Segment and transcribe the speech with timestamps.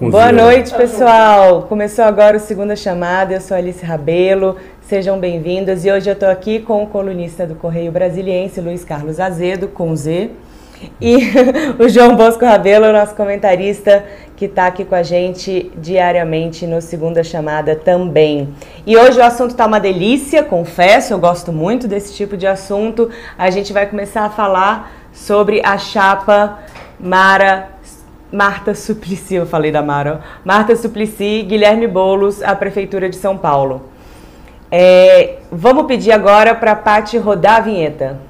[0.00, 1.64] Boa noite, pessoal.
[1.64, 3.34] Começou agora o Segunda Chamada.
[3.34, 4.56] Eu sou Alice Rabelo.
[4.80, 5.84] Sejam bem-vindos.
[5.84, 9.94] E hoje eu estou aqui com o colunista do Correio Brasiliense, Luiz Carlos Azedo, com
[9.94, 10.30] Z.
[10.98, 11.18] E
[11.78, 14.02] o João Bosco Rabelo, nosso comentarista,
[14.38, 18.54] que está aqui com a gente diariamente no Segunda Chamada também.
[18.86, 23.10] E hoje o assunto está uma delícia, confesso, eu gosto muito desse tipo de assunto.
[23.36, 26.58] A gente vai começar a falar sobre a chapa
[26.98, 27.79] Mara
[28.32, 30.20] Marta Suplicy, eu falei da Mara.
[30.44, 33.82] Marta Suplicy, Guilherme Bolos, a Prefeitura de São Paulo.
[34.70, 38.29] É, vamos pedir agora para a Paty rodar a vinheta.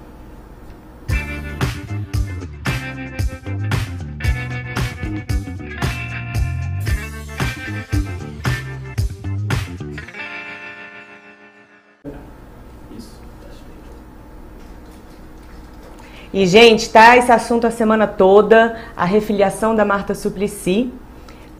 [16.33, 20.93] E, gente, tá esse assunto a semana toda, a refiliação da Marta Suplicy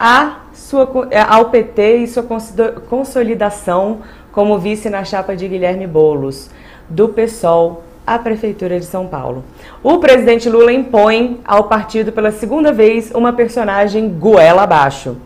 [0.03, 0.89] a sua,
[1.29, 2.25] ao PT e sua
[2.89, 3.99] consolidação
[4.31, 6.49] como vice na chapa de Guilherme Bolos,
[6.89, 9.45] do PSOL à Prefeitura de São Paulo.
[9.83, 15.17] O presidente Lula impõe ao partido pela segunda vez uma personagem goela abaixo.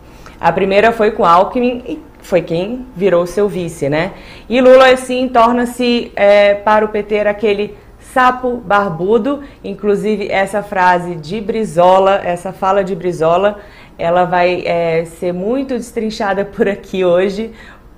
[0.41, 4.11] A primeira foi com Alckmin e foi quem virou seu vice, né?
[4.49, 7.77] E Lula, assim, torna-se é, para o PT aquele
[8.15, 9.41] sapo barbudo.
[9.61, 13.59] Inclusive, essa frase de Brizola, essa fala de Brizola,
[13.97, 17.51] ela vai é, ser muito destrinchada por aqui hoje.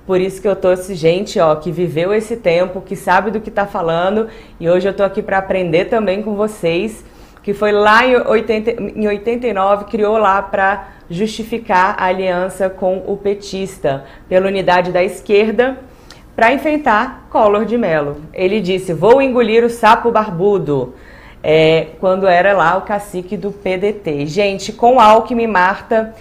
[0.04, 3.40] Por isso que eu tô esse gente, ó, que viveu esse tempo, que sabe do
[3.40, 4.26] que tá falando,
[4.58, 7.04] e hoje eu tô aqui para aprender também com vocês,
[7.42, 13.18] que foi lá em, 80, em 89, criou lá para justificar a aliança com o
[13.18, 15.78] petista, pela unidade da esquerda
[16.38, 18.18] para enfrentar Collor de Mello.
[18.32, 20.94] Ele disse: Vou engolir o sapo barbudo.
[21.42, 24.24] É, quando era lá o cacique do PDT.
[24.26, 26.14] Gente, com Alckmin, Marta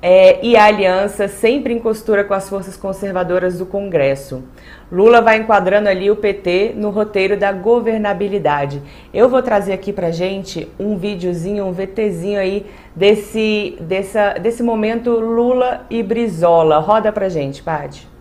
[0.00, 4.42] é, e a aliança sempre em costura com as forças conservadoras do Congresso.
[4.90, 8.80] Lula vai enquadrando ali o PT no roteiro da governabilidade.
[9.12, 12.64] Eu vou trazer aqui pra gente um videozinho, um VTzinho aí
[12.96, 16.78] desse, dessa, desse momento Lula e Brizola.
[16.78, 18.13] Roda pra gente, Pade.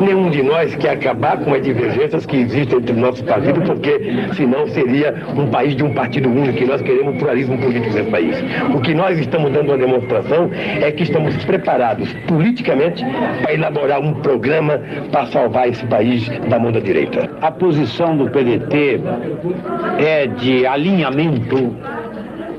[0.00, 4.00] Nenhum de nós quer acabar com as divergências que existem entre o nosso partido, porque
[4.34, 8.36] senão seria um país de um partido único, e nós queremos pluralismo político nesse país.
[8.74, 13.04] O que nós estamos dando uma demonstração é que estamos preparados politicamente
[13.40, 14.80] para elaborar um programa
[15.12, 17.30] para salvar esse país da mão da direita.
[17.40, 19.00] A posição do PDT
[20.04, 21.72] é de alinhamento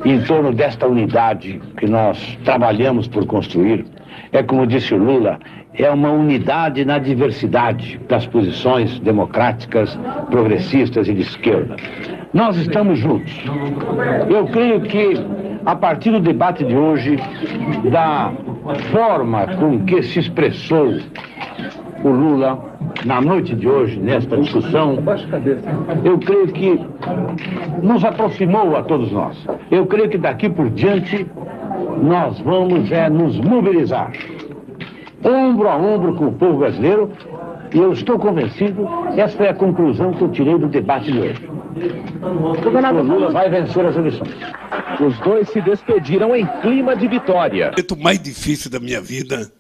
[0.05, 3.83] em torno desta unidade que nós trabalhamos por construir.
[4.31, 5.39] É como disse o Lula,
[5.73, 9.97] é uma unidade na diversidade das posições democráticas,
[10.29, 11.75] progressistas e de esquerda.
[12.33, 13.33] Nós estamos juntos.
[14.29, 15.13] Eu creio que,
[15.65, 17.17] a partir do debate de hoje,
[17.91, 18.31] da
[18.91, 20.99] forma com que se expressou
[22.03, 24.97] o Lula na noite de hoje, nesta discussão,
[26.03, 26.79] eu creio que
[27.81, 29.37] nos aproximou a todos nós.
[29.71, 31.25] Eu creio que daqui por diante
[32.01, 34.11] nós vamos é, nos mobilizar
[35.25, 37.11] ombro a ombro com o povo brasileiro,
[37.73, 38.87] e eu estou convencido,
[39.17, 41.49] essa é a conclusão que eu tirei do debate de hoje.
[42.21, 44.35] O Lula vai vencer as eleições.
[45.01, 47.67] Os dois se despediram em clima de vitória.
[47.67, 49.51] O momento mais difícil da minha vida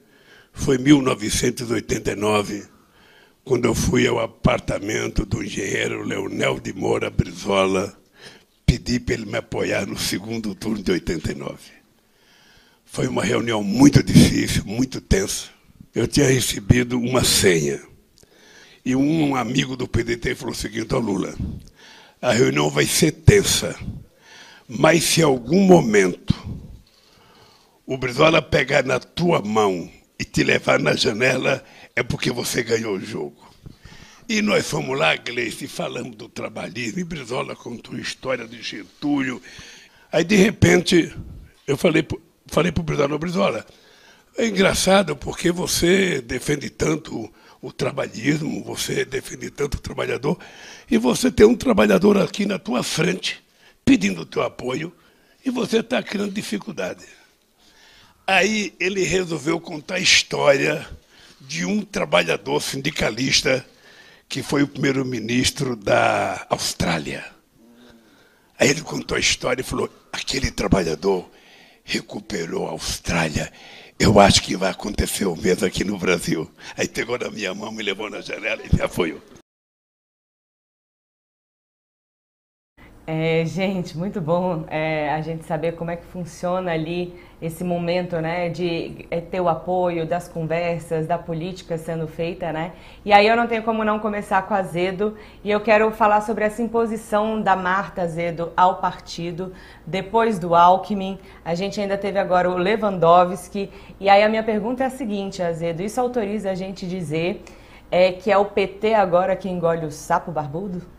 [0.53, 2.63] foi 1989,
[3.43, 7.91] quando eu fui ao apartamento do engenheiro Leonel de Moura Brizola,
[8.65, 11.74] pedi para ele me apoiar no segundo turno de 89.
[12.95, 15.55] Foi uma reunião muito difícil, muito tensa
[15.95, 17.81] eu tinha recebido uma senha.
[18.83, 21.33] E um amigo do PDT falou o seguinte ao Lula:
[22.21, 23.77] a reunião vai ser tensa,
[24.67, 26.35] mas se algum momento
[27.85, 29.89] o Brizola pegar na tua mão
[30.19, 31.63] e te levar na janela,
[31.95, 33.53] é porque você ganhou o jogo.
[34.27, 39.41] E nós fomos lá, Gleice, falamos do trabalhismo, e Brizola contou a história de Getúlio.
[40.11, 41.15] Aí, de repente,
[41.67, 42.05] eu falei,
[42.47, 43.65] falei para o Brizola, Brizola,
[44.37, 47.31] é engraçado porque você defende tanto
[47.61, 50.37] o trabalhismo, você defende tanto o trabalhador,
[50.89, 53.43] e você tem um trabalhador aqui na tua frente
[53.83, 54.93] pedindo o teu apoio,
[55.43, 57.05] e você está criando dificuldade.
[58.27, 60.87] Aí ele resolveu contar a história
[61.39, 63.65] de um trabalhador sindicalista
[64.27, 67.23] que foi o primeiro-ministro da Austrália.
[68.59, 71.29] Aí ele contou a história e falou: aquele trabalhador
[71.85, 73.51] recuperou a Austrália
[73.97, 76.49] eu acho que vai acontecer o mesmo aqui no Brasil.
[76.77, 79.21] Aí pegou na minha mão, me levou na janela e me apoiou.
[83.07, 88.19] É, gente, muito bom é, a gente saber como é que funciona ali esse momento,
[88.19, 92.71] né, de é, ter o apoio das conversas, da política sendo feita, né?
[93.05, 96.21] E aí eu não tenho como não começar com a Azedo e eu quero falar
[96.21, 99.53] sobre essa imposição da Marta Azedo ao partido
[99.85, 101.19] depois do Alckmin.
[101.43, 103.69] A gente ainda teve agora o Lewandowski
[103.99, 107.43] e aí a minha pergunta é a seguinte, Azedo, isso autoriza a gente dizer
[107.91, 110.94] é, que é o PT agora que engole o sapo barbudo?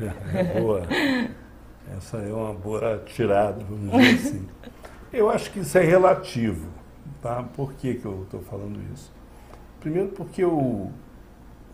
[0.00, 0.82] É, boa.
[1.96, 4.46] Essa é uma boa tirada, vamos dizer assim.
[5.12, 6.68] Eu acho que isso é relativo.
[7.22, 7.42] Tá?
[7.42, 9.10] Por que, que eu estou falando isso?
[9.80, 10.90] Primeiro porque o,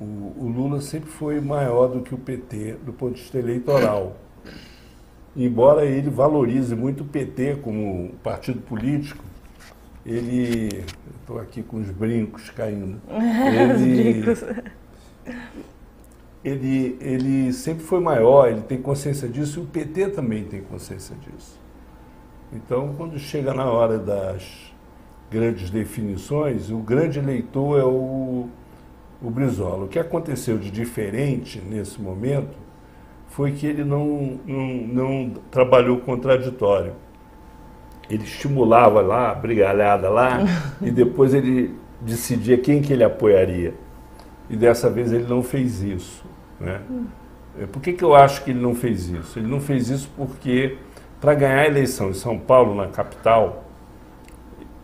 [0.01, 4.17] o, o, Lula sempre foi maior do que o PT do ponto de vista eleitoral.
[5.37, 9.25] Embora ele valorize muito o PT como partido político,
[10.07, 10.85] ele.
[11.21, 13.01] Estou aqui com os brincos caindo.
[13.09, 14.23] Ele,
[16.45, 21.17] ele, ele sempre foi maior, ele tem consciência disso e o PT também tem consciência
[21.17, 21.59] disso.
[22.53, 24.73] Então, quando chega na hora das
[25.31, 28.49] grandes definições, o grande eleitor é o,
[29.23, 29.87] o Brizola.
[29.87, 32.57] O que aconteceu de diferente nesse momento
[33.29, 36.93] foi que ele não, não, não trabalhou contraditório.
[38.09, 40.41] Ele estimulava lá, a brigalhada lá,
[40.81, 43.75] e depois ele decidia quem que ele apoiaria.
[44.49, 46.34] E dessa vez ele não fez isso.
[46.61, 46.81] Né?
[47.61, 49.39] É, por que, que eu acho que ele não fez isso?
[49.39, 50.77] Ele não fez isso porque,
[51.21, 53.65] para ganhar a eleição em São Paulo, na capital,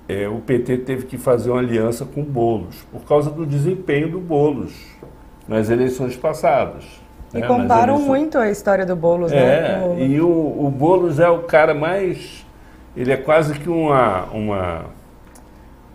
[0.08, 4.08] é, o PT teve que fazer uma aliança com o Boulos, por causa do desempenho
[4.08, 4.72] do Boulos
[5.46, 6.84] nas eleições passadas.
[7.32, 7.46] E né?
[7.46, 8.08] comparam eleições...
[8.08, 10.06] muito a história do Boulos, é, né?
[10.06, 12.44] E o, o Boulos é o cara mais.
[12.96, 14.84] Ele é quase que uma, uma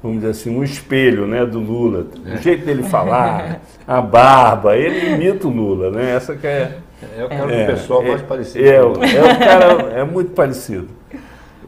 [0.06, 2.08] vamos dizer assim, um espelho né, do Lula.
[2.26, 6.16] O jeito dele falar, a barba, ele imita o Lula, né?
[6.16, 6.78] Essa que é.
[7.18, 8.64] É o cara é, do pessoal é, mais parecido.
[8.64, 10.88] É, é, o cara, é muito parecido.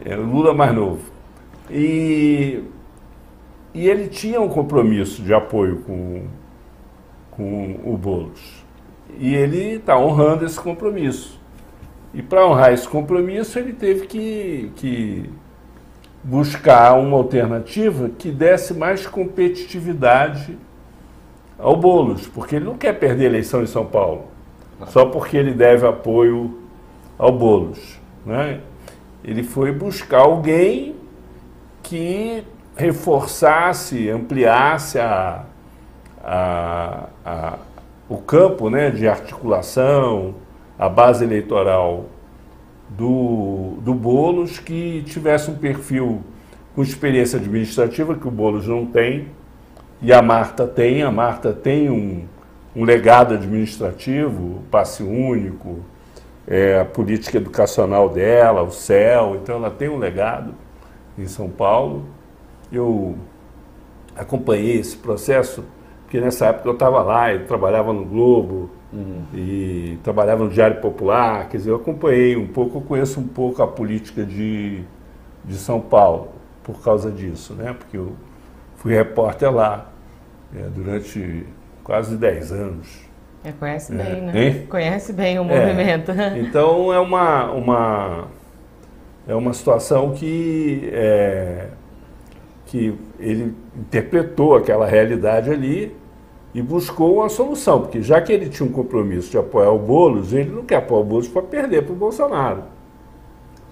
[0.05, 1.01] É o Lula mais novo.
[1.69, 2.63] E,
[3.73, 6.23] e ele tinha um compromisso de apoio com,
[7.31, 8.63] com o Boulos.
[9.19, 11.39] E ele está honrando esse compromisso.
[12.13, 15.29] E para honrar esse compromisso, ele teve que, que
[16.23, 20.57] buscar uma alternativa que desse mais competitividade
[21.57, 24.25] ao Boulos, porque ele não quer perder a eleição em São Paulo,
[24.87, 26.59] só porque ele deve apoio
[27.17, 27.99] ao Boulos.
[28.25, 28.59] Né?
[29.23, 30.95] Ele foi buscar alguém
[31.81, 32.43] que
[32.75, 35.45] reforçasse, ampliasse a,
[36.23, 37.57] a, a,
[38.07, 40.35] o campo né, de articulação,
[40.77, 42.05] a base eleitoral
[42.89, 46.21] do, do Boulos que tivesse um perfil
[46.75, 49.27] com experiência administrativa, que o Boulos não tem,
[50.01, 51.01] e a Marta tem.
[51.01, 52.25] A Marta tem um,
[52.75, 55.79] um legado administrativo, passe único,
[56.45, 60.53] é, a política educacional dela, o CEL, então ela tem um legado
[61.17, 62.05] em São Paulo.
[62.71, 63.17] Eu
[64.15, 65.63] acompanhei esse processo,
[66.03, 69.21] porque nessa época eu estava lá, eu trabalhava no Globo, Uhum.
[69.35, 73.61] E trabalhava no Diário Popular, quer dizer, eu acompanhei um pouco, eu conheço um pouco
[73.61, 74.81] a política de,
[75.45, 76.29] de São Paulo
[76.63, 77.75] por causa disso, né?
[77.77, 78.13] Porque eu
[78.77, 79.91] fui repórter lá
[80.55, 81.45] é, durante
[81.83, 82.87] quase 10 anos.
[83.43, 84.43] É, conhece é, bem, né?
[84.43, 84.67] Hein?
[84.67, 85.45] Conhece bem o é.
[85.45, 86.11] movimento.
[86.39, 88.27] então é uma, uma,
[89.27, 91.67] é uma situação que, é,
[92.65, 95.95] que ele interpretou aquela realidade ali
[96.57, 100.33] e buscou uma solução, porque já que ele tinha um compromisso de apoiar o Boulos,
[100.33, 102.63] ele não quer apoiar o Boulos para perder para o Bolsonaro.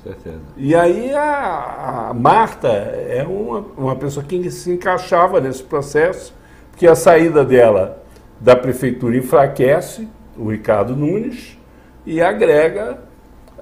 [0.04, 0.42] Certeza.
[0.56, 6.32] E aí a, a, Marta é uma, uma pessoa que se encaixava nesse processo,
[6.70, 8.04] porque a saída dela
[8.40, 11.58] da prefeitura enfraquece o Ricardo Nunes
[12.06, 13.00] e agrega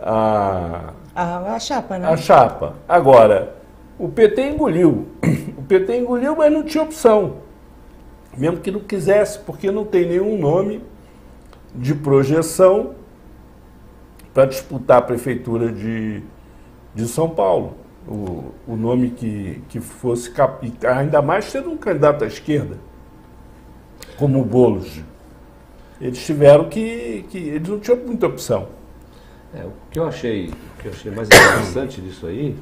[0.01, 2.09] a, a, a chapa, né?
[2.09, 2.73] A chapa.
[2.89, 3.55] Agora,
[3.97, 5.07] o PT engoliu.
[5.55, 7.35] O PT engoliu, mas não tinha opção
[8.37, 10.81] mesmo que não quisesse, porque não tem nenhum nome
[11.75, 12.95] de projeção
[14.33, 16.21] para disputar a prefeitura de,
[16.93, 17.77] de São Paulo.
[18.07, 20.31] O, o nome que, que fosse,
[20.85, 22.77] ainda mais sendo um candidato à esquerda,
[24.17, 25.01] como o Boulos.
[26.01, 27.37] Eles tiveram que, que.
[27.37, 28.67] Eles não tinham muita opção.
[29.53, 32.57] É, o, que eu achei, o que eu achei mais interessante disso aí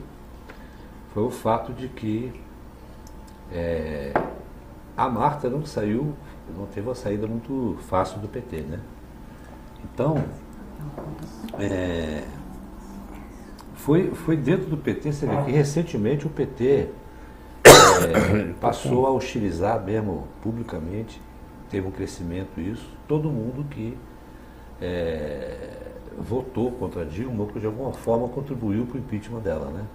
[1.13, 2.31] foi o fato de que
[3.51, 4.13] é,
[4.95, 6.13] a Marta não saiu,
[6.57, 8.79] não teve uma saída muito fácil do PT, né?
[9.83, 10.24] Então,
[11.60, 12.24] é,
[13.75, 16.89] foi, foi dentro do PT, você vê que recentemente o PT
[17.63, 21.21] é, passou a hostilizar mesmo publicamente,
[21.69, 23.98] teve um crescimento isso, todo mundo que
[24.81, 25.69] é,
[26.17, 29.86] votou contra Dilma, que de alguma forma contribuiu para o impeachment dela, né?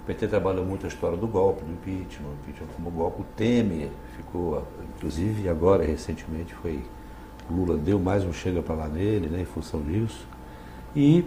[0.00, 3.22] O PT trabalhou muito a história do golpe, do impeachment, o impeachment como golpe.
[3.22, 4.66] O Temer ficou,
[4.96, 6.82] inclusive agora, recentemente, foi.
[7.50, 10.26] Lula deu mais um chega para lá nele, né, em função disso.
[10.96, 11.24] E,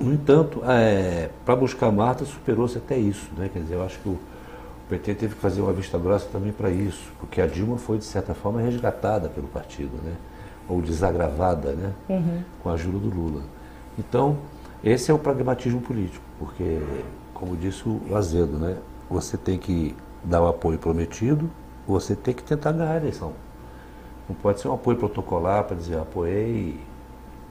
[0.00, 3.28] no entanto, é, para buscar Marta, superou-se até isso.
[3.36, 3.50] Né?
[3.52, 4.18] Quer dizer, eu acho que o,
[4.88, 8.04] PT teve que fazer uma vista grossa também para isso, porque a Dilma foi, de
[8.04, 10.14] certa forma, resgatada pelo partido, né?
[10.68, 11.92] ou desagravada né?
[12.08, 12.42] Uhum.
[12.62, 13.42] com a ajuda do Lula.
[13.98, 14.38] Então,
[14.82, 16.80] esse é o pragmatismo político, porque
[17.32, 18.76] como disse o Azedo, né?
[19.10, 21.50] Você tem que dar o apoio prometido,
[21.86, 23.32] você tem que tentar ganhar a eleição.
[24.28, 26.80] Não pode ser um apoio protocolar para dizer apoiei.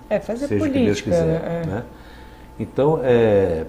[0.10, 0.80] É, fazer seja política.
[0.80, 1.66] Que Deus quiser, é.
[1.66, 1.84] né?
[2.60, 3.66] Então, é,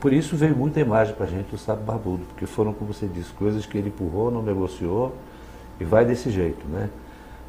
[0.00, 3.06] por isso veio muita imagem para a gente do Sábio Barbudo, porque foram, como você
[3.06, 5.14] disse, coisas que ele empurrou, não negociou
[5.80, 6.88] e vai desse jeito, né?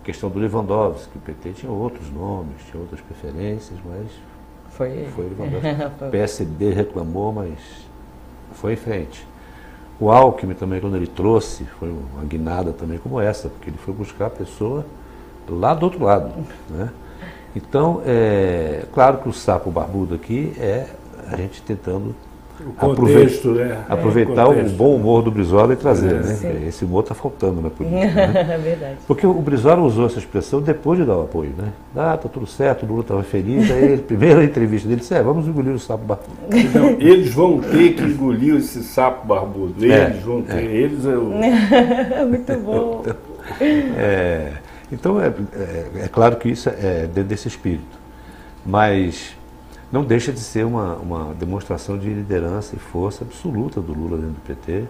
[0.01, 4.07] A questão do Lewandowski, o PT tinha outros nomes, tinha outras preferências, mas
[4.69, 5.67] foi, foi Lewandowski.
[6.05, 7.59] o PSD reclamou, mas
[8.53, 9.27] foi em frente.
[9.99, 13.93] O Alckmin também, quando ele trouxe, foi uma guinada também como essa, porque ele foi
[13.93, 14.85] buscar a pessoa
[15.49, 16.31] lá do outro lado.
[16.69, 16.89] Né?
[17.55, 20.87] Então, é claro que o sapo barbudo aqui é
[21.31, 22.15] a gente tentando
[22.75, 23.85] contexto, aproveitar, né?
[23.87, 26.11] aproveitar é, o, o, bom humor do Brizola e trazer.
[26.11, 26.33] É, né?
[26.33, 26.67] Sim.
[26.67, 27.97] Esse humor está faltando na política.
[28.17, 28.53] Né?
[28.53, 28.97] É verdade.
[29.07, 31.51] Porque o Brizola usou essa expressão depois de dar o apoio.
[31.57, 31.71] Né?
[31.95, 33.69] Ah, está tudo certo, o Lula estava feliz.
[33.71, 36.37] Aí, a primeira entrevista dele disse: é, vamos engolir o sapo barbudo.
[36.51, 39.73] Então, eles vão ter que engolir esse sapo barbudo.
[39.83, 40.53] Eles é, vão ter.
[40.53, 40.63] É.
[40.63, 41.31] Eles é o.
[42.27, 43.03] Muito bom.
[43.97, 44.51] É,
[44.91, 47.97] então, é, é, é, claro que isso é dentro desse espírito.
[48.65, 49.36] Mas
[49.91, 54.33] não deixa de ser uma, uma demonstração de liderança e força absoluta do Lula dentro
[54.33, 54.85] do PT.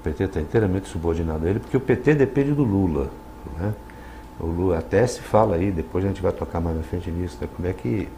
[0.00, 3.08] O PT está inteiramente subordinado a ele, porque o PT depende do Lula.
[3.58, 3.72] Né?
[4.38, 7.38] O Lula até se fala aí, depois a gente vai tocar mais na frente nisso,
[7.40, 7.48] né?
[7.54, 8.08] como é que,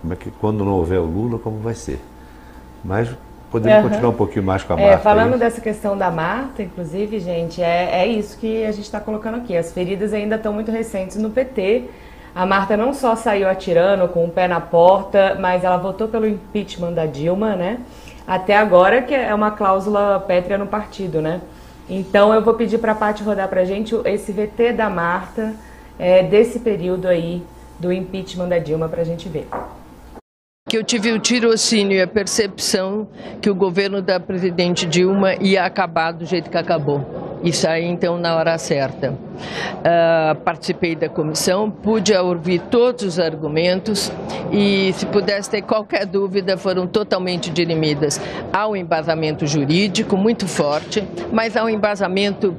[0.00, 2.00] como é que quando não houver o Lula, como vai ser.
[2.82, 3.08] Mas
[3.50, 3.90] podemos uhum.
[3.90, 4.96] continuar um pouquinho mais com a é, Marta.
[4.96, 5.38] É, falando aí.
[5.38, 9.54] dessa questão da Marta, inclusive, gente, é, é isso que a gente está colocando aqui.
[9.54, 11.88] As feridas ainda estão muito recentes no PT.
[12.34, 16.26] A Marta não só saiu atirando com o pé na porta, mas ela votou pelo
[16.26, 17.78] impeachment da Dilma, né?
[18.26, 21.40] Até agora, que é uma cláusula pétrea no partido, né?
[21.88, 25.54] Então eu vou pedir para a Paty rodar para gente esse VT da Marta
[25.98, 27.42] é, desse período aí
[27.78, 29.48] do impeachment da Dilma para a gente ver
[30.72, 33.06] que eu tive o tirocínio e a percepção
[33.42, 37.31] que o governo da presidente Dilma ia acabar do jeito que acabou.
[37.42, 39.10] E saí então na hora certa.
[39.10, 44.12] Uh, participei da comissão, pude ouvir todos os argumentos
[44.52, 48.20] e, se pudesse ter qualquer dúvida, foram totalmente dirimidas.
[48.52, 52.54] Há um embasamento jurídico muito forte, mas há um embasamento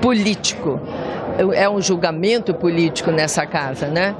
[0.00, 0.78] político.
[1.54, 4.14] É um julgamento político nessa casa, né?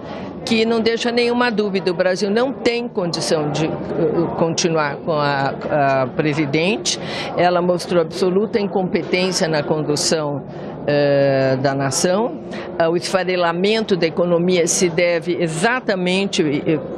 [0.45, 5.55] Que não deixa nenhuma dúvida, o Brasil não tem condição de uh, continuar com a,
[6.03, 6.99] a presidente.
[7.37, 10.43] Ela mostrou absoluta incompetência na condução
[10.83, 12.41] uh, da nação.
[12.81, 16.43] Uh, o esfarelamento da economia se deve exatamente,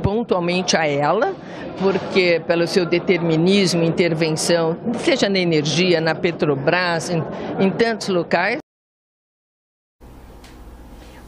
[0.02, 1.34] pontualmente a ela,
[1.78, 7.22] porque pelo seu determinismo, intervenção, seja na energia, na Petrobras, em,
[7.58, 8.63] em tantos locais,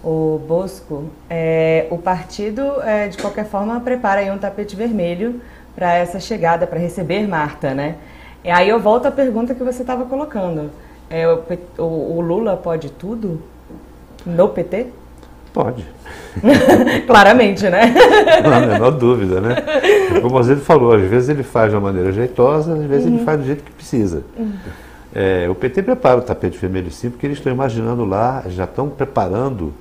[0.06, 5.40] o Bosco, é, o partido, é, de qualquer forma, prepara aí um tapete vermelho
[5.74, 7.96] para essa chegada, para receber Marta, né?
[8.44, 10.70] E aí eu volto à pergunta que você estava colocando.
[11.10, 11.42] É, o,
[11.78, 13.42] o, o, Lula pode tudo
[14.24, 14.86] no PT?
[15.52, 15.84] Pode.
[17.04, 17.92] Claramente, né?
[18.44, 19.56] Não há a menor dúvida, né?
[20.22, 23.16] Como você falou, às vezes ele faz de uma maneira jeitosa, às vezes uhum.
[23.16, 24.22] ele faz do jeito que precisa.
[24.38, 24.52] Uhum.
[25.12, 28.88] É, o PT prepara o tapete vermelho sim, porque eles estão imaginando lá, já estão
[28.88, 29.74] preparando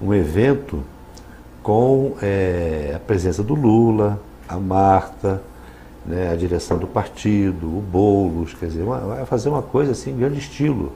[0.00, 0.82] um evento
[1.62, 5.42] com é, a presença do Lula, a Marta,
[6.04, 10.38] né, a direção do partido, o Boulos, quer dizer, vai fazer uma coisa assim, grande
[10.38, 10.92] estilo,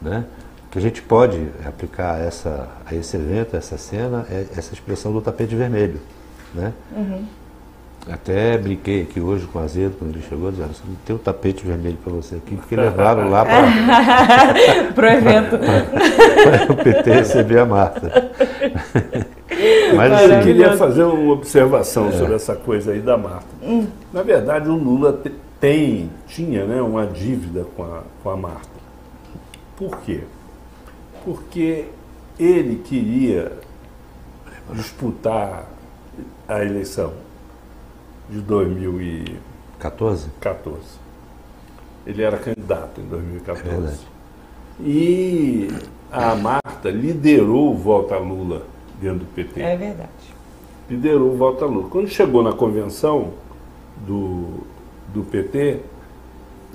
[0.00, 0.24] né?
[0.70, 5.20] Que a gente pode aplicar essa, a esse evento, essa cena, é, essa expressão do
[5.20, 6.00] tapete vermelho,
[6.54, 6.72] né?
[6.96, 7.26] Uhum.
[8.08, 11.64] Até brinquei aqui hoje com o Azedo, quando ele chegou, dizendo, assim, tem um tapete
[11.64, 15.56] vermelho para você aqui, porque levaram lá para o evento.
[16.70, 18.30] o PT receber a Marta.
[19.94, 22.12] Mas assim, eu queria fazer uma observação é.
[22.12, 23.46] sobre essa coisa aí da Marta.
[23.62, 23.86] Hum.
[24.12, 25.20] Na verdade, o Lula
[25.60, 28.80] tem, tinha né, uma dívida com a, com a Marta.
[29.76, 30.20] Por quê?
[31.24, 31.86] Porque
[32.38, 33.52] ele queria
[34.72, 35.66] disputar
[36.48, 37.12] a eleição
[38.30, 40.28] de 2014.
[40.40, 40.80] 14.
[42.06, 44.06] Ele era candidato em 2014.
[44.06, 44.20] É
[44.82, 45.68] e
[46.10, 48.62] a Marta liderou o voto a Lula
[49.00, 49.60] dentro do PT.
[49.60, 50.10] É verdade.
[50.88, 51.88] liderou o voto a Lula.
[51.90, 53.32] Quando chegou na convenção
[54.06, 54.60] do,
[55.08, 55.80] do PT,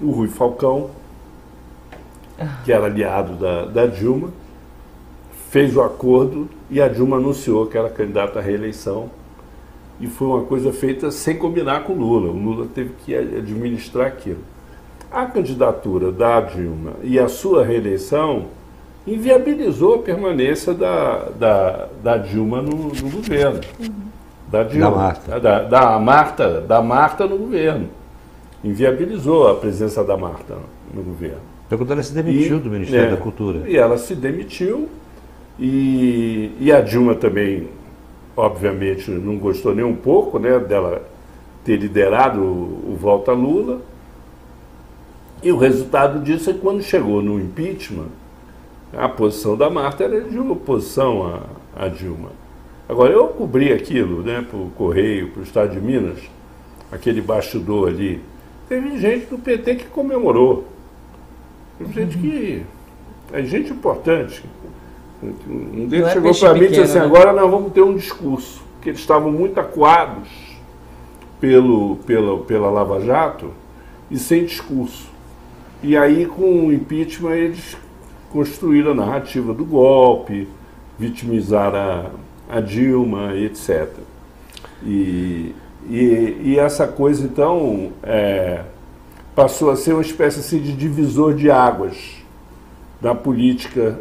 [0.02, 0.92] o Rui Falcão,
[2.64, 4.30] que era aliado da, da Dilma,
[5.50, 9.10] fez o acordo e a Dilma anunciou que era candidata à reeleição.
[10.00, 12.30] E foi uma coisa feita sem combinar com o Lula.
[12.30, 14.40] O Lula teve que administrar aquilo.
[15.12, 18.48] A candidatura da Dilma e a sua reeleição
[19.08, 23.62] inviabilizou a permanência da, da, da Dilma no, no governo.
[24.52, 24.90] Da Dilma.
[24.90, 25.40] Da Marta.
[25.40, 26.62] Da, da Marta.
[26.62, 27.88] Da Marta no governo.
[28.64, 30.58] Inviabilizou a presença da Marta
[30.94, 31.40] no governo.
[31.70, 33.70] Quando ela se demitiu E- do Ministério é, da Cultura.
[33.70, 34.90] E ela se demitiu
[35.60, 37.68] e, e a Dilma também,
[38.36, 41.08] obviamente, não gostou nem um pouco né, dela
[41.64, 43.82] ter liderado o, o Volta Lula.
[45.42, 48.10] E o resultado disso é que quando chegou no impeachment,
[48.94, 51.26] a posição da Marta era de oposição
[51.76, 52.30] à, à Dilma.
[52.88, 56.20] Agora, eu cobri aquilo né, para o Correio, para o Estado de Minas,
[56.92, 58.22] aquele bastidor ali.
[58.70, 60.68] Teve gente do PT que comemorou.
[61.78, 62.66] Teve gente que.
[63.34, 64.44] É gente importante.
[65.48, 67.06] Um deles Não é chegou peixe para mim e disse assim: né?
[67.06, 68.64] agora nós vamos ter um discurso.
[68.76, 70.30] Porque eles estavam muito acuados
[71.40, 73.52] pelo, pela, pela Lava Jato
[74.10, 75.10] e sem discurso.
[75.82, 77.78] E aí, com o impeachment, eles
[78.32, 80.48] construíram a narrativa do golpe,
[80.98, 81.78] vitimizaram
[82.50, 83.90] a, a Dilma, etc.
[84.84, 85.54] E,
[85.90, 88.62] e, e essa coisa, então, é,
[89.36, 92.24] passou a ser uma espécie assim, de divisor de águas
[93.02, 94.00] da política,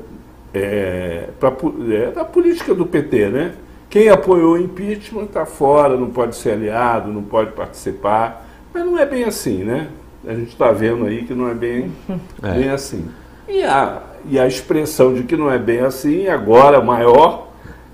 [0.54, 1.52] é, pra
[1.90, 3.52] é, da política do PT, né?
[3.90, 8.46] Quem apoiou o impeachment está fora, não pode ser aliado, não pode participar.
[8.72, 9.88] Mas não é bem assim, né?
[10.26, 11.92] A gente está vendo aí que não é bem,
[12.42, 12.52] É.
[12.52, 13.06] bem assim.
[13.48, 17.48] E a, e a expressão de que não é bem assim, agora maior,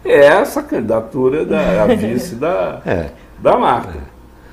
[0.05, 3.11] é essa candidatura da vice da, É.
[3.39, 3.99] da Marta.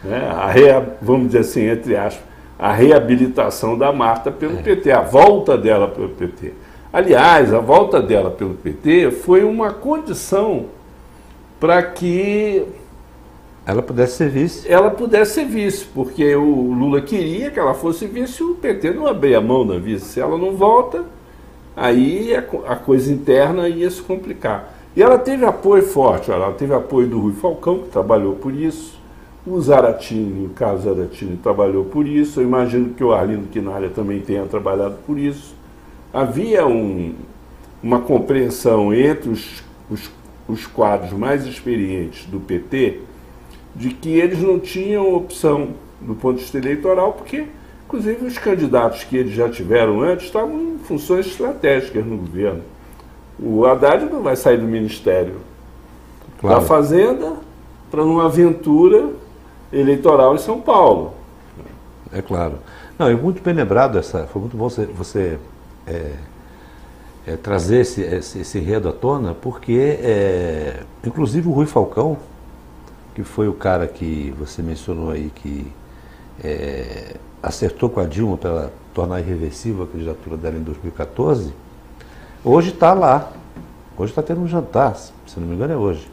[0.03, 0.27] Né?
[0.29, 2.23] A rea, vamos dizer assim, entre aspas,
[2.59, 6.53] a reabilitação da Marta pelo PT, a volta dela pelo PT.
[6.91, 10.65] Aliás, a volta dela pelo PT foi uma condição
[11.60, 12.63] para que
[13.65, 14.67] Ela pudesse ser vice.
[14.71, 18.91] ela pudesse ser vice, porque o Lula queria que ela fosse vice e o PT
[18.91, 20.06] não abria a mão da vice.
[20.06, 21.04] Se ela não volta,
[21.76, 24.73] aí a, co- a coisa interna ia se complicar.
[24.95, 28.97] E ela teve apoio forte, ela teve apoio do Rui Falcão, que trabalhou por isso,
[29.45, 34.21] o Zaratini, o Carlos Zaratini, trabalhou por isso, eu imagino que o Arlindo Quinalha também
[34.21, 35.56] tenha trabalhado por isso.
[36.21, 37.13] Havia um-
[37.84, 40.10] uma compreensão entre os, os,
[40.47, 43.01] os quadros mais experientes do PT
[43.75, 45.69] de que eles não tinham opção
[46.01, 47.45] do ponto de vista eleitoral, porque,
[47.86, 52.62] inclusive, os candidatos que eles já tiveram antes estavam em funções estratégicas no governo.
[53.39, 55.36] O Haddad não vai sair do Ministério
[56.41, 56.60] Claro.
[56.62, 57.34] da Fazenda
[57.91, 59.10] para uma aventura
[59.71, 61.13] eleitoral em São Paulo.
[62.12, 62.56] É claro.
[62.97, 65.38] Não, e muito bem lembrado, essa, foi muito bom você, você,
[65.88, 66.12] é,
[67.26, 72.17] é, trazer esse, esse, esse enredo à tona, porque, é, inclusive, o Rui Falcão,
[73.15, 75.71] que foi o cara que você mencionou aí, que
[76.43, 81.54] é, acertou com a Dilma para tornar irreversível a candidatura dela em 2014,
[82.43, 83.32] hoje está lá.
[83.97, 86.08] Hoje está tendo um jantar, se não me engano é hoje.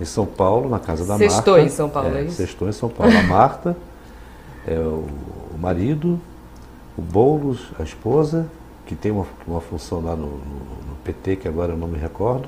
[0.00, 1.66] Em São Paulo, na casa da Sextou Marta.
[1.66, 2.36] em São Paulo, é isso?
[2.36, 3.12] Sextou em São Paulo.
[3.16, 3.76] A Marta,
[4.64, 5.08] é, o,
[5.52, 6.20] o marido,
[6.96, 8.46] o Boulos, a esposa,
[8.92, 10.32] que tem uma, uma função lá no, no-
[10.90, 12.44] no PT, que agora eu não me recordo,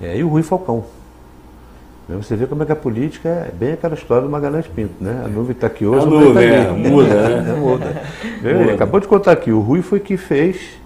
[0.00, 0.84] é, e o Rui Falcão.
[2.08, 4.94] Né, Você vê como é que a política é bem aquela história do Magalhães Pinto,
[5.00, 5.22] né?
[5.24, 7.50] A nuvem está aqui hoje, A tá nuvem, é, muda, né?
[7.50, 8.02] É, muda.
[8.42, 8.74] Ele Muda.
[8.74, 10.80] acabou de contar aqui, o Rui foi que fez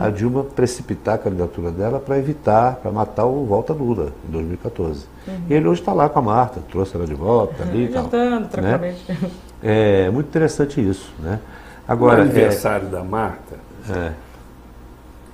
[0.00, 5.06] a Dilma precipitar a candidatura dela para evitar, para matar o Volta Lula, em 2014.
[5.48, 8.06] E ele hoje está lá com a Marta, trouxe ela de volta ali e tal.
[8.06, 8.48] Adiantando, né?
[8.50, 9.18] tranquilamente.
[9.62, 11.38] É muito interessante isso, né?
[11.88, 13.54] O Agora, é, aniversário da Marta
[13.90, 14.14] é,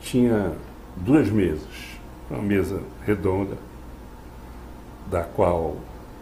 [0.00, 0.52] tinha
[0.96, 1.94] duas mesas.
[2.30, 3.56] Uma mesa redonda,
[5.06, 5.76] da qual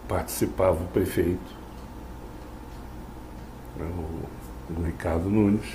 [0.07, 1.39] participava o prefeito,
[3.77, 5.65] né, o, Ricardo Nunes,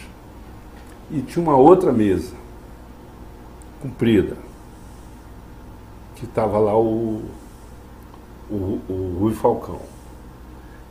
[1.11, 2.35] e tinha uma outra mesa,
[3.81, 4.37] comprida,
[6.15, 7.23] que estava lá o,
[8.51, 9.81] o, o Rui Falcão.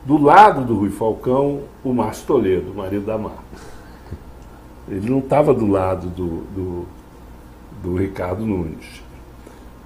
[0.04, 3.77] Do lado do Rui Falcão, o Márcio Toledo, o marido da Marta.
[4.90, 6.86] Ele não estava do lado do, do,
[7.82, 9.02] do Ricardo Nunes.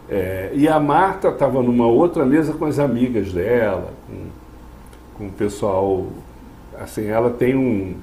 [0.09, 4.27] É, e a Marta estava numa outra mesa com as amigas dela, com,
[5.17, 6.07] com o pessoal.
[6.79, 7.95] Assim, ela tem um.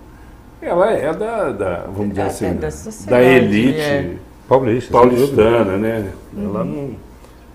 [0.61, 4.15] Ela é da, da vamos dizer assim, é da da, sociedade, da elite é.
[4.47, 4.91] Paulista.
[4.91, 6.11] paulistana, né?
[6.35, 6.95] Ela não,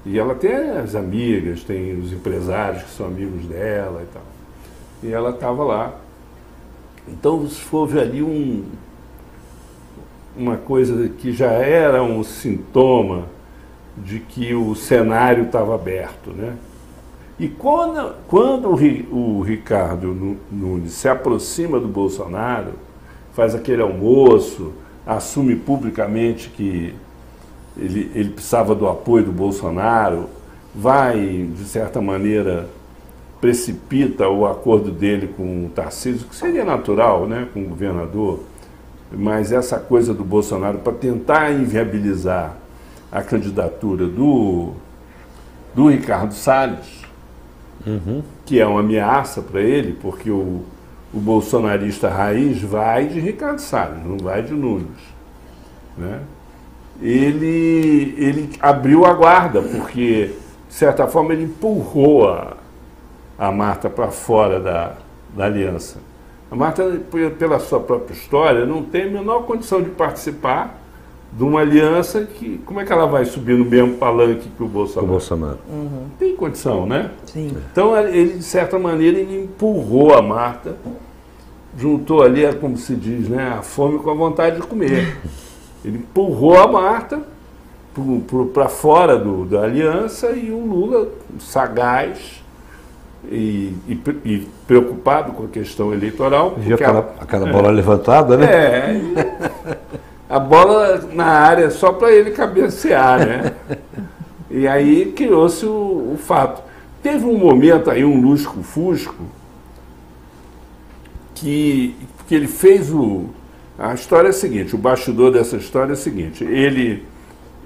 [0.07, 4.23] E ela tem as amigas, tem os empresários que são amigos dela e tal.
[5.03, 5.95] E ela estava lá.
[7.09, 8.65] Então houve ali um,
[10.37, 13.27] uma coisa que já era um sintoma
[13.97, 16.57] de que o cenário estava aberto, né?
[17.39, 22.73] E quando, quando o, o Ricardo Nunes se aproxima do Bolsonaro,
[23.33, 24.73] faz aquele almoço,
[25.05, 26.95] assume publicamente que
[27.77, 30.27] ele, ele precisava do apoio do Bolsonaro,
[30.75, 32.69] vai, de certa maneira,
[33.41, 38.41] precipita o acordo dele com o Tarcísio, que seria natural, né, com o governador,
[39.17, 42.57] mas essa coisa do Bolsonaro para tentar inviabilizar
[43.11, 44.73] a candidatura do,
[45.75, 47.03] do Ricardo Salles,
[47.87, 48.23] uhum.
[48.45, 50.63] que é uma ameaça para ele, porque o,
[51.13, 54.89] o bolsonarista raiz vai de Ricardo Salles, não vai de Nunes.
[55.97, 56.21] Né?
[57.01, 60.33] Ele, ele abriu a guarda, porque,
[60.69, 62.57] de certa forma, ele empurrou a,
[63.39, 64.95] a Marta para fora da,
[65.37, 65.99] da aliança.
[66.51, 67.01] A Marta,
[67.39, 70.81] pela sua própria história, não tem a menor condição de participar
[71.33, 72.61] de uma aliança que.
[72.65, 75.07] Como é que ela vai subir no mesmo palanque que o Bolsonaro?
[75.07, 75.59] O Bolsonaro.
[75.69, 76.07] Uhum.
[76.19, 77.11] Tem condição, né?
[77.27, 77.57] Sim.
[77.73, 80.77] Então, ele, de certa maneira, ele empurrou a Marta,
[81.77, 85.19] juntou ali, como se diz, né, a fome com a vontade de comer.
[85.85, 87.21] Ele empurrou a Marta
[88.53, 92.44] para fora do, da aliança e o Lula, sagaz,
[93.31, 96.55] e, e, e, preocupado com a questão eleitoral.
[96.57, 98.47] Viu aquela, aquela bola é, levantada, né?
[98.47, 99.01] É.
[100.29, 103.53] A bola na área só para ele cabecear, né?
[104.51, 106.63] E aí criou-se o, o, fato.
[107.03, 109.15] Teve um momento aí, um lusco-fusco,
[111.35, 111.95] que,
[112.27, 113.27] que ele fez o.
[113.79, 117.05] A história é a seguinte, o bastidor dessa história é o seguinte, ele,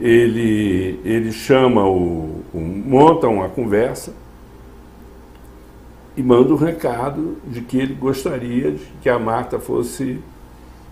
[0.00, 4.12] ele, ele chama o, o monta uma conversa
[6.18, 10.18] e manda um recado de que ele gostaria de que a Marta fosse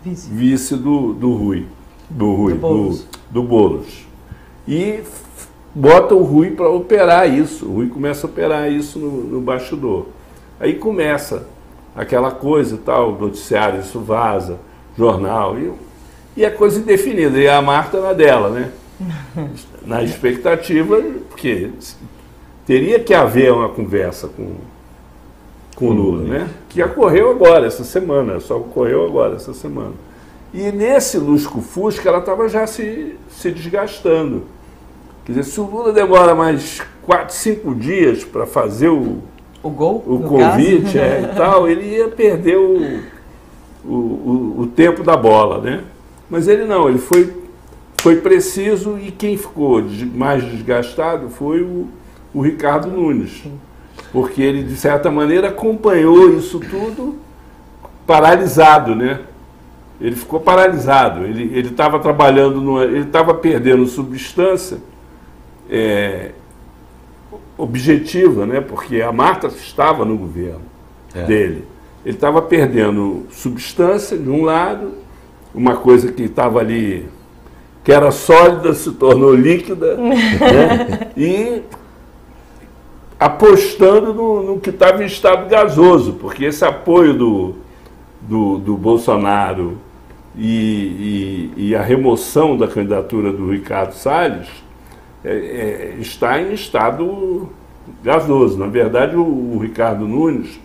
[0.05, 1.67] vice, vice do, do Rui,
[2.09, 3.01] do Rui, do Boulos.
[3.01, 4.07] Do, do Boulos.
[4.69, 5.01] E
[5.75, 7.67] bota o Rui para operar isso.
[7.67, 10.07] O Rui começa a operar isso no, no bastidor.
[10.61, 11.49] Aí começa
[11.97, 14.61] aquela coisa tal, noticiário, isso vaza,
[14.97, 15.73] jornal, e,
[16.37, 17.37] e a coisa indefinida.
[17.37, 18.71] E a Marta na dela, né?
[19.85, 21.73] na expectativa, porque
[22.65, 24.55] teria que haver uma conversa com
[25.77, 26.49] com o Lula, né?
[26.71, 29.93] Que ocorreu agora, essa semana, só ocorreu agora, essa semana.
[30.53, 34.45] E nesse lusco-fusco ela estava já se, se desgastando.
[35.25, 39.19] Quer dizer, se o Lula demora mais quatro, cinco dias para fazer o,
[39.62, 43.01] o, gol, o convite é, e tal, ele ia perder o,
[43.85, 45.85] o, o, o tempo da bola, né?
[46.31, 47.33] Mas ele não, ele foi,
[48.01, 49.83] foi preciso e quem ficou
[50.15, 51.87] mais desgastado foi o,
[52.33, 53.45] o Ricardo Nunes.
[54.12, 57.16] Porque ele, de certa maneira, acompanhou isso tudo
[58.07, 59.21] paralisado, né?
[60.01, 64.79] Ele ficou paralisado, ele estava trabalhando, no, ele estava perdendo substância
[65.71, 66.33] é,
[67.57, 68.61] objetiva, né?
[68.61, 70.62] porque a Marta estava no governo
[71.14, 71.23] é.
[71.25, 71.64] dele.
[72.05, 74.92] Ele estava perdendo substância de um lado,
[75.55, 77.09] uma coisa que estava ali,
[77.83, 81.11] que era sólida, se tornou líquida, né?
[81.16, 81.62] e
[83.18, 87.55] apostando no, no que estava em estado gasoso, porque esse apoio do,
[88.20, 89.79] do, do Bolsonaro
[90.37, 94.48] e, e, e, a remoção da candidatura do Ricardo Salles
[95.24, 97.48] é, é, está em estado
[98.02, 98.59] gasoso.
[98.59, 100.61] Na verdade, o, o Ricardo Nunes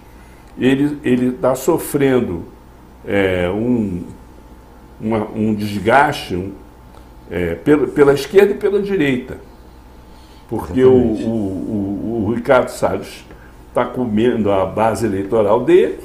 [0.58, 2.44] ele está sofrendo
[3.08, 4.04] é, um,
[5.00, 6.52] uma, um desgaste um,
[7.30, 9.38] é, pela, pela esquerda e pela direita
[10.52, 13.24] porque o, o, o, o, Ricardo Salles
[13.70, 16.00] está comendo a base eleitoral dele,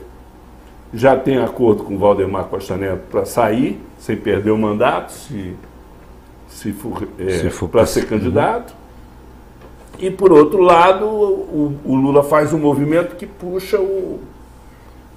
[0.94, 5.56] já tem acordo com o Valdemar Costa Neto para sair, sem perder o mandato, se,
[6.48, 8.72] se for, é, for para ser candidato.
[9.98, 14.20] E, por outro lado, o, o, Lula faz um movimento que puxa o,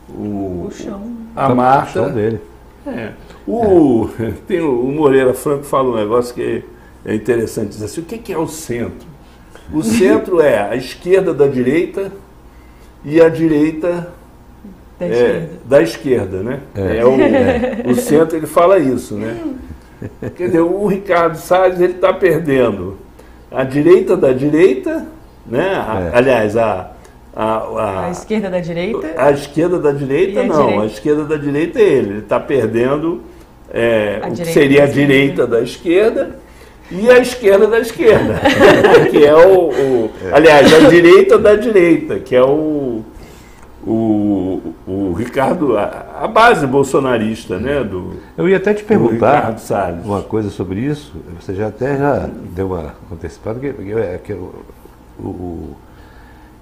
[0.09, 1.03] o, o chão.
[1.35, 2.09] a Marta.
[2.09, 2.41] dele.
[2.87, 3.11] É.
[3.47, 4.31] O, é.
[4.47, 6.63] Tem o, o Moreira Franco fala um negócio que
[7.05, 9.18] é interessante, diz assim, o que, que é o centro?
[9.71, 12.11] O centro é a esquerda da direita
[13.05, 14.11] e a direita
[14.99, 15.49] da, é, esquerda.
[15.65, 16.59] da esquerda, né?
[16.75, 16.97] É.
[16.97, 17.83] é o, é.
[17.85, 19.37] o centro ele fala isso, né?
[20.35, 22.97] Quer dizer, o Ricardo Salles ele está perdendo
[23.51, 25.05] a direita da direita,
[25.45, 25.75] né?
[25.75, 26.17] A, é.
[26.17, 26.91] aliás, a,
[27.35, 29.13] a, a, a, esquerda da direita?
[29.17, 30.61] A esquerda da direita, não.
[30.63, 30.83] Direita?
[30.83, 32.09] A esquerda da direita é ele.
[32.09, 33.21] Ele está perdendo
[33.71, 36.39] é, o que seria a direita da esquerda
[36.91, 38.39] e a esquerda da esquerda,
[39.11, 43.03] que é o, o aliás, a direita da direita, que é o,
[43.85, 47.83] o, o Ricardo, a, a base bolsonarista, né?
[47.83, 49.55] Do, Eu ia até te perguntar
[50.03, 51.13] uma coisa sobre isso.
[51.39, 55.75] Você já até já deu uma antecipada, que, que, é que o,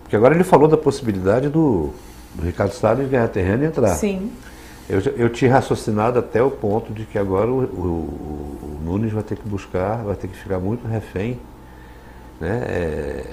[0.08, 1.90] porque agora ele falou da possibilidade do,
[2.34, 3.90] do Ricardo Salles de Guerra Terrena entrar.
[3.90, 4.32] Sim.
[4.90, 9.24] Eu, eu tinha raciocinado até o ponto de que agora o, o- o Nunes vai
[9.24, 11.38] ter que buscar, vai ter que ficar muito refém
[12.40, 13.26] né, é,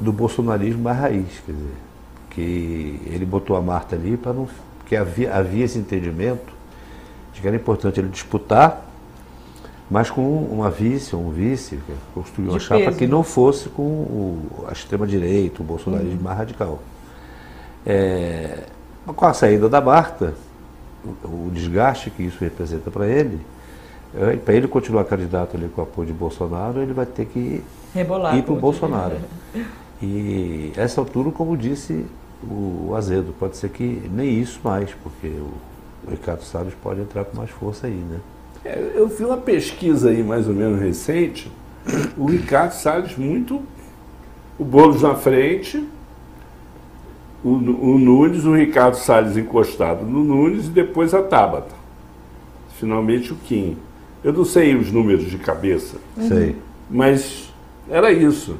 [0.00, 1.74] do bolsonarismo mais raiz, quer dizer,
[2.30, 4.48] que ele botou a Marta ali para não.
[4.80, 6.52] porque havia, havia esse entendimento
[7.32, 8.84] de que era importante ele disputar,
[9.88, 13.82] mas com uma vice, um vice, que construir uma De chapa que não fosse com
[13.82, 16.80] o- a extrema-direita, o bolsonarismo mais radical.
[17.86, 18.64] É,
[19.06, 20.34] com a saída da Marta,
[21.24, 23.40] o, desgaste que isso representa para ele,
[24.44, 27.62] para ele continuar candidato ali com o apoio de Bolsonaro, ele vai ter que
[27.94, 28.36] Rebolar.
[28.36, 29.16] ir para o Bolsonaro.
[30.02, 32.04] E essa altura, como disse
[32.42, 35.50] o, Azedo, pode ser que nem isso mais, porque o,
[36.06, 38.18] o Ricardo Salles pode entrar com mais força aí, né?
[38.64, 41.50] É, Eu vi uma pesquisa aí mais ou menos recente,
[42.18, 43.62] o Ricardo Salles muito,
[44.58, 45.86] o Boulos na frente,
[47.44, 51.74] o, o Nunes, o Ricardo Salles encostado no Nunes e depois a Tabata.
[52.78, 53.76] Finalmente o Kim.
[54.22, 56.56] Eu não sei os números de cabeça, Sei.
[56.90, 57.52] mas
[57.90, 58.56] era isso.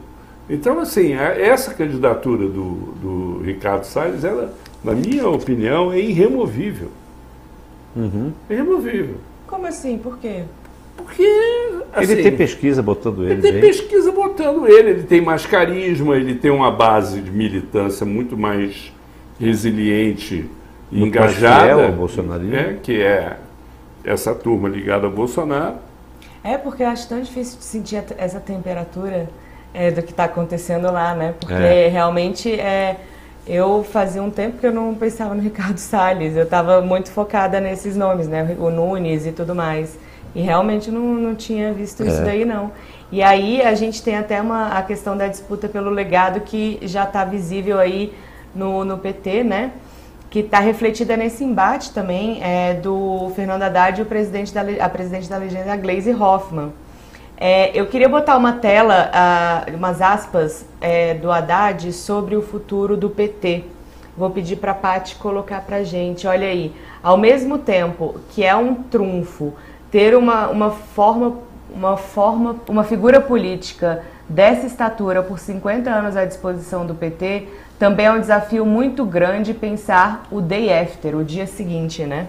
[0.49, 4.53] Então, assim, a- essa candidatura do, do Ricardo Salles, ela,
[4.85, 6.89] na minha opinião, é irremovível.
[7.97, 8.31] Uhum.
[8.51, 9.17] É irremovível.
[9.47, 9.97] Como assim?
[9.97, 10.43] Por quê?
[10.97, 11.23] Porque.
[11.23, 13.61] ele assim, tem pesquisa botando ele, Ele tem bem.
[13.61, 18.93] pesquisa botando ele, ele tem mais carisma, ele tem uma base de militância muito mais
[19.41, 20.49] resiliente
[20.91, 21.65] e Muito mais engajada.
[21.65, 22.53] fiel ao bolsonarismo.
[22.53, 23.37] né, que é
[24.05, 25.77] essa turma ligada ao Bolsonaro.
[26.43, 29.29] É porque eu acho tão difícil de sentir essa temperatura
[29.73, 31.35] é, do que está acontecendo lá, né?
[31.41, 31.89] Porque É.
[31.89, 32.97] realmente é,
[33.47, 36.37] eu fazia um tempo que eu não pensava no Ricardo Salles.
[36.37, 38.55] Eu estava muito focada nesses nomes, né?
[38.59, 39.99] O Nunes e tudo mais.
[40.35, 42.25] E realmente não, não tinha visto isso É.
[42.25, 42.73] daí, não.
[43.13, 47.05] E aí a gente tem até uma, a questão da disputa pelo legado que já
[47.05, 48.13] está visível aí
[48.55, 49.73] no, no PT, né?
[50.35, 54.89] que está refletida nesse embate também é, do Fernando Haddad e o presidente da, a
[54.89, 56.73] presidente da legenda, Gleisi Hoffmann.
[57.37, 62.97] É, eu queria botar uma tela, ah, umas aspas é, do Haddad sobre o futuro
[62.97, 63.63] do PT.
[64.17, 66.27] Vou pedir para a Paty colocar para a gente.
[66.27, 69.53] Olha aí, ao mesmo tempo que é um trunfo
[69.95, 71.39] ter uma, uma forma,
[71.73, 77.47] uma forma, uma figura política dessa estatura por 50 anos à disposição do PT,
[77.79, 82.27] também é um desafio muito grande pensar o day after, o dia seguinte, né?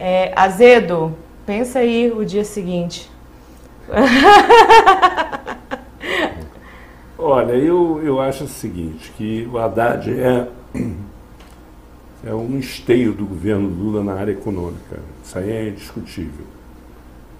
[0.00, 1.16] É, Azedo,
[1.46, 3.08] pensa aí o dia seguinte.
[7.16, 10.48] Olha, eu, eu acho o seguinte, que o Haddad é,
[12.26, 14.98] é um esteio do governo Lula na área econômica.
[15.22, 16.55] Isso aí é indiscutível.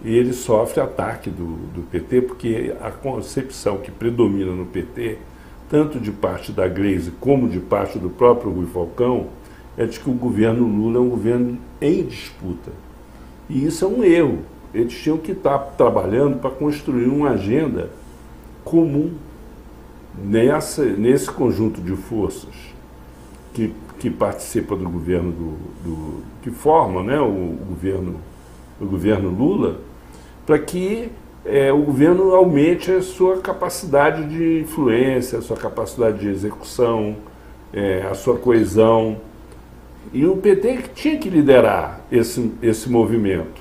[0.07, 5.19] E ele sofre ataque do, do PT, porque a concepção que predomina no PT,
[5.69, 9.27] tanto de parte da Gleisi como de parte do próprio Rui Falcão,
[9.77, 12.71] é de que o governo Lula é um governo em disputa.
[13.51, 14.39] E isso é um erro.
[14.73, 17.91] Eles tinham que estar trabalhando para construir uma agenda
[18.65, 19.11] comum
[20.17, 22.55] nessa, nesse conjunto de forças
[23.53, 25.51] que, que participa do governo do,
[25.83, 28.21] do- que forma né, o, o governo
[28.79, 29.81] o governo Lula
[30.47, 31.11] para que
[31.45, 37.17] eh, o governo aumente a sua capacidade de influência, a sua capacidade de execução,
[37.73, 39.19] eh, a sua coesão.
[40.13, 43.61] E o PT tinha que liderar esse, esse movimento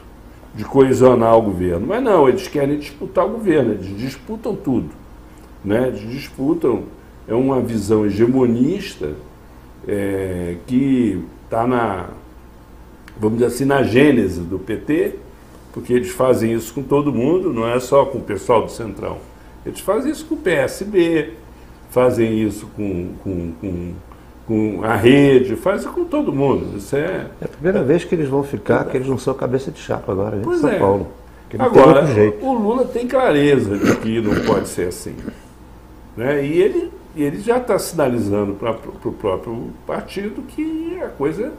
[0.53, 1.87] de coesionar o governo.
[1.87, 5.05] Mas não, eles querem disputar o governo, eles disputam tudo
[5.65, 6.83] né, eles disputam,
[7.27, 9.13] é uma visão hegemonista
[9.87, 12.09] é, que está na,
[13.19, 15.15] vamos dizer assim, na gênese do PT,
[15.75, 19.17] porque eles fazem isso com todo mundo, não é só com o pessoal do Centrão.
[19.65, 21.33] Eles fazem isso com o PSB,
[21.89, 23.93] fazem isso com, com, com,
[24.47, 26.77] com a rede, fazem com todo mundo.
[26.77, 27.27] Isso é.
[27.41, 30.13] É a primeira vez que eles vão ficar, que eles não são cabeça de chapa
[30.13, 30.43] agora, né?
[30.45, 30.79] Pois São é.
[30.79, 31.07] Paulo.
[31.59, 32.05] Agora,
[32.41, 35.15] o Lula tem clareza de que não pode ser assim.
[36.15, 36.45] Né?
[36.45, 41.51] E ele, ele já está sinalizando para o próprio partido que a coisa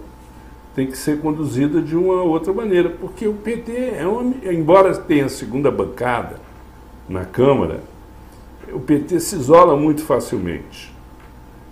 [0.77, 5.27] tem que ser conduzida de uma outra maneira, porque o PT, é uma, embora tenha
[5.27, 6.39] segunda bancada
[7.09, 7.81] na Câmara,
[8.71, 10.95] o PT se isola muito facilmente.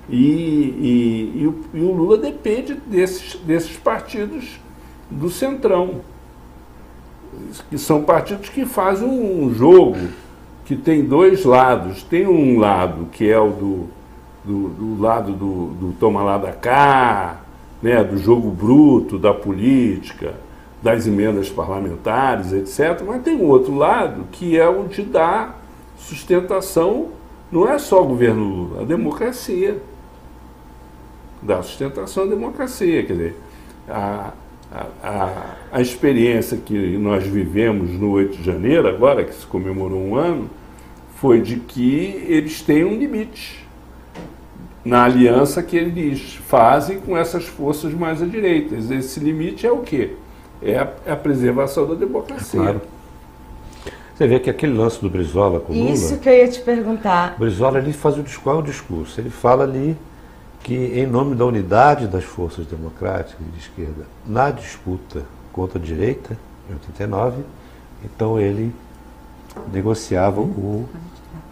[0.09, 4.59] E, e, e o, e o Lula depende desses, desses partidos
[5.11, 6.01] do Centrão
[7.69, 9.99] que são partidos que fazem um jogo
[10.65, 12.03] que tem dois lados.
[12.03, 13.89] Tem um lado que é o do,
[14.45, 17.44] do, do lado do, do toma lá da cá,
[17.85, 20.37] né, do jogo bruto, da política,
[20.83, 23.05] das emendas parlamentares, etc.
[23.07, 25.63] Mas tem um outro lado que é o de dar
[25.99, 27.09] sustentação,
[27.53, 29.83] não é só o governo Lula, a democracia.
[31.43, 33.05] Dar sustentação à democracia.
[33.05, 33.37] Quer dizer,
[33.87, 34.33] a,
[35.03, 40.17] a, a, experiência que nós vivemos no 8 de janeiro, agora que se comemorou um
[40.17, 40.49] ano,
[41.17, 43.64] foi de que eles têm um limite
[44.85, 48.75] na aliança que eles fazem com essas forças mais à direita.
[48.75, 50.15] Esse limite é o quê?
[50.63, 52.61] É a, é a preservação da democracia.
[52.61, 52.81] Claro.
[54.15, 55.91] Você vê que aquele lance do Brizola com Lula...
[55.91, 57.37] Isso que eu ia te perguntar.
[57.37, 59.21] Brizola ele faz o qual é o discurso?
[59.21, 59.97] Ele fala ali
[60.63, 66.39] que em nome da unidade das forças democráticas de esquerda na disputa contra a direita,
[66.71, 67.43] em 89,
[68.05, 68.73] então ele
[69.73, 70.89] negociava o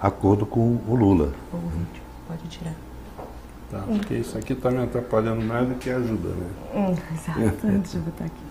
[0.00, 1.32] acordo com o Lula.
[2.28, 2.74] Pode tirar.
[3.72, 6.46] Tá, porque isso aqui está me atrapalhando mais do que ajuda, né?
[6.74, 8.42] Hum, exato, antes de botar aqui.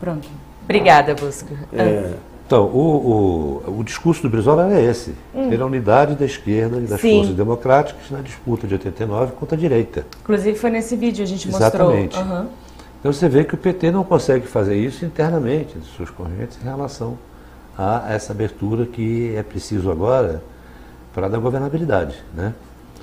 [0.00, 0.28] Pronto.
[0.64, 1.54] Obrigada, Busca.
[1.72, 2.14] É.
[2.44, 5.14] Então, o, o, o, discurso do Brizola é esse.
[5.32, 5.46] Hum.
[5.46, 7.18] Ele é a unidade da esquerda e das Sim.
[7.18, 10.04] forças democráticas na disputa de 89 contra a direita.
[10.22, 12.16] Inclusive foi nesse vídeo a gente Exatamente.
[12.16, 12.40] mostrou.
[12.40, 12.48] Uhum.
[12.98, 16.64] Então você vê que o PT não consegue fazer isso internamente, em suas correntes, em
[16.64, 17.16] relação
[17.78, 20.42] a essa abertura que é preciso agora
[21.14, 22.16] para dar governabilidade.
[22.34, 22.52] Né?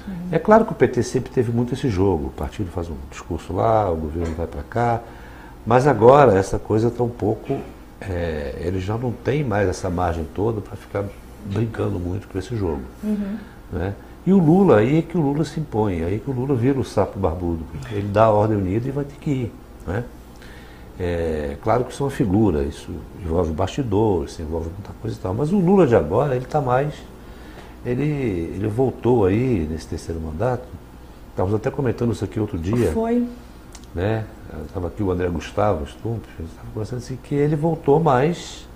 [0.10, 0.28] Uhum.
[0.32, 2.28] É claro que o PT sempre teve muito esse jogo.
[2.28, 5.02] O partido faz um discurso lá, o governo vai para cá.
[5.66, 7.60] Mas agora essa coisa está um pouco.
[8.02, 11.04] É, ele já não tem mais essa margem toda para ficar
[11.46, 12.82] brincando muito com esse jogo.
[13.04, 13.38] Uhum.
[13.72, 13.94] Né?
[14.26, 16.56] E o Lula, aí é que o Lula se impõe, aí é que o Lula
[16.56, 17.64] vira o sapo barbudo.
[17.92, 19.54] Ele dá a ordem unida e vai ter que ir.
[19.88, 20.04] Né?
[21.00, 22.92] É, claro que isso é uma figura, isso
[23.24, 25.34] envolve bastidor, isso envolve muita coisa e tal.
[25.34, 26.94] Mas o Lula de agora, ele está mais
[27.86, 30.68] ele, ele voltou aí nesse terceiro mandato.
[31.32, 32.92] Estávamos até comentando isso aqui outro dia.
[32.92, 33.28] Foi.
[33.94, 34.26] Né?
[34.66, 38.68] Estava aqui o André Gustavo Stumpf, estava conversando assim, que ele voltou mais.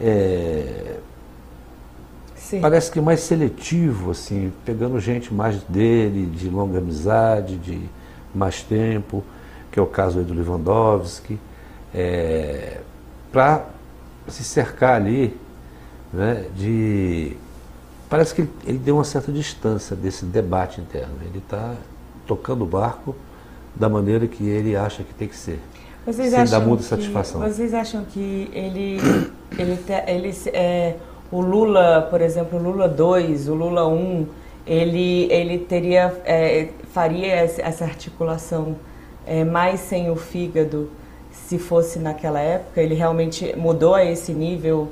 [0.00, 0.96] É,
[2.60, 7.80] parece que mais seletivo, assim, pegando gente mais dele, de longa amizade, de
[8.34, 9.24] mais tempo,
[9.70, 11.38] que é o caso aí do Lewandowski,
[11.94, 12.80] é,
[13.32, 13.66] para
[14.28, 15.36] se cercar ali
[16.12, 17.36] né, de
[18.08, 21.14] parece que ele, ele, deu uma certa distância desse debate interno.
[21.22, 21.74] Ele está
[22.26, 23.14] tocando o barco
[23.74, 25.60] da maneira que ele acha que tem que ser.
[26.04, 27.40] Vocês sem dar muita que, satisfação.
[27.40, 28.98] Vocês acham que ele,
[29.58, 30.96] ele, ele é,
[31.30, 34.26] o Lula, por exemplo, o Lula 2, o Lula 1,
[34.66, 38.76] ele, ele teria, é, faria essa articulação
[39.26, 40.90] é, mais sem o fígado
[41.30, 42.80] se fosse naquela época?
[42.80, 44.88] Ele realmente mudou a esse nível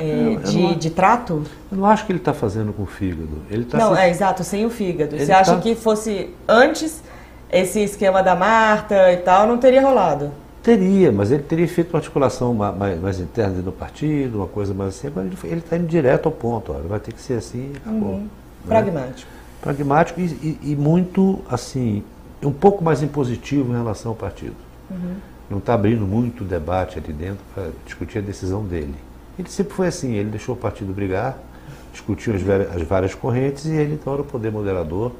[0.00, 1.42] é, de, não, de, trato?
[1.70, 3.42] Eu não acho que ele está fazendo com o fígado.
[3.50, 4.00] Ele tá não, se...
[4.00, 5.14] é exato, sem o fígado.
[5.14, 5.60] Ele Você acha tá...
[5.60, 7.02] que fosse antes
[7.52, 10.32] esse esquema da Marta e tal, não teria rolado?
[10.62, 14.74] Teria, mas ele teria feito uma articulação mais, mais interna dentro do partido, uma coisa
[14.74, 15.06] mais assim.
[15.06, 16.72] Agora ele está indo direto ao ponto.
[16.72, 18.10] Ó, vai ter que ser assim acabou.
[18.10, 18.20] Uhum.
[18.20, 18.28] Né?
[18.66, 19.30] Pragmático.
[19.62, 22.02] Pragmático e, e, e, muito, assim,
[22.42, 24.56] um pouco mais impositivo em relação ao partido.
[24.90, 25.14] Uhum.
[25.48, 28.94] Não está abrindo muito debate ali dentro para discutir a decisão dele.
[29.40, 31.38] Ele sempre foi assim, ele deixou o partido brigar,
[31.92, 32.42] discutiu as,
[32.76, 35.12] as várias correntes e ele então era o poder moderador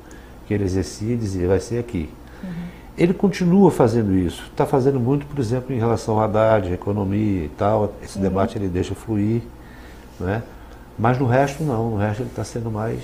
[0.46, 2.10] que ele exercia e dizia, vai ser aqui.
[2.42, 2.50] Uhum.
[2.98, 7.48] Ele continua fazendo isso, está fazendo muito, por exemplo, em relação à Haddad, economia e
[7.56, 8.22] tal, esse uhum.
[8.24, 9.40] debate ele deixa fluir,
[10.18, 10.42] né?
[10.98, 13.02] mas no resto não, no resto ele está sendo mais,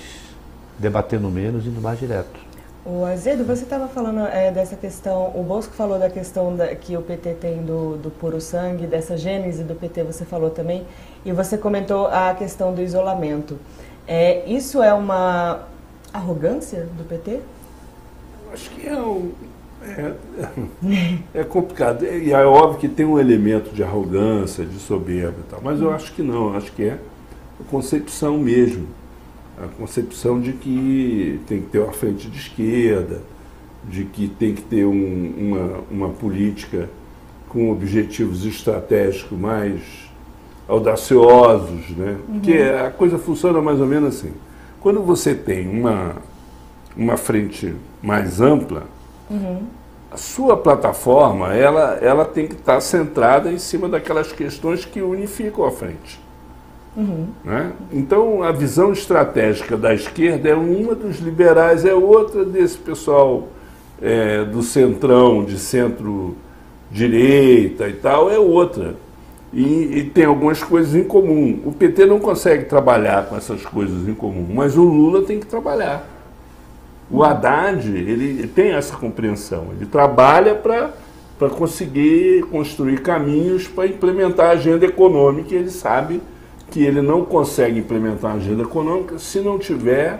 [0.77, 2.46] debatendo menos, indo mais direto.
[2.89, 6.95] O Azedo, você estava falando é, dessa questão, o Bosco falou da questão da, que
[6.95, 10.85] o PT tem do, do puro sangue, dessa gênese do PT, você falou também,
[11.25, 13.59] e você comentou a questão do isolamento.
[14.07, 15.67] É, isso é uma
[16.13, 17.41] arrogância do PT?
[18.53, 19.33] Acho que é um,
[19.83, 20.13] é,
[21.41, 22.05] é, complicado.
[22.05, 25.91] E é óbvio que tem um elemento de arrogância, de soberba e tal, mas eu
[25.91, 26.97] acho que não, acho que é
[27.59, 28.87] a concepção mesmo
[29.57, 33.21] a concepção de que tem que ter uma frente de esquerda,
[33.83, 36.89] de que tem que ter um, uma, uma política
[37.49, 39.81] com objetivos estratégicos mais
[40.67, 42.17] audaciosos, né?
[42.27, 42.39] Uhum.
[42.41, 44.33] Que a coisa funciona mais ou menos assim.
[44.81, 46.15] Quando você tem uma,
[46.95, 48.83] uma frente mais ampla,
[49.29, 49.63] uhum.
[50.11, 55.65] a sua plataforma ela, ela tem que estar centrada em cima daquelas questões que unificam
[55.65, 56.26] a frente.
[56.97, 57.27] Uhum.
[57.45, 57.71] Né?
[57.93, 63.49] Então, a visão estratégica da esquerda é uma, dos liberais é outra, desse pessoal
[64.01, 68.95] é, do centrão, de centro-direita e tal, é outra.
[69.53, 71.59] e, e, tem algumas coisas em comum.
[71.63, 75.45] O PT não consegue trabalhar com essas coisas em comum, mas o Lula tem que
[75.45, 76.17] trabalhar.
[77.09, 80.91] O Haddad, ele tem essa compreensão, ele trabalha para
[81.49, 86.19] conseguir construir caminhos para implementar a agenda econômica ele sabe
[86.71, 90.19] que ele não consegue implementar a agenda econômica se não tiver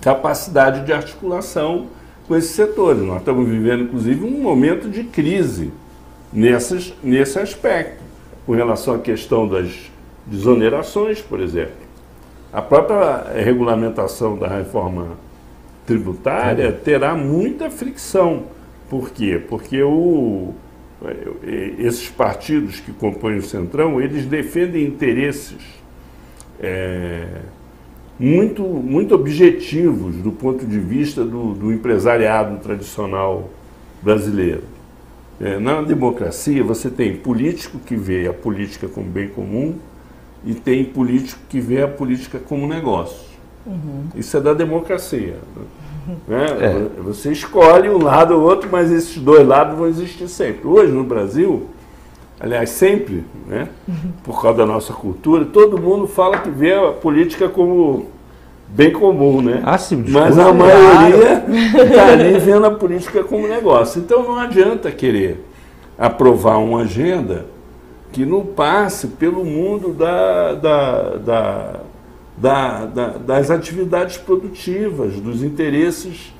[0.00, 1.86] capacidade de articulação
[2.26, 3.02] com esses setores.
[3.02, 5.72] Nós estamos vivendo, inclusive, um momento de crise
[6.32, 8.02] nessas, nesse aspecto,
[8.44, 9.90] com relação à questão das
[10.26, 11.84] desonerações, por exemplo.
[12.52, 15.16] A própria regulamentação da reforma
[15.86, 18.44] tributária terá muita fricção.
[18.88, 19.42] Por quê?
[19.48, 20.54] Porque o,
[21.78, 25.58] esses partidos que compõem o Centrão, eles defendem interesses
[26.60, 27.26] é,
[28.18, 33.50] muito, muito objetivos do ponto de vista do, do empresariado tradicional
[34.02, 34.62] brasileiro.
[35.40, 39.74] É, na democracia, você tem político que vê a política como bem comum
[40.44, 43.34] e tem político que vê a política como negócio.
[43.66, 44.08] Uhum.
[44.14, 45.38] Isso é da democracia.
[45.56, 45.62] Né?
[46.28, 47.02] É.
[47.02, 50.66] Você escolhe um lado ou outro, mas esses dois lados vão existir sempre.
[50.66, 51.68] Hoje, no Brasil,
[52.38, 53.68] aliás, sempre, né?
[54.22, 58.06] por causa da nossa cultura, todo mundo fala que vê a política como
[58.68, 59.62] bem comum, né?
[59.64, 61.44] Ah, sim, Mas a maioria
[61.84, 64.00] está ali vendo a política como negócio.
[64.00, 65.44] Então não adianta querer
[65.96, 67.46] aprovar uma agenda
[68.12, 71.80] que não passe pelo mundo da, da, da,
[72.36, 76.32] da, da das atividades produtivas, dos interesses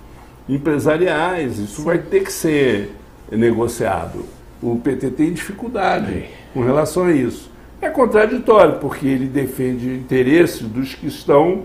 [0.48, 1.58] empresariais.
[1.58, 2.94] Isso vai ter que ser
[3.30, 4.24] negociado.
[4.62, 7.50] O PT tem dificuldade com relação a isso.
[7.80, 11.64] É contraditório, porque ele defende interesses dos que estão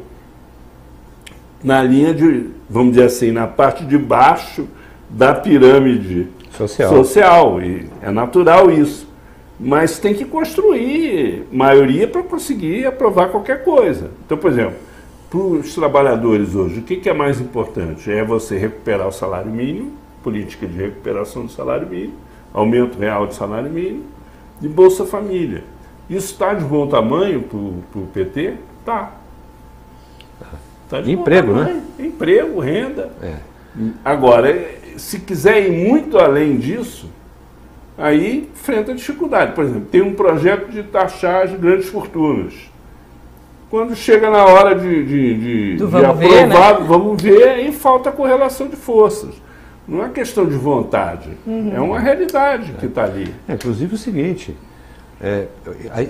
[1.64, 4.68] na linha de, vamos dizer assim, na parte de baixo
[5.10, 6.90] da pirâmide social.
[6.90, 9.09] social e é natural isso.
[9.60, 14.12] Mas tem que construir maioria para conseguir aprovar qualquer coisa.
[14.26, 14.76] Então, por exemplo,
[15.30, 18.10] para os trabalhadores hoje, o que, que é mais importante?
[18.10, 19.92] É você recuperar o salário mínimo,
[20.24, 22.14] política de recuperação do salário mínimo,
[22.54, 24.06] aumento real de salário mínimo,
[24.62, 25.64] de Bolsa Família.
[26.10, 28.56] Isso está de bom tamanho para o PT?
[28.86, 29.14] Tá.
[30.90, 31.84] Tá emprego, né?
[32.00, 33.12] Emprego, renda.
[33.22, 33.36] É.
[34.04, 37.08] Agora, se quiser ir muito além disso,
[38.00, 39.52] aí enfrenta dificuldade.
[39.54, 42.54] Por exemplo, tem um projeto de taxar as grandes fortunas.
[43.70, 46.86] Quando chega na hora de, de, de, de vamos aprovar, ver, né?
[46.88, 49.36] vamos ver, e falta correlação de forças.
[49.88, 51.72] Não é questão de vontade, uhum.
[51.76, 52.80] é uma realidade é.
[52.80, 53.34] que está ali.
[53.48, 54.56] É, inclusive o seguinte,
[55.20, 55.48] é,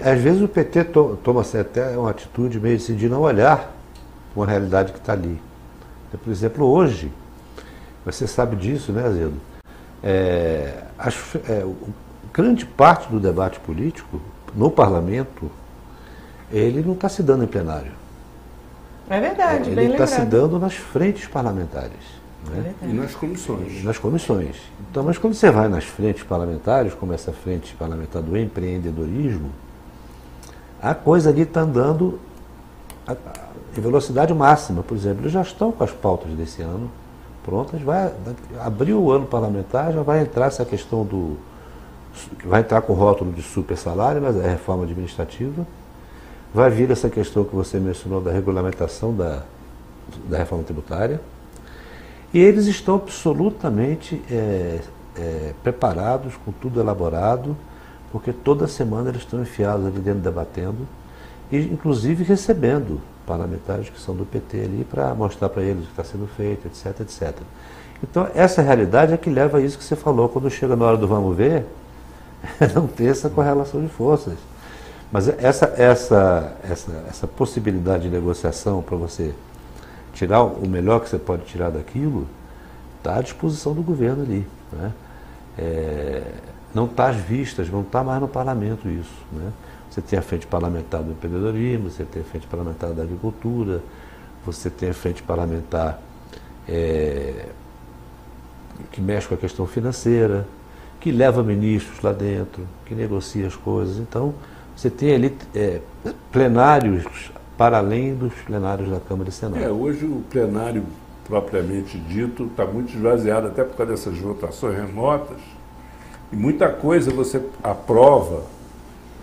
[0.03, 3.73] às vezes o PT to, toma até uma atitude meio assim de não olhar
[4.35, 5.39] uma realidade que está ali.
[6.07, 7.11] Então, por exemplo, hoje,
[8.05, 9.33] você sabe disso, né, Azedo?
[10.03, 11.15] É, as,
[11.47, 11.65] é,
[12.33, 14.19] grande parte do debate político
[14.53, 15.49] no parlamento,
[16.51, 17.91] ele não está se dando em plenário.
[19.09, 22.19] É verdade, Ele está se dando nas frentes parlamentares.
[22.47, 22.75] Né?
[22.81, 23.83] É e nas comissões.
[23.83, 24.55] Nas comissões.
[24.89, 29.49] Então, mas quando você vai nas frentes parlamentares, como essa frente parlamentar do empreendedorismo,
[30.81, 32.19] a coisa ali está andando
[33.75, 36.89] em velocidade máxima, por exemplo, eles já estão com as pautas desse ano
[37.49, 38.13] prontas, vai
[38.59, 41.35] abrir o ano parlamentar, já vai entrar essa questão do.
[42.45, 45.65] Vai entrar com o rótulo de super salário, mas é reforma administrativa.
[46.53, 49.43] Vai vir essa questão que você mencionou da regulamentação da,
[50.27, 51.19] da reforma tributária.
[52.33, 54.79] E eles estão absolutamente é,
[55.17, 57.55] é, preparados, com tudo elaborado,
[58.11, 60.87] porque toda semana eles estão enfiados ali dentro debatendo
[61.51, 65.91] e inclusive recebendo parlamentares que são do PT ali para mostrar para eles o que
[65.91, 67.35] está sendo feito, etc, etc.
[68.01, 70.97] Então, essa realidade é que leva a isso que você falou, quando chega na hora
[70.97, 71.65] do vamos ver,
[72.73, 74.33] não ter essa correlação de forças.
[75.11, 79.33] Mas essa, essa, essa, essa possibilidade de negociação para você
[80.13, 82.27] tirar o melhor que você pode tirar daquilo,
[82.97, 84.47] está à disposição do governo ali.
[84.71, 84.91] Né?
[85.57, 86.23] É,
[86.73, 89.13] não está às vistas, não está mais no parlamento isso.
[89.31, 89.51] Né?
[89.89, 93.81] Você tem a frente parlamentar do empreendedorismo, você tem a frente parlamentar da agricultura,
[94.45, 95.99] você tem a frente parlamentar
[96.67, 97.47] é,
[98.91, 100.45] que mexe com a questão financeira,
[100.99, 103.97] que leva ministros lá dentro, que negocia as coisas.
[103.97, 104.33] Então,
[104.75, 105.81] você tem ali é,
[106.31, 109.63] plenários para além dos plenários da Câmara e Senado.
[109.63, 110.83] É, hoje o plenário
[111.27, 115.37] propriamente dito está muito esvaziado, até por causa dessas votações remotas,
[116.31, 118.43] e muita coisa você aprova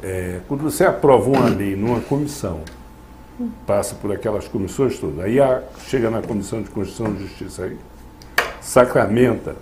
[0.02, 2.60] é, quando você aprova uma lei numa comissão,
[3.66, 7.76] passa por aquelas comissões todas, aí a, chega na Comissão de Constituição e Justiça, aí
[8.60, 9.56] sacramenta.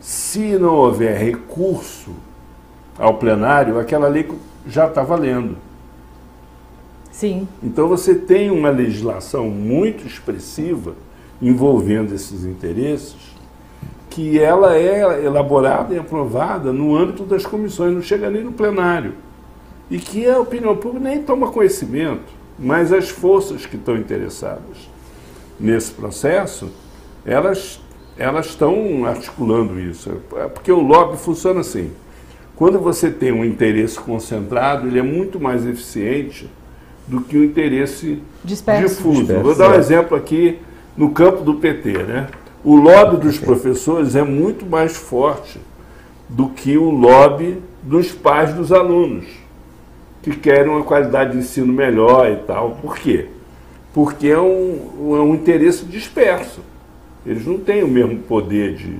[0.00, 2.12] Se não houver recurso
[2.98, 4.30] ao plenário, aquela lei
[4.66, 5.56] já está valendo.
[7.10, 7.48] Sim.
[7.62, 10.94] Então você tem uma legislação muito expressiva
[11.40, 13.16] envolvendo esses interesses,
[14.10, 19.14] que ela é elaborada e aprovada no âmbito das comissões, não chega nem no plenário.
[19.90, 22.24] E que a opinião pública nem toma conhecimento,
[22.58, 24.90] mas as forças que estão interessadas
[25.58, 26.70] nesse processo,
[27.24, 27.80] elas,
[28.18, 30.10] elas estão articulando isso.
[30.36, 31.92] É porque o lobby funciona assim.
[32.56, 36.48] Quando você tem um interesse concentrado, ele é muito mais eficiente
[37.06, 38.96] do que o interesse Disperso.
[38.96, 39.20] difuso.
[39.20, 39.78] Disperso, Vou dar um é.
[39.78, 40.58] exemplo aqui
[40.96, 41.92] no campo do PT.
[41.92, 42.28] Né?
[42.64, 45.60] O lobby dos professores é muito mais forte
[46.28, 49.26] do que o lobby dos pais dos alunos,
[50.26, 52.72] que querem uma qualidade de ensino melhor e tal.
[52.82, 53.28] Por quê?
[53.94, 56.62] Porque é um, é um interesse disperso.
[57.24, 58.96] Eles não têm o mesmo poder de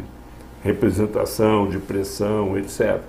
[0.62, 3.00] representação, de pressão, etc.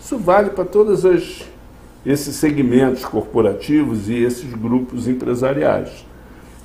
[0.00, 6.06] Isso vale para todos esses segmentos corporativos e esses grupos empresariais.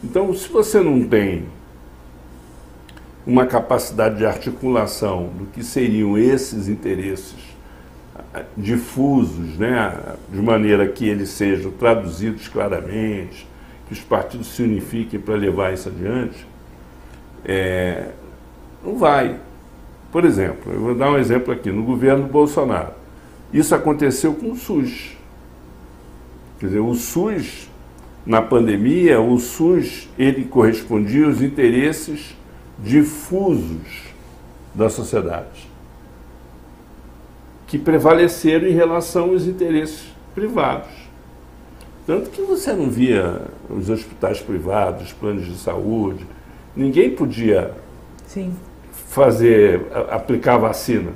[0.01, 1.43] Então, se você não tem
[3.27, 7.50] uma capacidade de articulação do que seriam esses interesses
[8.55, 13.47] difusos, né, de maneira que eles sejam traduzidos claramente,
[13.87, 16.45] que os partidos se unifiquem para levar isso adiante,
[17.45, 18.09] é,
[18.83, 19.39] não vai.
[20.11, 22.93] Por exemplo, eu vou dar um exemplo aqui, no governo Bolsonaro.
[23.53, 25.17] Isso aconteceu com o SUS.
[26.59, 27.69] Quer dizer, o SUS,
[28.25, 32.35] na pandemia, o SUS, ele correspondia aos interesses
[32.79, 34.11] difusos
[34.73, 35.69] da sociedade,
[37.71, 40.03] que prevaleceram em relação aos interesses
[40.35, 40.89] privados.
[42.05, 46.27] Tanto que você não via os hospitais privados, os planos de saúde,
[46.75, 47.71] ninguém podia
[48.27, 48.53] Sim.
[49.07, 51.11] fazer, a- aplicar vacina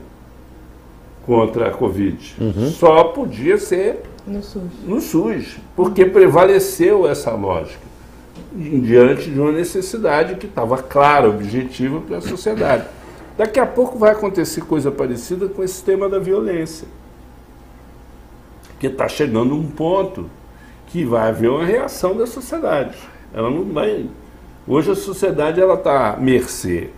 [1.26, 2.36] contra a Covid.
[2.72, 4.64] Só podia ser No SUS.
[4.88, 7.84] no SUS, porque prevaleceu essa lógica,
[8.56, 12.86] diante de uma necessidade que estava clara, objetiva para a sociedade.
[13.38, 16.88] Daqui a pouco vai acontecer coisa parecida com esse tema da violência.
[18.70, 20.30] Porque está chegando um ponto
[20.88, 22.98] que vai haver uma reação da sociedade.
[23.34, 24.06] Ela não vai.
[24.68, 26.90] Hoje a sociedade ela está à mercê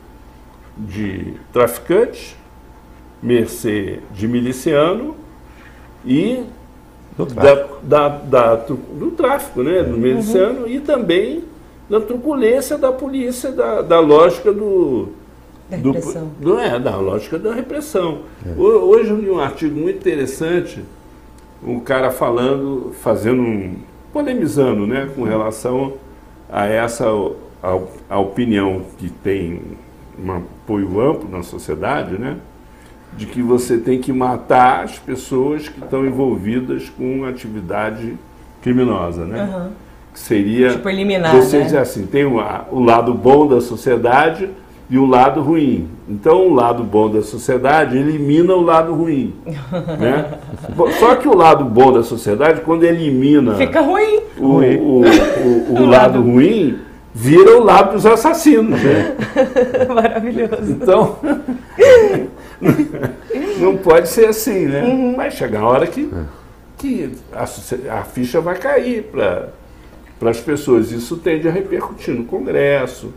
[0.77, 2.35] de traficantes,
[3.21, 5.15] mercê de miliciano
[6.05, 6.43] e
[7.33, 11.43] da, da, da tru- do tráfico, né, do miliciano e também
[11.89, 15.09] da truculência da polícia, da, da lógica do,
[15.69, 16.31] Da do- repressão.
[16.39, 18.19] do- é, da lógica da repressão.
[18.57, 20.83] Ho- Hoje eu li um artigo muito interessante,
[21.63, 23.75] um cara falando, fazendo um,
[24.13, 25.93] polemizando, né, com relação
[26.49, 27.05] a essa
[27.61, 29.61] a, a opinião que tem
[30.23, 32.37] um apoio amplo na sociedade, né,
[33.17, 38.15] de que você tem que matar as pessoas que estão envolvidas com atividade
[38.61, 39.41] criminosa, né?
[39.41, 39.71] Aham.
[40.13, 41.63] Que seria Tipo, eliminar, você né?
[41.65, 44.49] dizer assim, tem o, a- o lado bom da sociedade
[44.89, 45.89] e o lado ruim.
[46.07, 49.35] Então, o lado bom da sociedade elimina o lado ruim,
[49.99, 50.39] né?
[50.99, 54.19] Só que o lado bom da sociedade, quando elimina Fica ruim.
[54.37, 56.79] o, o, o, o lado ruim,
[57.13, 59.15] vira o lado dos assassinos, né?
[59.93, 60.71] Maravilhoso.
[60.71, 61.17] Então,
[63.59, 64.83] não pode ser assim, né?
[64.83, 65.15] Uhum.
[65.15, 66.09] Vai chegar a hora que,
[66.77, 67.43] que a,
[67.99, 69.49] a ficha vai cair para
[70.29, 70.91] as pessoas.
[70.91, 73.11] Isso tende a repercutir no Congresso.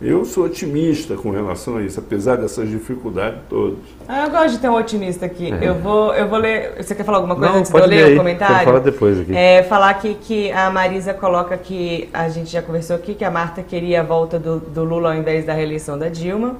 [0.00, 3.78] Eu sou otimista com relação a isso, apesar dessas dificuldades todas.
[4.08, 5.52] Ah, eu gosto de ter um otimista aqui.
[5.60, 6.82] Eu, vou, eu vou ler.
[6.82, 8.54] Você quer falar alguma coisa Não, antes de eu ler o comentário?
[8.54, 9.36] Quero falar depois aqui.
[9.36, 13.30] É, falar aqui que a Marisa coloca que a gente já conversou aqui, que a
[13.30, 16.56] Marta queria a volta do, do Lula ao invés da reeleição da Dilma.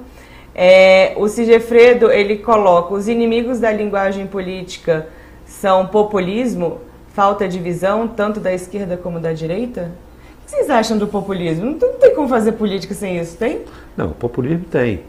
[0.54, 5.06] É, o Sigefredo, ele coloca, os inimigos da linguagem política
[5.46, 6.80] são populismo,
[7.14, 9.90] falta de visão, tanto da esquerda como da direita?
[10.50, 11.64] O que vocês acham do populismo?
[11.64, 13.60] Não, não tem como fazer política sem isso, tem?
[13.96, 15.02] Não, o populismo tem.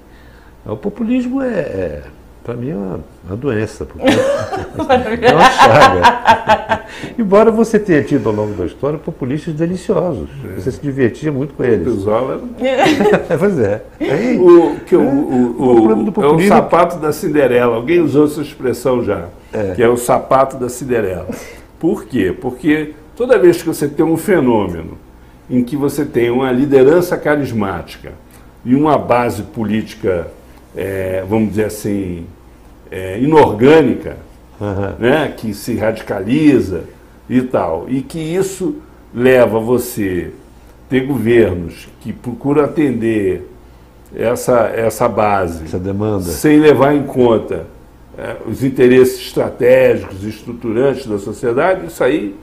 [0.64, 2.02] O populismo é, é
[2.44, 3.84] para mim, é uma, uma doença.
[3.84, 4.06] Porque
[5.26, 6.84] é uma chaga.
[7.18, 10.30] Embora você tenha tido ao longo da história populistas deliciosos.
[10.56, 11.86] Você se divertia muito com O eles.
[11.86, 12.40] Brizola
[13.40, 13.82] pois é.
[14.00, 17.78] Aí, O, que o, o, o- problema do é o sapato da Cinderela.
[17.78, 19.26] Alguém usou essa expressão já,
[19.76, 21.28] que é o sapato da Cinderela.
[21.80, 22.32] Por quê?
[22.40, 24.98] Porque toda vez que você tem um fenômeno
[25.52, 28.14] em que você tem uma liderança carismática
[28.64, 30.28] e uma base política,
[30.76, 32.26] eh, vamos dizer assim,
[32.90, 34.18] eh, inorgânica,
[35.00, 36.84] né, que se radicaliza
[37.30, 38.76] e tal, e que isso
[39.14, 40.32] leva você
[40.90, 43.50] ter governos que procuram atender
[44.16, 46.24] essa, essa base essa demanda.
[46.24, 47.66] sem levar em conta
[48.18, 52.36] é, os interesses estratégicos, estruturantes da sociedade, isso aí,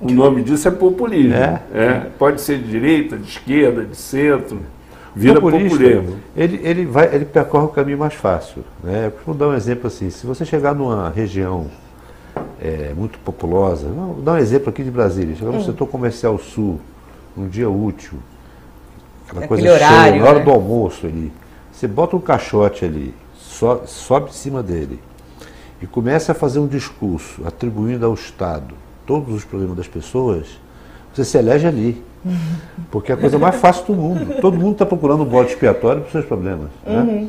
[0.00, 1.34] o nome disso é populismo.
[1.34, 1.60] É.
[1.72, 4.60] É, pode ser de direita, de esquerda, de centro,
[5.14, 6.16] vira Populista, populismo.
[6.36, 8.62] Ele, ele, vai, ele percorre o caminho mais fácil.
[8.82, 9.10] Né?
[9.24, 11.66] Vou dar um exemplo assim, se você chegar numa região
[12.60, 16.80] é, muito populosa, vou dar um exemplo aqui de Brasília, chegar no setor comercial sul,
[17.36, 18.18] num dia útil,
[19.26, 20.44] aquela Aquele coisa cheia, horário, na hora né?
[20.44, 21.32] do almoço ali,
[21.72, 25.00] você bota um caixote ali, so- sobe em cima dele
[25.80, 28.74] e começa a fazer um discurso atribuindo ao Estado
[29.06, 30.46] todos os problemas das pessoas,
[31.14, 32.04] você se elege ali.
[32.90, 34.40] Porque é a coisa mais fácil do mundo.
[34.40, 36.68] Todo mundo está procurando um bode expiatório para os seus problemas.
[36.84, 37.28] né?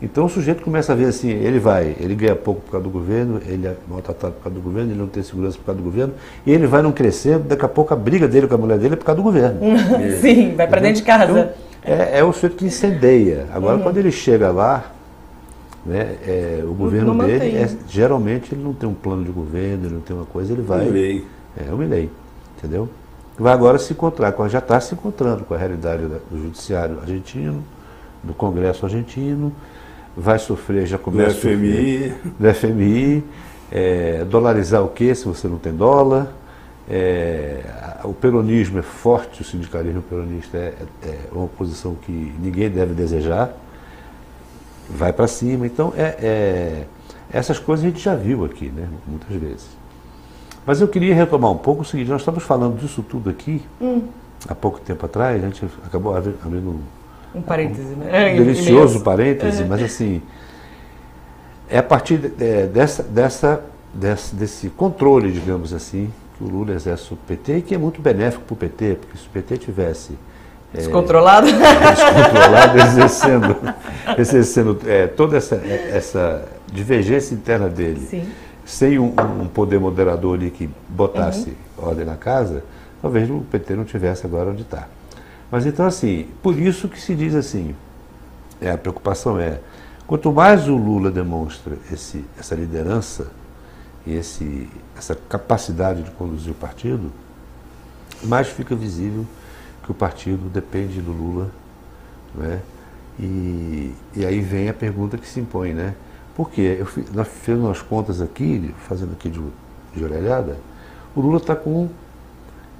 [0.00, 2.90] Então o sujeito começa a ver assim, ele vai, ele ganha pouco por causa do
[2.90, 5.84] governo, ele é maltratado por causa do governo, ele não tem segurança por causa do
[5.84, 6.14] governo,
[6.46, 8.94] e ele vai não crescendo, daqui a pouco a briga dele com a mulher dele
[8.94, 9.58] é por causa do governo.
[10.22, 11.24] Sim, vai pra dentro de casa.
[11.24, 11.48] Então,
[11.82, 13.46] é, é o sujeito que incendeia.
[13.52, 14.84] Agora, quando ele chega lá,
[15.86, 19.86] né, é, o governo não dele, é- geralmente, ele não tem um plano de governo,
[19.86, 20.88] ele não tem uma coisa, ele vai.
[20.88, 21.24] Lei.
[21.56, 22.10] É, eu me lei,
[22.56, 22.88] entendeu?
[23.38, 26.98] Vai agora se encontrar, com- já está se encontrando com a realidade da- do judiciário
[27.00, 27.62] argentino,
[28.22, 29.52] do Congresso argentino,
[30.16, 32.14] vai sofrer, já Do começa a sofrer FMI.
[32.38, 33.24] do FMI,
[33.70, 36.32] é, dolarizar o quê se você não tem dólar?
[36.90, 37.60] É,
[38.02, 40.74] o peronismo é forte, o sindicalismo peronista é,
[41.04, 43.52] é uma posição que ninguém deve desejar,
[44.88, 45.66] vai para cima.
[45.66, 46.84] Então, é, é-
[47.32, 49.66] essas coisas a gente já viu aqui, né, muitas vezes.
[50.66, 53.62] Mas eu queria retomar um pouco o seguinte: nós estamos falando disso tudo aqui,
[54.48, 56.80] há pouco tempo atrás, a gente acabou abri- abrindo
[57.34, 58.32] um parêntese, né?
[58.32, 59.00] um delicioso Imenso.
[59.04, 60.22] parêntese, mas assim,
[61.68, 63.62] é a partir de- é, dessa, dessa,
[63.92, 68.00] desse, desse controle, digamos assim, que o Lula exerce o PT e que é muito
[68.00, 70.18] benéfico para o PT, porque se o PT tivesse
[70.72, 71.46] Descontrolado?
[71.50, 73.56] descontrolado, exercendo,
[74.18, 78.28] exercendo é, toda essa, essa divergência interna dele, Sim.
[78.64, 82.62] sem um, um poder moderador ali que botasse ordem na casa,
[83.00, 84.88] talvez o PT não tivesse agora onde está.
[85.50, 87.74] Mas então, assim, por isso que se diz assim,
[88.60, 89.60] é, a preocupação é,
[90.06, 93.28] quanto mais o Lula demonstra esse, essa liderança
[94.06, 97.10] e esse, essa capacidade de conduzir o partido,
[98.24, 99.24] mais fica visível
[99.88, 101.50] que o partido depende do Lula.
[102.34, 102.60] Né?
[103.18, 105.94] E, e aí vem a pergunta que se impõe, né?
[106.36, 106.76] Por quê?
[106.78, 109.40] Eu nós fizemos umas contas aqui, fazendo aqui de,
[109.96, 110.58] de orelhada,
[111.16, 111.88] o Lula está com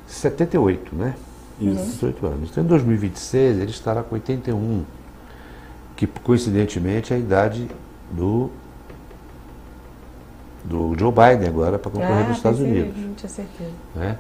[0.07, 1.15] 78, né?
[1.59, 1.85] Isso.
[1.93, 2.51] 18 anos.
[2.51, 4.85] Então, em 2026, ele estará com 81,
[5.97, 7.67] que coincidentemente é a idade
[8.13, 8.51] do,
[10.63, 12.95] do Joe Biden agora para concorrer Ah, nos Estados Unidos.
[12.97, 13.71] Não tinha certeza.
[13.97, 14.19] né?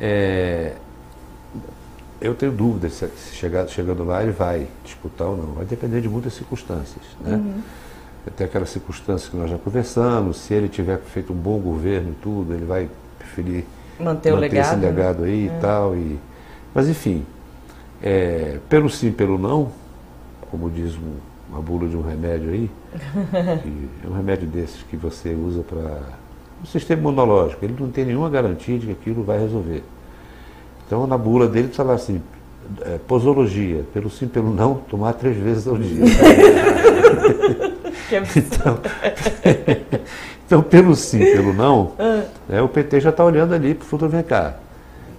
[0.00, 0.74] É,
[2.20, 5.46] eu tenho dúvidas se, se chegar, chegando lá ele vai disputar ou não.
[5.54, 7.04] Vai depender de muitas circunstâncias.
[7.20, 7.60] Né?
[8.36, 12.14] Tem aquelas circunstâncias que nós já conversamos, se ele tiver feito um bom governo e
[12.22, 12.88] tudo, ele vai
[13.18, 13.64] preferir
[13.98, 14.88] Manter o legado, esse né?
[14.90, 15.96] legado aí e tal.
[15.96, 16.18] E,
[16.74, 17.24] mas enfim,
[18.02, 19.70] é, pelo sim, pelo não,
[20.50, 21.16] como diz um-
[21.50, 22.70] uma bula de um remédio aí,
[24.04, 26.00] é um remédio desses que você usa para
[26.62, 29.82] o sistema imunológico, ele não tem nenhuma garantia de que aquilo vai resolver.
[30.88, 32.22] Então na bula dele está lá assim,
[32.80, 36.04] é, posologia, pelo sim, pelo não, tomar três vezes ao dia.
[38.10, 38.78] Então,
[40.46, 41.92] então, pelo sim, pelo não,
[42.48, 44.10] né, o PT já está olhando ali para o futuro.
[44.10, 44.56] Vem cá,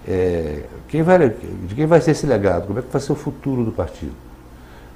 [0.08, 2.66] é, quem vai, de quem vai ser esse legado?
[2.66, 4.16] Como é que vai ser o futuro do partido?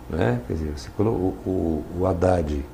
[0.10, 0.42] Né?
[0.48, 2.66] Quer dizer, você, o, o, o Haddad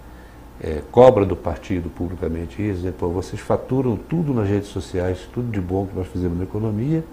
[0.61, 5.85] é, cobra do partido publicamente isso, vocês faturam tudo nas redes sociais, tudo de bom
[5.85, 7.03] que nós fizemos na economia,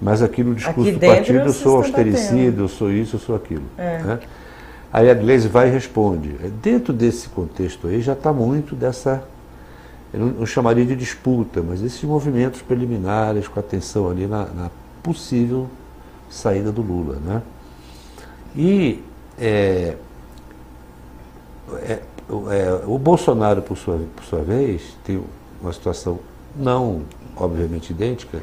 [0.00, 3.34] mas aqui no discurso Aqui do partido eu sou austericida, eu sou isso, eu sou
[3.36, 3.64] aquilo.
[3.78, 3.98] É.
[4.02, 4.20] né?
[4.92, 6.36] Aí a Gleisi vai e responde.
[6.42, 9.22] É, Dentro desse contexto aí já está muito dessa,
[10.12, 14.70] eu não, não chamaria de disputa, mas esses movimentos preliminares com atenção ali na, na
[15.02, 15.68] possível
[16.30, 17.16] saída do Lula.
[17.24, 17.42] Né?
[18.56, 19.02] E
[19.38, 19.96] é,
[21.82, 25.22] é, o- é, o Bolsonaro, por sua, por sua vez, tem
[25.60, 26.18] uma situação
[26.54, 27.02] não
[27.36, 28.38] obviamente idêntica,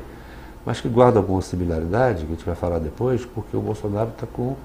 [0.66, 4.26] mas que guarda alguma similaridade, que a gente vai falar depois, porque o Bolsonaro está
[4.26, 4.56] com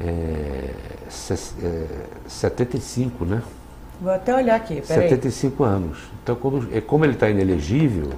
[0.00, 0.70] é,
[1.08, 1.86] ses- é,
[2.28, 3.42] 75, né?
[4.00, 5.08] Vou até olhar aqui, peraí.
[5.08, 5.98] 75 anos.
[6.22, 8.10] Então, quando, é, como ele está inelegível,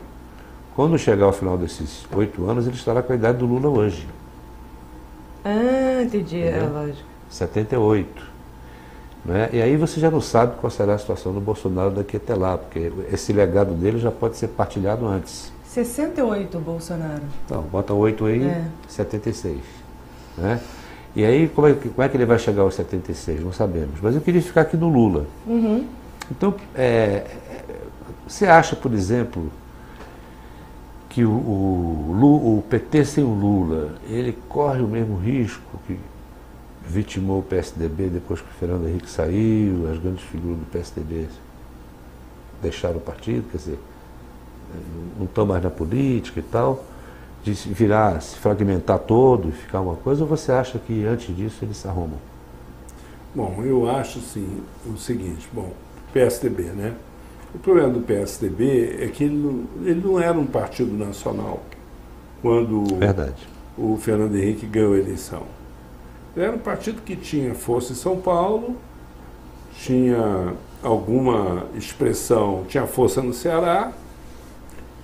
[0.74, 4.06] quando chegar ao final desses oito anos, ele estará com a idade do Lula hoje,
[5.44, 7.06] Ah, entendi, é lógico.
[7.30, 8.22] 78.
[9.24, 9.48] Né?
[9.52, 12.56] E aí você já não sabe qual será a situação do Bolsonaro daqui até lá,
[12.58, 15.52] porque esse legado dele já pode ser partilhado antes.
[15.84, 17.22] 68, Bolsonaro.
[17.44, 18.64] Então, bota 8 aí, É.
[18.88, 19.58] 76.
[20.38, 20.60] Né?
[21.14, 23.42] E aí, como é, que, como é que ele vai chegar aos 76?
[23.42, 24.00] Não sabemos.
[24.00, 25.26] Mas eu queria ficar aqui no Lula.
[26.30, 27.26] Então, é,
[28.26, 29.50] você acha, por exemplo,
[31.10, 35.98] que o, o, o, PT sem o Lula, ele corre o mesmo risco que
[36.86, 41.26] vitimou o PSDB depois que o Fernando Henrique saiu, as grandes figuras do PSDB
[42.62, 43.78] deixaram o partido, quer dizer,
[45.18, 46.84] não estão mais na política e tal,
[47.42, 51.64] de virar, se fragmentar todo e ficar uma coisa, ou você acha que antes disso
[51.64, 52.18] eles se arrumam?
[53.34, 55.72] Bom, eu acho sim o seguinte, bom,
[56.12, 56.94] PSDB, né?
[57.54, 61.62] O problema do PSDB é que ele não, ele não era um partido nacional
[62.42, 63.46] quando Verdade.
[63.78, 65.42] o Fernando Henrique ganhou a eleição.
[66.34, 68.76] Ele era um partido que tinha força em São Paulo,
[69.74, 73.92] tinha alguma expressão, tinha força no Ceará,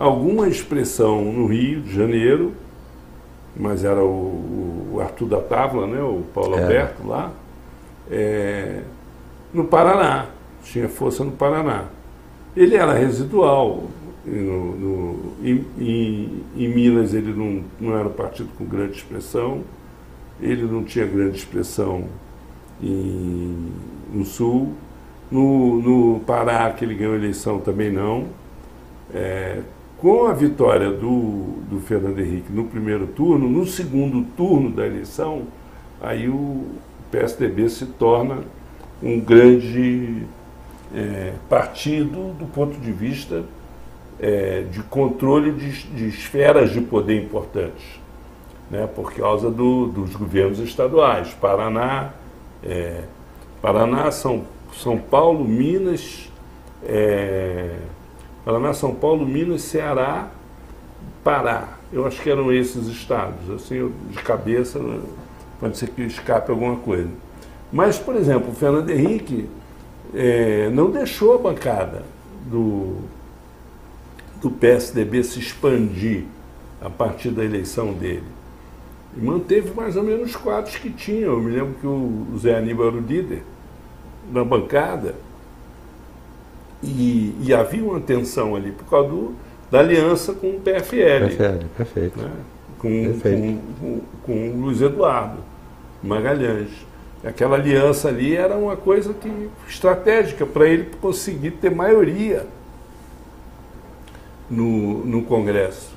[0.03, 2.53] alguma expressão no Rio de Janeiro,
[3.57, 6.62] mas era o, o Arthur da Távola, né, o Paulo é.
[6.62, 7.30] Alberto lá,
[8.11, 8.82] é,
[9.55, 10.26] no Paraná,
[10.64, 11.84] tinha força no Paraná.
[12.57, 13.84] Ele era residual,
[14.26, 19.61] no, no, em, em, em, Minas ele não, não era um partido com grande expressão,
[20.40, 22.07] ele não tinha grande expressão
[22.82, 23.72] em,
[24.12, 24.72] no Sul,
[25.30, 28.26] no, no Pará, que ele ganhou a eleição, também não.
[29.14, 29.61] É,
[30.03, 35.42] com a vitória do, do Fernando Henrique no primeiro turno, no segundo turno da eleição,
[36.00, 36.66] aí o
[37.09, 38.38] PSDB se torna
[39.00, 40.24] um grande
[40.92, 43.44] é, partido do ponto de vista
[44.18, 48.00] é, de controle de, de, esferas de poder importantes,
[48.68, 52.11] né, por causa do, dos governos estaduais, Paraná,
[52.64, 53.05] é,
[53.61, 54.42] Paraná, São,
[54.74, 56.28] São Paulo, Minas,
[56.84, 57.76] é,
[58.45, 60.30] Paraná, São Paulo, Minas, Ceará,
[61.22, 61.78] Pará.
[61.93, 63.51] Eu acho que eram esses estados.
[63.51, 64.80] Assim, eu, de cabeça,
[65.61, 67.11] pode ser que escape alguma coisa.
[67.72, 69.49] Mas, por exemplo, o Fernando Henrique
[70.14, 72.03] é, não deixou a bancada
[72.47, 72.97] do,
[74.40, 76.24] do PSDB se expandir
[76.80, 78.24] a partir da eleição dele.
[79.16, 81.26] E manteve mais ou menos os quadros que tinha.
[81.26, 83.45] Eu me lembro que o Zé Aníbal era o líder
[84.30, 85.14] na bancada
[86.83, 89.35] e, e, havia uma tensão ali por causa do,
[89.70, 91.28] da aliança com o PFL.
[91.28, 92.20] PFL, perfeito.
[92.20, 92.30] Né?
[92.78, 93.61] Com, perfeito.
[93.80, 95.39] Com, com, com o Luiz Eduardo
[96.03, 96.70] Magalhães.
[97.24, 102.47] Aquela aliança ali era uma coisa que, estratégica para ele conseguir ter maioria
[104.51, 105.93] no, no Congresso.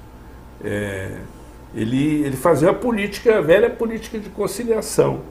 [0.63, 1.17] É,
[1.73, 5.21] ele, ele fazia a política, a velha política de conciliação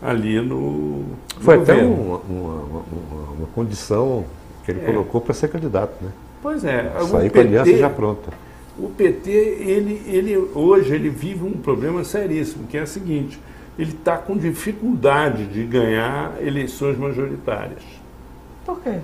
[0.00, 1.04] ali no.
[1.40, 4.24] Foi no até uma, uma, uma, uma condição
[4.68, 4.84] que ele é.
[4.84, 6.10] colocou para ser candidato, né?
[6.42, 6.92] Pois é.
[7.10, 8.30] Sair com a aliança já pronta.
[8.78, 13.40] O PT, ele, ele, hoje, ele vive um problema seríssimo, que é o seguinte,
[13.78, 17.82] ele está com dificuldade de ganhar eleições majoritárias.
[18.64, 18.98] Por quê?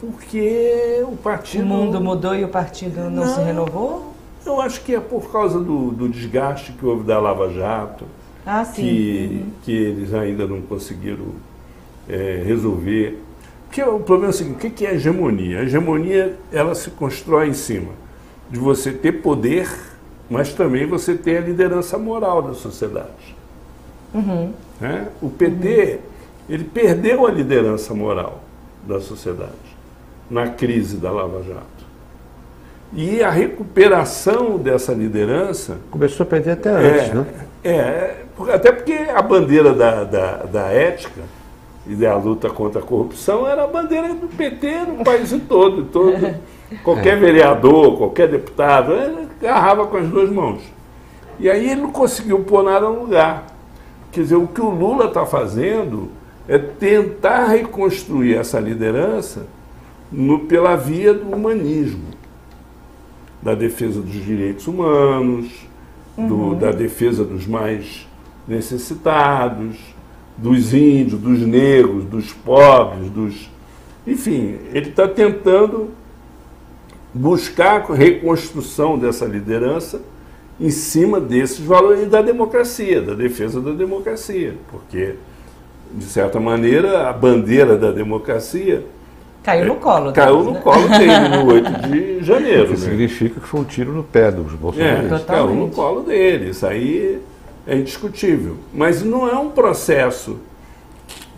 [0.00, 1.64] Porque o partido...
[1.64, 4.14] O mundo mudou e o partido não, não se renovou?
[4.46, 8.04] Eu acho que é por causa do, do desgaste que houve da Lava Jato,
[8.46, 9.50] ah, que, uhum.
[9.64, 11.26] que eles ainda não conseguiram
[12.08, 13.20] é, resolver
[13.68, 15.60] porque o problema é o seguinte, o que é hegemonia?
[15.60, 17.92] A hegemonia, ela se constrói em cima
[18.50, 19.68] de você ter poder,
[20.28, 23.36] mas também você ter a liderança moral da sociedade.
[24.14, 24.54] Uhum.
[24.80, 25.08] Né?
[25.20, 25.98] O PT, uhum.
[26.48, 28.40] ele perdeu a liderança moral
[28.86, 29.52] da sociedade
[30.30, 31.78] na crise da Lava Jato.
[32.94, 35.76] E a recuperação dessa liderança...
[35.90, 37.26] Começou a perder até antes, é, né?
[37.62, 38.16] É,
[38.50, 41.20] até porque a bandeira da, da, da ética
[41.88, 45.84] e da luta contra a corrupção era a bandeira do PT no país todo.
[45.84, 46.34] todo
[46.84, 50.60] qualquer vereador, qualquer deputado, ele agarrava com as duas mãos.
[51.40, 53.46] E aí ele não conseguiu pôr nada no lugar.
[54.12, 56.10] Quer dizer, o que o Lula está fazendo
[56.46, 59.46] é tentar reconstruir essa liderança
[60.12, 62.04] no, pela via do humanismo,
[63.40, 65.66] da defesa dos direitos humanos,
[66.16, 66.58] do, uhum.
[66.58, 68.06] da defesa dos mais
[68.46, 69.76] necessitados,
[70.38, 73.50] dos índios, dos negros, dos pobres, dos.
[74.06, 75.90] Enfim, ele está tentando
[77.12, 80.00] buscar a reconstrução dessa liderança
[80.60, 85.14] em cima desses valores e da democracia, da defesa da democracia, porque,
[85.92, 88.84] de certa maneira, a bandeira da democracia.
[89.42, 90.12] Caiu no colo.
[90.12, 92.66] Caiu no colo dele no 8 de janeiro.
[92.66, 92.76] Que né?
[92.76, 95.22] significa que foi um tiro no pé dos bolsonaristas.
[95.22, 96.50] É, caiu no colo dele.
[96.50, 97.20] Isso aí
[97.68, 98.56] é indiscutível.
[98.72, 100.38] Mas não é um processo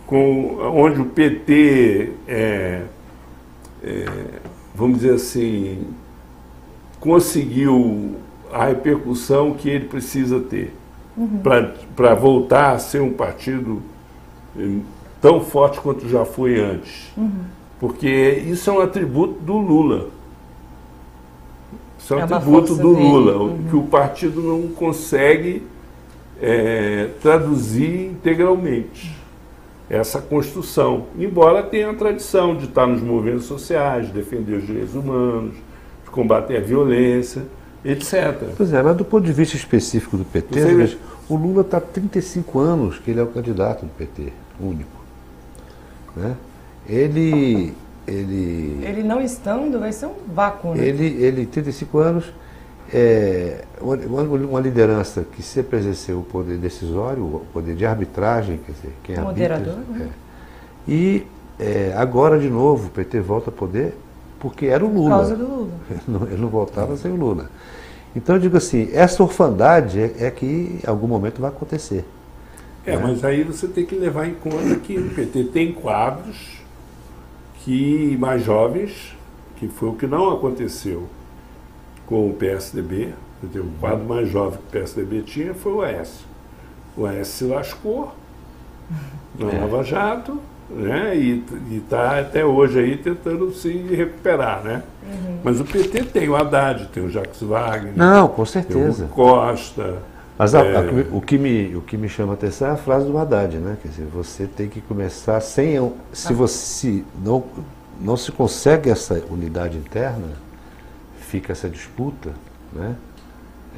[0.07, 2.83] com, onde o PT, é,
[3.83, 4.05] é,
[4.73, 5.89] vamos dizer assim,
[7.01, 8.15] conseguiu
[8.53, 10.73] a repercussão que ele precisa ter
[11.17, 11.41] uhum.
[11.97, 13.83] para voltar a ser um partido
[14.57, 14.69] é,
[15.21, 17.13] tão forte quanto já foi antes.
[17.17, 17.45] Uhum.
[17.81, 20.11] Porque isso é um atributo do Lula.
[21.99, 23.09] Isso é um É atributo do dele.
[23.09, 23.65] Lula, Uhum.
[23.69, 25.63] que o partido não consegue
[26.41, 29.17] é, traduzir integralmente
[29.89, 31.07] essa construção.
[31.19, 35.55] Embora tenha a tradição de estar nos movimentos sociais, de defender os direitos humanos,
[36.05, 37.43] de combater a violência,
[37.85, 38.39] etc.
[38.57, 41.81] Pois é, mas do ponto de vista específico do PT, Você- o Lula está há
[41.81, 45.01] 35 anos que ele é o candidato do PT, único.
[46.17, 46.35] Né?
[46.89, 47.73] Ele,
[48.07, 50.85] ele, Ele não estando, vai ser um vácuo, né?
[50.85, 52.25] ele, ele, 35 anos,
[52.93, 58.73] é uma, uma- liderança que sempre exerceu o poder decisório, o poder de arbitragem, quer
[58.73, 60.11] dizer, quem Moderador, arbitra, né?
[60.89, 60.91] é.
[60.91, 61.27] E
[61.59, 63.95] é, agora, de novo, o PT volta a poder
[64.39, 65.11] porque era o Por Lula.
[65.11, 65.71] causa do Lula.
[65.91, 67.51] Ele não, ele não voltava sem o Lula.
[68.17, 72.05] Então eu digo assim, essa orfandade é, é que em algum momento vai acontecer.
[72.85, 76.59] É, mas aí você tem que levar em conta que o PT tem quadros
[77.63, 79.15] que mais jovens,
[79.57, 81.07] que foi o que não aconteceu
[82.11, 83.15] com o PSDB.
[83.43, 86.27] dizer, O quadro mais jovem que o PSDB tinha foi o Aécio.
[86.97, 88.13] O Aécio se lascou
[89.39, 89.61] na É.
[89.61, 90.39] Lava Jato,
[90.69, 91.17] né?
[91.17, 91.43] E
[91.73, 94.83] está até hoje aí tentando se recuperar, né?
[95.43, 99.07] Mas o PT tem o Haddad, tem o Jacques Wagner, Não, com tem o certeza.
[99.07, 99.97] Costa.
[100.37, 100.83] Mas a- é, a-
[101.13, 103.77] o, que me, o que me chama a atenção é a frase do Haddad, né?
[103.81, 105.77] Quer dizer, você tem que começar sem.
[106.13, 107.43] Se você não,
[108.01, 110.29] não se consegue essa unidade interna,
[111.31, 112.33] fica essa disputa,
[112.73, 112.97] né?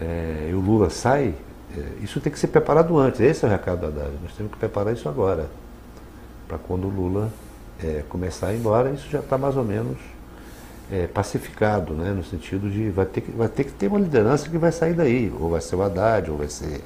[0.01, 1.35] É, e o Lula sai,
[1.77, 3.21] é, isso tem que ser preparado antes.
[3.21, 4.13] Esse é o recado do Haddad.
[4.23, 5.51] Nós temos que preparar isso agora.
[6.49, 7.31] Para quando o Lula
[7.83, 9.99] é, começar a ir embora, isso já está mais ou menos
[10.91, 12.11] é, pacificado, né?
[12.13, 14.95] no sentido de vai ter, que, vai ter que ter uma liderança que vai sair
[14.95, 16.81] daí, ou vai ser o Haddad, ou vai ser,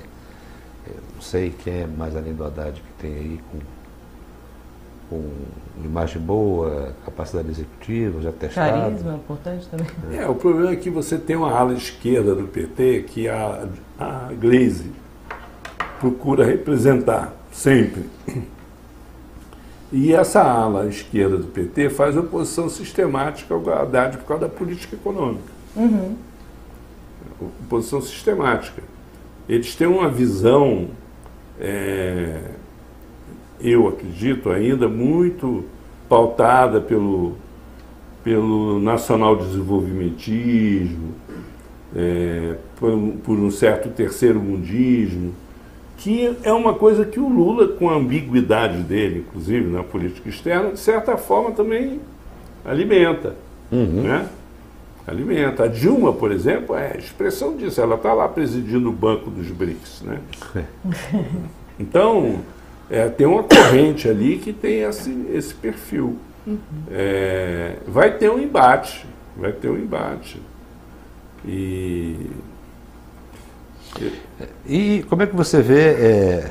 [0.87, 3.59] é, não sei quem é mais além do Haddad que tem aí com,
[5.09, 5.23] com
[5.85, 8.81] imagem boa, capacidade executiva, já testado.
[8.81, 9.87] Carisma, importante também.
[10.19, 14.31] É, o problema é que você tem uma ala esquerda do PT que a, a
[14.33, 14.91] Glaze
[16.01, 18.05] procura representar sempre.
[19.93, 24.97] E essa ala esquerda do PT faz oposição sistemática ao Haddad por causa da política
[24.97, 25.53] econômica.
[27.65, 28.83] Oposição sistemática.
[29.49, 30.89] Eles têm uma visão,
[31.61, 32.51] é,
[33.61, 35.65] eu acredito ainda, muito
[36.09, 37.35] pautada pelo,
[38.23, 41.13] pelo nacional desenvolvimentismo,
[41.95, 45.33] é, por, um- por um certo terceiro mundismo,
[45.99, 50.73] que é uma coisa que o Lula, com a ambiguidade dele, inclusive na política externa,
[50.73, 52.01] de certa forma também
[52.65, 53.35] alimenta.
[53.73, 54.29] Né?
[55.07, 55.65] Alimenta.
[55.65, 57.81] A Dilma, por exemplo, é a expressão disso.
[57.81, 60.03] Ela está lá presidindo o banco dos BRICS.
[60.03, 60.19] Né?
[61.79, 62.41] Então,
[62.91, 66.18] é, tem uma corrente ali que tem esse, esse perfil.
[66.91, 69.05] É, vai ter um embate,
[69.37, 70.41] vai ter um embate.
[71.45, 72.30] E
[74.66, 76.51] E como é que você vê é,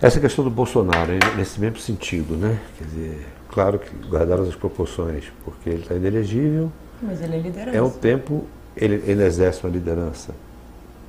[0.00, 2.58] essa questão do Bolsonaro, nesse mesmo sentido, né?
[2.78, 7.76] Quer dizer, claro que guardaram as proporções, porque ele está inelegível, Mas ele é liderança.
[7.76, 8.44] é um tempo,
[8.76, 10.34] ele, ele exerce uma liderança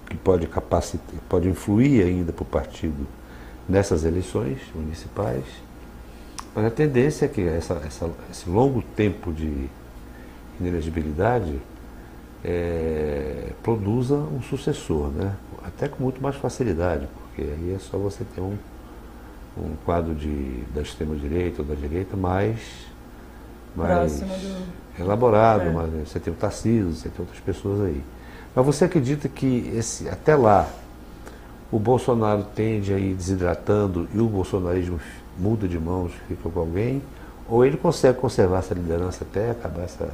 [0.10, 3.06] que pode capacitar, pode influir ainda para o partido
[3.68, 5.44] nessas eleições municipais,
[6.56, 9.68] mas a tendência é que essa, essa- esse longo tempo de
[10.60, 11.60] inelegibilidade
[12.44, 15.34] é, produza um sucessor, né?
[15.66, 18.56] até com muito mais facilidade, porque aí é só você ter um,
[19.58, 22.60] um quadro de, da extrema-direita ou da direita mais,
[23.76, 24.66] mais do-
[25.00, 25.72] elaborado, É.
[25.72, 28.02] mas você tem o Tarcísio, você tem outras pessoas aí.
[28.56, 30.70] Mas você acredita que esse, até lá
[31.72, 35.00] o Bolsonaro tende a ir desidratando e o bolsonarismo
[35.38, 37.02] muda de mãos, fica com alguém?
[37.50, 40.10] Ou ele consegue conservar essa liderança até acabar essa,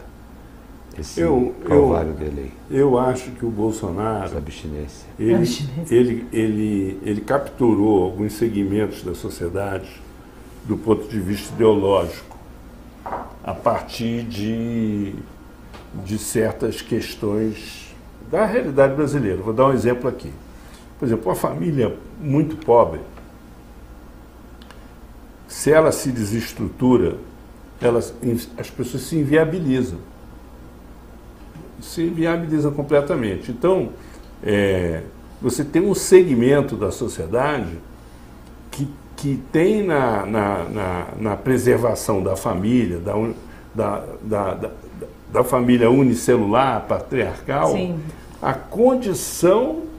[0.97, 5.05] esse Eu- calvário dele aí, eu acho que o essa Bolsonaro abstinência?
[5.19, 5.95] ele, Abstinência.
[5.95, 9.89] ele, ele, ele capturou alguns segmentos da sociedade
[10.65, 12.37] do ponto de vista ideológico
[13.43, 15.15] a partir de,
[16.05, 17.93] de certas questões
[18.29, 19.41] da realidade brasileira.
[19.41, 20.31] Vou dar um exemplo aqui.
[21.01, 23.01] Por exemplo, uma família muito pobre,
[25.47, 27.17] se ela se desestrutura,
[27.81, 28.13] elas,
[28.57, 29.97] as pessoas se inviabilizam
[31.81, 33.51] se inviabiliza completamente.
[33.51, 33.89] Então,
[34.43, 35.01] é,
[35.41, 37.79] você tem um segmento da sociedade
[38.69, 38.87] que,
[39.17, 43.13] que tem na, na, na, na preservação da família, da,
[43.73, 44.69] da, da, da,
[45.33, 47.99] da família unicelular, patriarcal, Sim.
[48.41, 49.90] a condição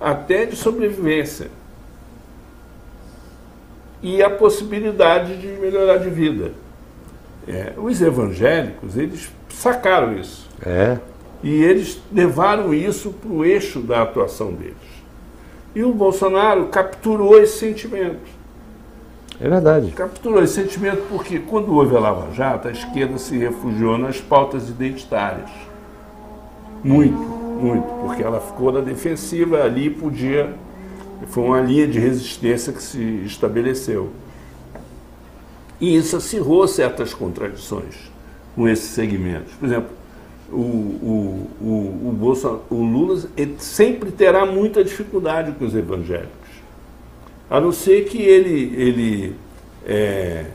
[0.00, 1.50] até de sobrevivência
[4.02, 6.52] e a possibilidade de melhorar de vida.
[7.46, 10.48] É, os evangélicos, eles sacaram isso.
[10.64, 10.98] É.
[11.42, 14.76] E eles levaram isso para o eixo da atuação deles.
[15.74, 18.38] E o Bolsonaro capturou esse sentimento.
[19.40, 19.92] É verdade.
[19.92, 24.68] Capturou esse sentimento porque, quando houve a Lava Jato, a esquerda se refugiou nas pautas
[24.68, 25.50] identitárias.
[26.82, 27.16] Muito,
[27.58, 30.54] muito, porque ela ficou na defensiva ali podia.
[31.28, 34.10] Foi uma linha de resistência que se estabeleceu.
[35.80, 37.94] E isso acirrou certas contradições
[38.54, 39.52] com esses segmentos.
[39.54, 39.90] Por exemplo,
[40.50, 41.66] o, o, o,
[42.20, 43.22] o, o Lula
[43.58, 46.32] sempre terá muita dificuldade com os evangélicos.
[47.50, 49.34] A não ser que ele, ele,
[49.86, 50.46] é,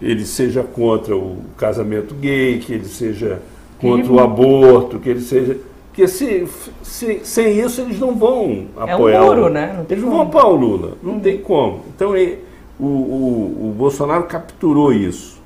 [0.00, 3.40] ele seja contra o casamento gay, que ele seja
[3.80, 5.58] contra o aborto, que ele seja.
[5.96, 6.46] Porque se,
[6.82, 9.16] se, sem isso eles não vão apoiar.
[9.16, 9.72] É um muro, né?
[9.78, 11.84] Não eles não vão apoiar o Lula, não tem como.
[11.88, 12.40] Então ele,
[12.78, 15.40] o, o, o Bolsonaro capturou isso.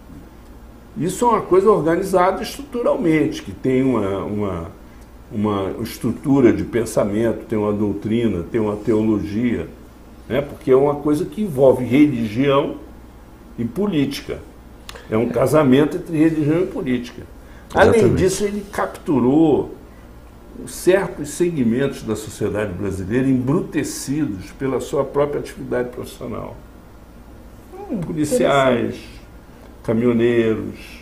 [0.98, 4.66] Isso é uma coisa organizada estruturalmente, que tem uma, uma,
[5.30, 9.68] uma estrutura de pensamento, tem uma doutrina, tem uma teologia,
[10.28, 10.40] né?
[10.40, 12.74] porque é uma coisa que envolve religião
[13.57, 14.40] e política.
[15.09, 17.22] É um casamento entre religião e política.
[17.72, 18.18] Além Exatamente.
[18.18, 19.78] disso, ele capturou
[20.66, 26.57] certos segmentos da sociedade brasileira embrutecidos pela sua própria atividade profissional.
[28.07, 28.96] Policiais,
[29.82, 31.01] caminhoneiros,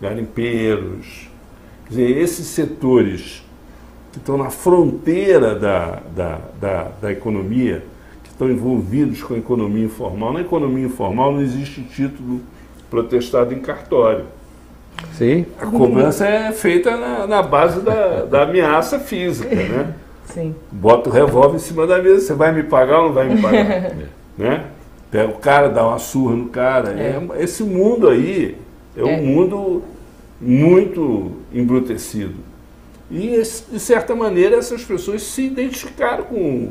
[0.00, 1.28] garimpeiros.
[1.84, 3.44] Quer dizer, esses setores
[4.12, 7.84] que estão na fronteira da, da, da, da economia,
[8.22, 10.32] que estão envolvidos com a economia informal.
[10.32, 12.40] Na economia informal não existe título
[12.90, 14.26] protestado em cartório.
[15.14, 15.46] Sim.
[15.60, 19.94] A cobrança é feita na, na base da, da ameaça física, né?
[20.26, 20.54] Sim.
[20.70, 23.40] Bota o revólver em cima da mesa, você vai me pagar ou não vai me
[23.40, 23.92] pagar?
[24.38, 24.64] né?
[25.10, 26.94] Pega o cara, dá uma surra no cara.
[26.98, 27.20] É.
[27.42, 28.56] esse mundo aí
[28.96, 29.82] é, um mundo
[30.40, 32.36] muito embrutecido.
[33.10, 36.70] E, de certa maneira, essas pessoas se identificaram com,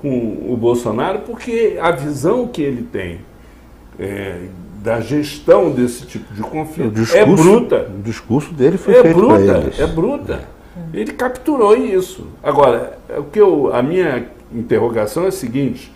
[0.00, 3.20] com o Bolsonaro porque a visão que ele tem
[3.98, 4.46] é,
[4.88, 7.90] da gestão desse tipo de conflito discurso, é bruta.
[7.98, 9.80] O discurso dele foi É feito para bruta, eles.
[9.80, 10.40] é bruta.
[10.94, 12.26] Ele capturou isso.
[12.42, 15.92] Agora, o que eu, a minha interrogação é a seguinte: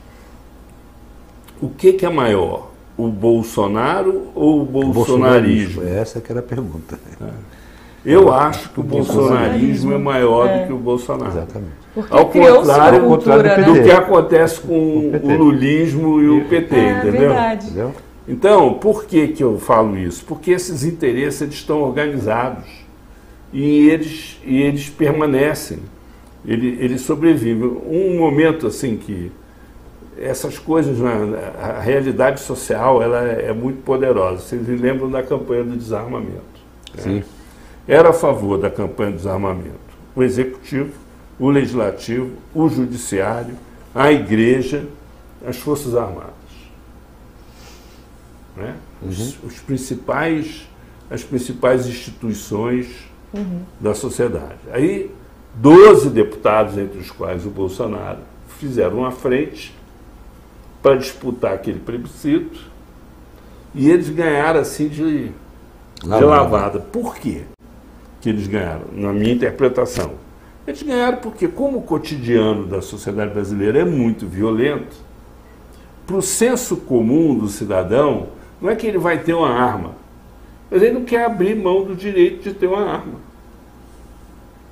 [1.61, 5.83] o que, que é maior, o Bolsonaro ou o O bolsonarismo?
[5.87, 6.99] Essa que era a pergunta.
[8.05, 11.31] Eu acho que o bolsonarismo é maior do que o Bolsonaro.
[11.31, 11.73] Exatamente.
[11.95, 13.85] Porque Ao contrário, uma ao contrário cultura, do Do né?
[13.85, 17.21] que acontece com O o lulismo e o PT, É entendeu?
[17.21, 17.67] verdade.
[17.67, 17.93] Entendeu?
[18.29, 20.25] Então, por que, que eu falo isso?
[20.25, 22.65] Porque esses interesses eles estão organizados
[23.53, 25.79] e eles, e eles permanecem,
[26.47, 27.65] ele- eles sobrevivem.
[27.87, 29.31] Um momento assim que
[30.21, 34.41] essas coisas, né, a realidade social ela é é muito poderosa.
[34.43, 36.53] Vocês lembram da campanha do desarmamento.
[36.95, 37.03] né?
[37.89, 39.81] Era a favor da campanha do desarmamento
[40.15, 40.93] o executivo,
[41.41, 43.55] o legislativo, o judiciário,
[43.95, 44.85] a igreja,
[45.45, 46.42] as forças armadas.
[48.57, 48.77] Né?
[49.07, 50.69] Os, os principais,
[51.11, 53.11] as principais instituições
[53.81, 54.59] da sociedade.
[54.73, 55.11] Aí,
[55.55, 58.21] 12 deputados, entre os quais o Bolsonaro,
[58.59, 59.75] fizeram uma frente
[60.83, 62.61] para disputar aquele plebiscito
[63.75, 66.81] e eles ganharam assim de, de lavada.
[66.81, 67.43] Por quê
[68.21, 68.87] que eles ganharam?
[68.93, 70.13] Na minha interpretação.
[70.67, 74.97] Eles ganharam porque, como o cotidiano da sociedade brasileira é muito violento,
[76.07, 78.29] para o senso comum do cidadão,
[78.63, 79.97] não é que ele vai ter uma arma,
[80.71, 83.21] mas ele não quer abrir mão do direito de ter uma arma.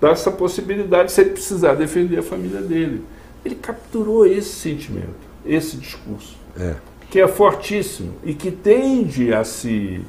[0.01, 3.05] Dá essa possibilidade se ele precisar defender a família dele.
[3.45, 6.77] Ele capturou esse sentimento, esse discurso, É.
[7.11, 10.01] que é fortíssimo e que tende a se,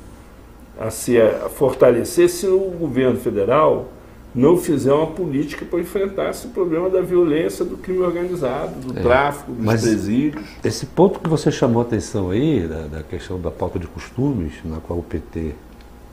[0.79, 1.17] a se
[1.55, 3.89] fortalecer se o governo federal
[4.33, 9.51] não fizer uma política para enfrentar esse problema da violência, do crime organizado, do tráfico,
[9.51, 10.43] dos Mas- presídios.
[10.63, 14.53] Esse ponto que você chamou a atenção aí, da, da questão da pauta de costumes,
[14.63, 15.53] na qual o PT,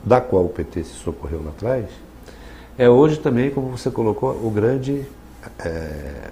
[0.03, 1.85] da qual o PT se socorreu lá atrás,
[2.77, 5.05] é hoje também, como você colocou, o grande,
[5.59, 6.29] é,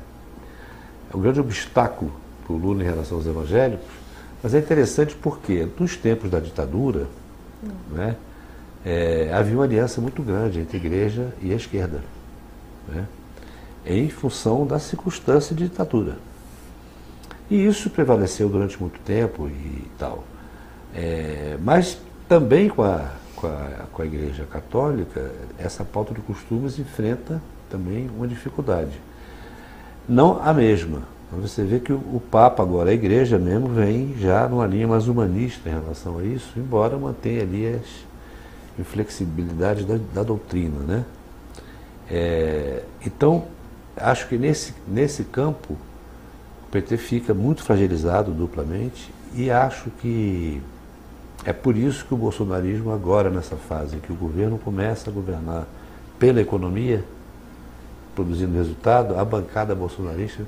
[1.13, 2.11] o grande obstáculo
[2.45, 3.85] para o Lula em relação aos evangélicos.
[4.43, 7.07] Mas é interessante porque, nos tempos da ditadura,
[7.91, 8.15] né,
[8.87, 11.99] é, havia uma aliança muito grande entre a igreja e a esquerda,
[12.87, 13.05] né,
[13.85, 16.15] em função da circunstância de ditadura.
[17.49, 20.23] E isso prevaleceu durante muito tempo e tal.
[20.95, 21.97] É, mas
[22.29, 28.09] também com a, com, a, com a Igreja Católica, essa pauta de costumes enfrenta também
[28.15, 28.99] uma dificuldade.
[30.07, 31.03] Não a mesma.
[31.31, 35.09] Você vê que o, o Papa agora, a Igreja mesmo, vem já numa linha mais
[35.09, 38.06] humanista em relação a isso, embora mantenha ali as,
[38.79, 40.79] inflexibilidade da, da doutrina.
[40.79, 41.05] Né?
[42.09, 43.45] É, então,
[43.95, 50.61] acho que nesse, nesse campo o PT fica muito fragilizado duplamente e acho que
[51.45, 55.67] é por isso que o bolsonarismo agora nessa fase que o governo começa a governar
[56.19, 57.03] pela economia,
[58.15, 60.43] produzindo resultado, a bancada bolsonarista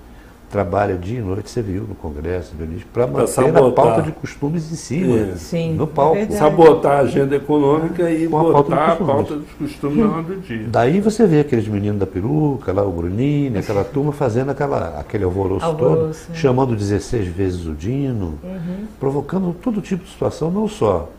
[0.50, 2.54] trabalha dia e noite, você viu no Congresso,
[2.92, 3.64] para manter sabotar.
[3.64, 5.36] a pauta de costumes em cima, é.
[5.36, 6.18] Sim, no palco.
[6.18, 10.38] É sabotar a agenda econômica e Com botar a pauta dos costumes na hora do
[10.42, 10.68] dia.
[10.68, 15.24] Daí você vê aqueles meninos da peruca, lá o Bruninho, aquela turma fazendo aquela, aquele
[15.24, 16.40] alvoroço, alvoroço todo, é.
[16.40, 18.88] chamando 16 vezes o Dino, uhum.
[19.00, 21.10] provocando todo tipo de situação, não só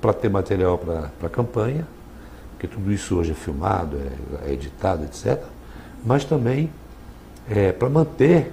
[0.00, 1.86] para ter material para a campanha,
[2.52, 5.38] porque tudo isso hoje é filmado, é, é editado, etc.,
[6.04, 6.70] mas também
[7.48, 8.52] é, para manter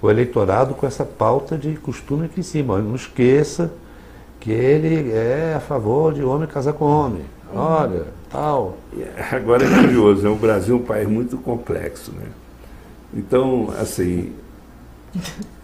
[0.00, 2.78] o eleitorado com essa pauta de costume aqui em cima.
[2.78, 3.72] Não esqueça
[4.40, 7.24] que ele é a favor de homem casar com homem.
[7.54, 8.76] Olha, tal.
[9.32, 12.26] Agora é curioso, é o Brasil é um país muito complexo, né?
[13.12, 14.32] Então, assim,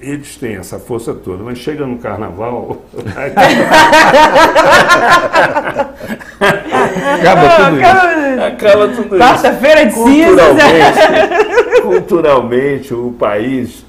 [0.01, 2.83] eles têm essa força toda, mas chega no carnaval.
[7.15, 8.43] acaba tudo isso.
[8.43, 11.01] Acaba tudo Quarta-feira de culturalmente,
[11.83, 13.85] culturalmente, o país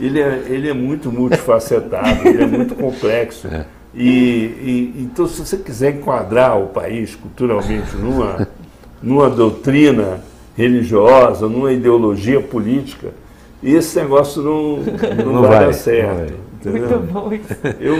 [0.00, 3.48] ele é, ele é muito multifacetado, ele é muito complexo.
[3.60, 3.64] É.
[3.92, 8.46] E, e, então, se você quiser enquadrar o país culturalmente numa,
[9.02, 10.20] numa doutrina
[10.56, 13.08] religiosa, numa ideologia política,
[13.60, 14.76] esse negócio não,
[15.24, 16.34] não, não vai, vai, dar certo.
[16.60, 16.88] Entendeu?
[16.88, 17.56] Muito bom isso.
[17.80, 17.96] Eu,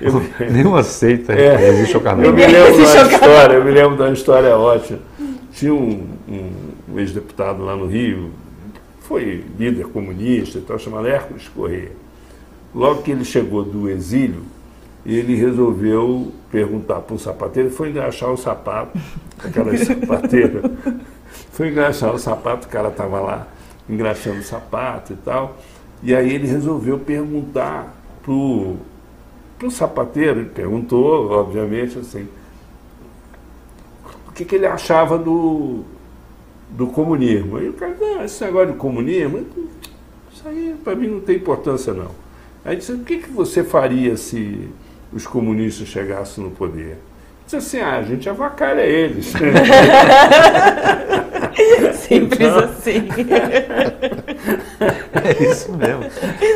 [0.00, 2.30] eu, Nenhum aceita é, existe o carnaval.
[2.30, 4.98] Eu me lembro de uma história, eu me lembro de uma história ótima.
[5.52, 6.50] Tinha um, um,
[6.92, 8.30] um ex-deputado lá no Rio,
[9.06, 11.92] foi líder comunista e tal, chamado Hércules Corrêa.
[12.74, 14.42] Logo que ele chegou do exílio,
[15.04, 18.98] ele resolveu perguntar para um sapateiro, foi engraxar o sapato,
[19.38, 20.62] aquela sapateira,
[21.52, 23.48] foi engraxar o sapato, o cara estava lá
[23.88, 25.56] engraxando o sapato e tal,
[26.02, 32.28] e aí ele resolveu perguntar para o sapateiro, ele perguntou, obviamente, assim,
[34.28, 35.84] o que, que ele achava do,
[36.70, 37.56] do comunismo.
[37.56, 39.46] Aí o cara disse, ah, esse negócio de comunismo,
[40.32, 42.10] isso aí para mim não tem importância não.
[42.64, 44.68] Aí disse, o que, que você faria se
[45.12, 46.98] os comunistas chegassem no poder?
[47.44, 49.32] Disse assim, ah, a gente avacalha eles.
[51.94, 52.58] Simples então...
[52.58, 53.08] assim.
[55.24, 56.04] É isso mesmo.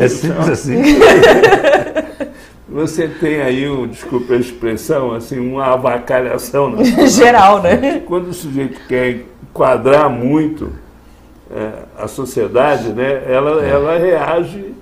[0.01, 0.43] É simples então...
[0.53, 0.83] assim.
[2.69, 6.77] Você tem aí, um, desculpa a expressão, assim, uma avacalhação.
[7.09, 8.01] Geral, né?
[8.07, 10.71] Quando o sujeito quer enquadrar muito
[11.51, 13.71] é, a sociedade, né, ela, é.
[13.71, 14.75] ela reage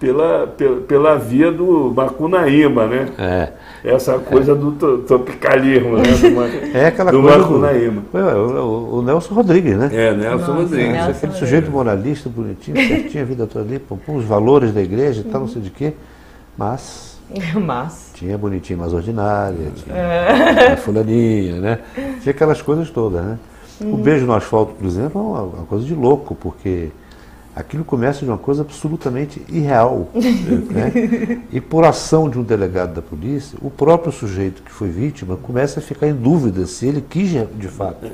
[0.00, 3.08] pela, pela, pela via do Macunaíma, né?
[3.18, 3.48] É.
[3.84, 4.54] Essa coisa é.
[4.54, 6.02] do tropicalismo, né?
[6.02, 8.02] Do, é aquela do coisa Macunaíma.
[8.10, 9.90] Do, o, o, Nelson Rodrigues, né?
[9.92, 10.92] É, Nelson Nossa, Rodrigues.
[10.92, 15.20] Nelson aquele sujeito moralista, bonitinho, certinho, a vida toda ali, pô, os valores da igreja
[15.20, 15.92] e tal, não sei de quê,
[16.56, 17.10] mas...
[17.54, 18.10] Mas...
[18.14, 20.54] Tinha bonitinho mais ordinária, tinha, é.
[20.54, 21.78] tinha fulaninha, né?
[22.20, 23.38] Tinha aquelas coisas todas, né?
[23.80, 26.90] O beijo no asfalto, por exemplo, é uma, uma coisa de louco, porque
[27.54, 30.08] aquilo começa de uma coisa absolutamente irreal.
[30.14, 31.42] né?
[31.52, 35.80] E por ação de um delegado da polícia, o próprio sujeito que foi vítima começa
[35.80, 38.06] a ficar em dúvida se ele quis de fato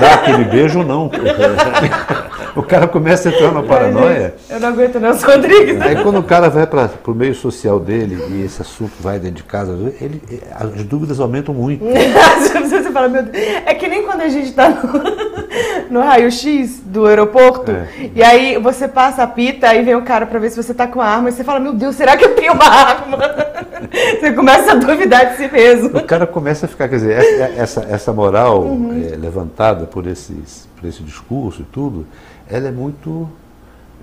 [0.00, 1.10] dar aquele beijo ou não.
[2.54, 4.34] o cara começa a entrar na paranoia.
[4.48, 5.80] Eu não aguento Nelson Rodrigues.
[5.80, 9.36] Aí quando o cara vai para o meio social dele e esse assunto vai dentro
[9.36, 10.22] de casa, ele,
[10.54, 11.84] as dúvidas aumentam muito.
[12.70, 13.36] Você fala, meu Deus.
[13.66, 17.88] É que nem quando a gente está no, no raio-x do aeroporto é.
[18.14, 20.72] e aí você você passa a pita, aí vem o cara para ver se você
[20.72, 23.18] tá com a arma, e você fala, meu Deus, será que eu tenho uma arma?
[24.20, 25.98] Você começa a duvidar de si mesmo.
[25.98, 27.12] O cara começa a ficar, quer dizer,
[27.56, 28.92] essa, essa moral uhum.
[28.92, 32.06] é, levantada por, esses, por esse discurso e tudo,
[32.48, 33.28] ela é muito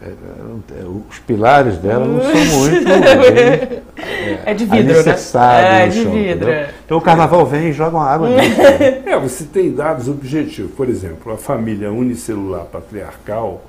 [0.02, 5.16] é, é, os pilares dela não são muito bem, é, é de vidro, né?
[5.84, 6.50] É, de chão, vidro.
[6.50, 6.68] Entendeu?
[6.86, 8.62] Então o carnaval vem e joga uma água nisso.
[8.62, 10.72] É, você tem dados objetivos.
[10.74, 13.64] Por exemplo, a família unicelular patriarcal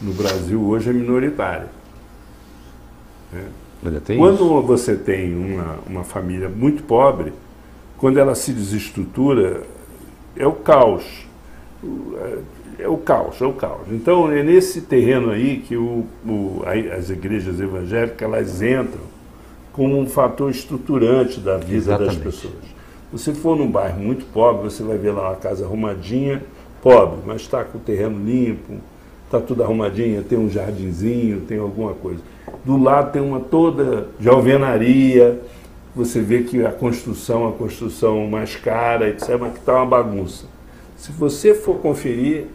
[0.00, 1.68] no Brasil hoje é minoritária.
[3.32, 3.44] Né?
[4.16, 4.62] Quando isso.
[4.62, 7.32] você tem uma, uma família muito pobre,
[7.96, 9.62] quando ela se desestrutura,
[10.36, 11.04] é o caos.
[12.16, 12.38] É,
[12.84, 13.88] é o caos, é o caos.
[13.90, 16.62] Então é nesse terreno aí que o, o,
[16.96, 19.02] as igrejas evangélicas elas entram
[19.72, 22.16] como um fator estruturante da vida Exatamente.
[22.16, 22.78] das pessoas.
[23.12, 26.42] Você for num bairro muito pobre, você vai ver lá uma casa arrumadinha,
[26.82, 28.74] pobre, mas está com o terreno limpo,
[29.28, 32.20] está tudo arrumadinho, tem um jardinzinho, tem alguma coisa.
[32.64, 35.40] Do lado tem uma toda de alvenaria,
[35.94, 40.46] você vê que a construção, a construção mais cara, etc., mas que está uma bagunça.
[40.96, 42.46] Se você for conferir,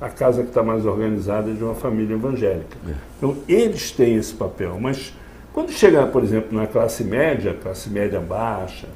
[0.00, 2.76] a casa que está mais organizada é de uma família evangélica.
[2.88, 2.92] É.
[3.18, 5.14] Então, eles têm esse papel, mas
[5.52, 8.86] quando chega, por exemplo, na classe média, classe média baixa,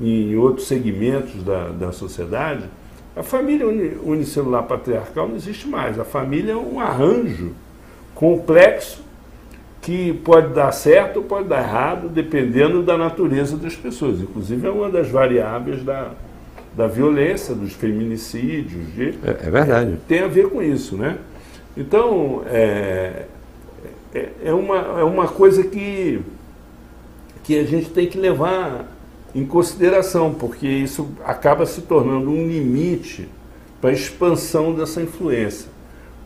[0.00, 2.64] em outros segmentos da, da sociedade,
[3.18, 5.98] a família unicelular patriarcal não existe mais.
[5.98, 7.52] A família é um arranjo
[8.14, 9.02] complexo
[9.82, 14.20] que pode dar certo ou pode dar errado, dependendo da natureza das pessoas.
[14.20, 16.12] Inclusive, é uma das variáveis da,
[16.76, 18.94] da violência, dos feminicídios.
[18.94, 19.98] De, é, é, verdade.
[20.06, 21.18] tem a ver com isso, né?
[21.76, 23.24] Então, é,
[24.14, 26.20] é, é, uma, é uma coisa que,
[27.42, 28.86] que a gente tem que levar
[29.34, 33.28] em consideração, porque isso acaba se tornando um limite
[33.80, 35.70] para a expansão dessa influência.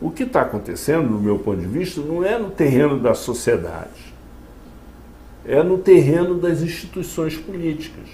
[0.00, 4.12] O que está acontecendo, do meu ponto de vista, não é no terreno da sociedade,
[5.44, 8.08] é no terreno das instituições políticas.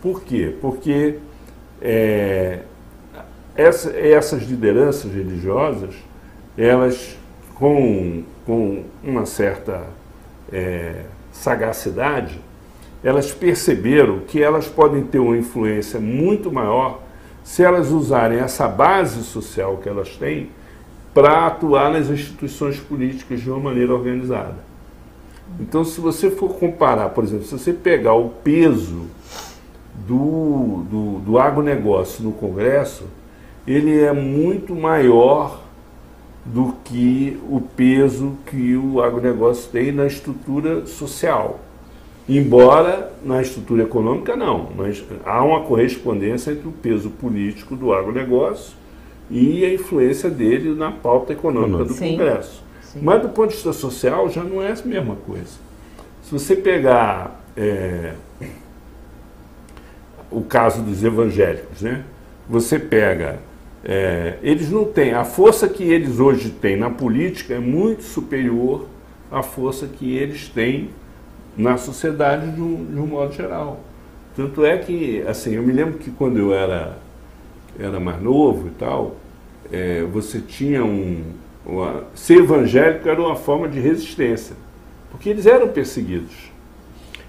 [0.00, 0.54] Por quê?
[0.60, 1.18] Porque
[1.80, 2.60] é,
[3.56, 5.94] essa, essas lideranças religiosas,
[6.56, 7.16] elas,
[7.54, 9.86] com, com uma certa
[10.52, 12.40] é, sagacidade,
[13.06, 17.02] elas perceberam que elas podem ter uma influência muito maior
[17.44, 20.50] se elas usarem essa base social que elas têm
[21.14, 24.56] para atuar nas instituições políticas de uma maneira organizada.
[25.60, 29.06] Então, se você for comparar, por exemplo, se você pegar o peso
[30.04, 33.04] do, do, do agronegócio no Congresso,
[33.64, 35.60] ele é muito maior
[36.44, 41.60] do que o peso que o agronegócio tem na estrutura social.
[42.28, 48.74] Embora na estrutura econômica não, mas há uma correspondência entre o peso político do agronegócio
[49.30, 52.10] e a influência dele na pauta econômica do Sim.
[52.12, 52.64] Congresso.
[52.82, 53.00] Sim.
[53.02, 55.66] Mas do ponto de vista social já não é a mesma coisa.
[56.22, 58.14] Se você pegar é,
[60.28, 62.04] o caso dos evangélicos, né?
[62.48, 63.38] você pega,
[63.84, 68.86] é, eles não têm, a força que eles hoje têm na política é muito superior
[69.30, 70.90] à força que eles têm
[71.56, 73.80] na sociedade de um, de um modo geral.
[74.36, 76.98] Tanto é que, assim, eu me lembro que quando eu era,
[77.78, 79.16] era mais novo e tal,
[79.72, 81.22] é, você tinha um.
[81.64, 84.54] Uma, ser evangélico era uma forma de resistência,
[85.10, 86.52] porque eles eram perseguidos.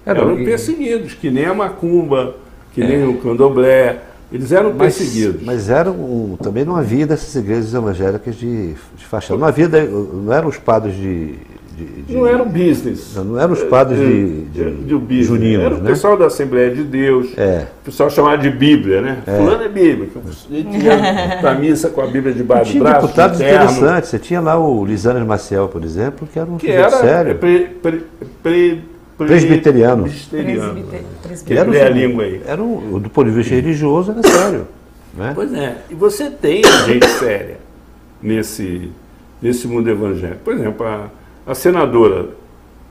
[0.06, 2.36] Eram, eram perseguidos, que nem a macumba,
[2.74, 2.88] que é.
[2.88, 4.00] nem o candomblé,
[4.32, 5.42] eles eram mas, perseguidos.
[5.42, 9.36] Mas eram, também não havia dessas igrejas evangélicas de, de faixa.
[9.36, 11.36] Não havia, não eram os padres de,
[11.78, 13.14] de, de, não era um business.
[13.16, 15.92] Não, não eram os padres de, de, de, de juninos, Era o né?
[15.92, 17.68] pessoal da Assembleia de Deus, é.
[17.82, 19.20] o pessoal chamado de Bíblia, né?
[19.28, 19.38] É.
[19.38, 20.10] Fulano é Bíblia.
[20.50, 23.06] Ele tinha a missa com a Bíblia debaixo do braço.
[23.06, 24.10] deputados interessantes.
[24.10, 27.36] Você tinha lá o Lisanes Maciel, por exemplo, que era um que era sério.
[27.36, 28.04] Pre, pre,
[28.42, 28.84] pre,
[29.16, 30.04] presbiteriano.
[30.04, 30.84] Presbiteriano.
[31.22, 31.76] Presbiteriano.
[31.76, 32.42] Era, a língua aí.
[32.48, 34.68] Era um, do ponto de vista religioso, era sério.
[35.16, 35.32] Né?
[35.36, 35.78] Pois é.
[35.92, 37.58] E você tem gente séria
[38.20, 38.92] nesse,
[39.40, 40.40] nesse mundo evangélico.
[40.44, 41.08] Por exemplo, a
[41.48, 42.30] a senadora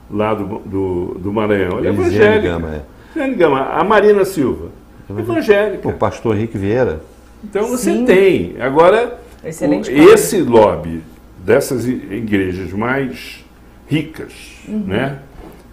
[0.09, 2.47] lá do, do, do Maranhão, ela é evangélica.
[2.47, 2.83] Gama,
[3.15, 3.29] é.
[3.29, 3.61] Gama.
[3.61, 4.69] A Marina Silva,
[5.09, 5.87] evangélica.
[5.87, 7.01] O pastor Henrique Vieira.
[7.43, 8.05] Então você Sim.
[8.05, 8.55] tem.
[8.59, 11.03] Agora, Excelente esse lobby
[11.45, 13.45] dessas igrejas mais
[13.87, 14.33] ricas,
[14.67, 14.83] uhum.
[14.87, 15.19] né?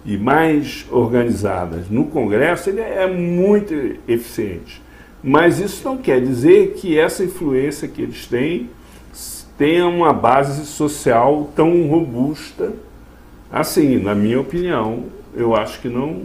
[0.05, 3.73] E mais organizadas no Congresso, ele é muito
[4.07, 4.81] eficiente.
[5.23, 8.69] Mas isso não quer dizer que essa influência que eles têm
[9.57, 12.73] tenha uma base social tão robusta
[13.51, 16.23] assim, na minha opinião, eu acho que não,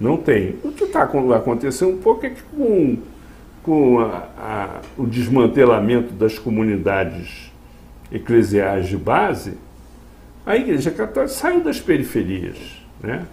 [0.00, 0.56] não tem.
[0.64, 2.98] O que está acontecendo um pouco é que com,
[3.62, 7.52] com a, a, o desmantelamento das comunidades
[8.10, 9.54] eclesiais de base,
[10.44, 12.58] a Igreja Católica saiu das periferias.
[13.00, 13.24] Né?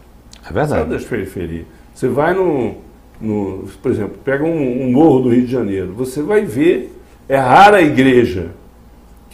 [0.48, 0.82] É verdade.
[0.82, 1.65] Saiu das periferias.
[1.94, 2.76] Você vai no,
[3.19, 6.95] no por exemplo, pega um, um morro do Rio de Janeiro, você vai ver,
[7.28, 8.52] é rara a igreja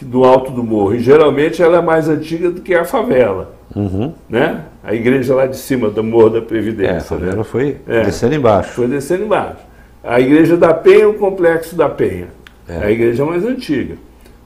[0.04, 0.94] do alto do morro.
[0.94, 3.54] E geralmente ela é mais antiga do que a favela.
[3.74, 4.12] Uhum.
[4.28, 4.64] Né?
[4.82, 6.92] A igreja lá de cima do Morro da Previdência.
[6.92, 7.44] É, a favela né?
[7.44, 8.70] foi é, descendo embaixo.
[8.70, 9.60] Foi descendo embaixo.
[10.02, 12.28] A igreja da Penha, o complexo da Penha.
[12.68, 12.86] É.
[12.86, 13.96] A igreja mais antiga.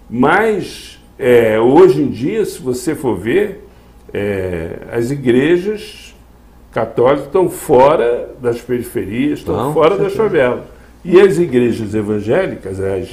[0.08, 3.66] Mas, é, hoje em dia, se você for ver,
[4.12, 6.14] é, as igrejas
[6.72, 10.64] católicas estão fora das periferias, estão Não, fora das favelas.
[11.04, 13.08] E as igrejas evangélicas, as,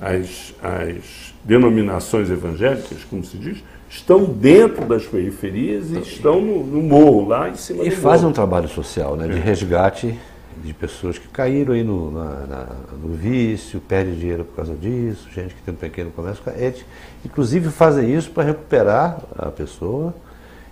[0.00, 6.82] as, as denominações evangélicas, como se diz, estão dentro das periferias e estão no, no
[6.82, 9.40] morro, lá em cima e do fazem um trabalho social, né, de é.
[9.40, 10.18] resgate
[10.62, 12.66] de pessoas que caíram aí no, na, na,
[13.02, 16.42] no vício, perdem dinheiro por causa disso, gente que tem um pequeno comércio.
[16.56, 16.84] Eles,
[17.24, 20.14] inclusive, fazem isso para recuperar a pessoa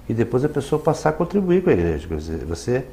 [0.08, 2.06] e depois a pessoa passar a contribuir com a igreja.
[2.08, 2.84] Quer dizer, você,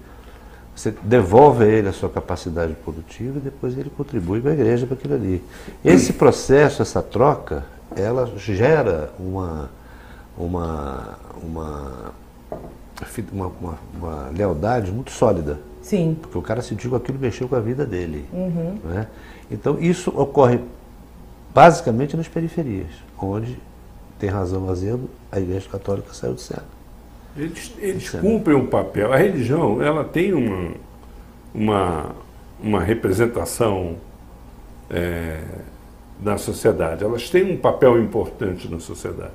[0.80, 4.88] você devolve a ele a sua capacidade produtiva e depois ele contribui com a igreja
[4.88, 5.44] para aquilo ali.
[5.84, 7.66] Esse processo, essa troca,
[7.98, 9.70] ela gera uma,
[10.38, 12.14] uma, uma,
[13.34, 13.52] uma,
[13.94, 15.60] uma, lealdade muito sólida.
[15.82, 16.18] Sim.
[16.22, 18.26] Porque o cara sentiu que aquilo mexeu com a vida dele.
[18.86, 19.08] Né?
[19.52, 20.62] Então isso ocorre
[21.54, 23.60] basicamente nas periferias, onde
[24.18, 26.79] tem razão fazendo, a Igreja Católica saiu do centro.
[27.38, 28.20] Eles, eles é.
[28.20, 29.14] cumprem um papel.
[29.14, 30.72] A religião, ela tem uma,
[31.54, 32.16] uma,
[32.62, 33.98] uma representação
[34.90, 35.42] é,
[36.22, 37.04] na sociedade.
[37.04, 39.32] Elas têm um papel importante na sociedade.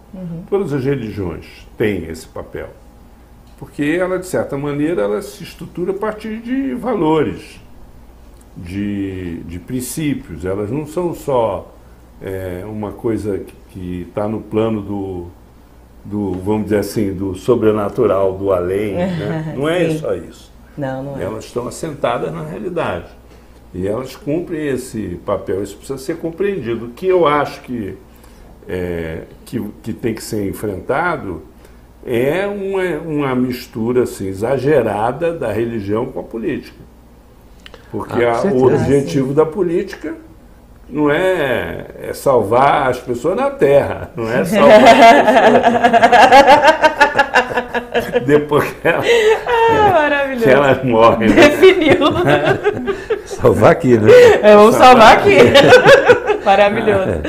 [0.48, 2.70] Todas as religiões têm esse papel.
[3.58, 7.60] Porque ela, de certa maneira, ela se estrutura a partir de valores,
[8.56, 10.44] de, de princípios.
[10.44, 11.72] Elas não são só
[12.20, 13.40] é, uma coisa
[13.70, 15.26] que está no plano do,
[16.04, 18.94] do, vamos dizer assim, do sobrenatural, do além.
[18.94, 19.54] né?
[19.56, 19.98] Não é Sim.
[19.98, 20.52] só isso.
[20.76, 21.22] Não, não é.
[21.24, 23.06] Elas estão assentadas na realidade.
[23.72, 25.62] E elas cumprem esse papel.
[25.62, 26.86] Isso precisa ser compreendido.
[26.86, 27.94] O que eu acho que,
[28.68, 31.42] é, que, que tem que ser enfrentado
[32.04, 36.76] é uma, uma mistura assim, exagerada da religião com a política.
[37.90, 40.14] Porque Ah, a- o objetivo da política
[40.88, 44.80] não é, é salvar as pessoas na terra, não é salvar
[47.92, 49.02] as pessoas depois que, ela,
[49.46, 50.08] Ah,
[50.44, 51.28] elas morrem.
[51.30, 51.34] né?
[51.48, 51.98] Definiu.
[53.26, 54.10] Salvar aqui, né?
[54.42, 55.36] É, vamos salvar aqui.
[56.44, 57.22] Maravilhoso.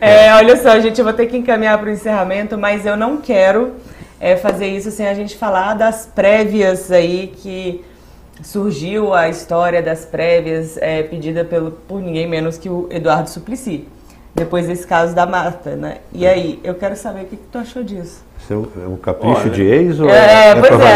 [0.00, 3.16] É, olha só, gente, eu vou ter que encaminhar para o encerramento, mas eu não
[3.16, 3.72] quero
[4.20, 7.82] é, fazer isso sem a gente falar das prévias aí que
[8.42, 13.86] surgiu a história das prévias é, pedida pelo, por ninguém menos que o Eduardo Suplicy,
[14.34, 15.98] depois desse caso da Marta, né?
[16.12, 18.22] E aí, eu quero saber o que, que tu achou disso.
[18.40, 20.92] Isso é um, é um capricho Olha, de ex ou É, pois pra valer?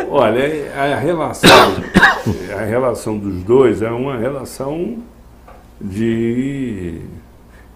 [0.00, 0.06] é.
[0.08, 1.50] Olha, a relação,
[2.58, 4.96] a relação dos dois é uma relação
[5.78, 7.00] de,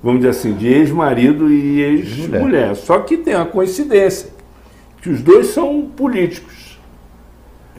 [0.02, 2.74] vamos dizer assim, de ex-marido e ex-mulher.
[2.76, 4.30] Só que tem uma coincidência,
[5.02, 6.59] que os dois são políticos,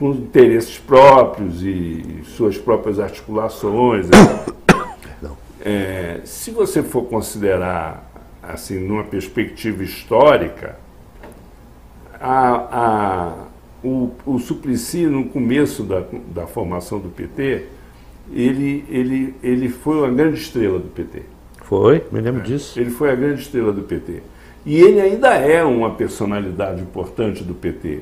[0.02, 4.07] com interesses próprios e suas próprias articulações.
[4.10, 5.30] né?
[5.64, 8.11] É, se você for considerar,
[8.41, 10.76] assim, numa perspectiva histórica,
[12.19, 13.34] a, a,
[13.84, 16.03] o, o Suplicy, no começo da,
[16.34, 17.68] da formação do PT,
[18.34, 21.22] ele, ele, ele foi uma grande estrela do PT.
[21.61, 22.80] Foi, me lembro disso.
[22.80, 24.23] Ele foi a grande estrela do PT.
[24.65, 28.02] E ele ainda é uma personalidade importante do PT.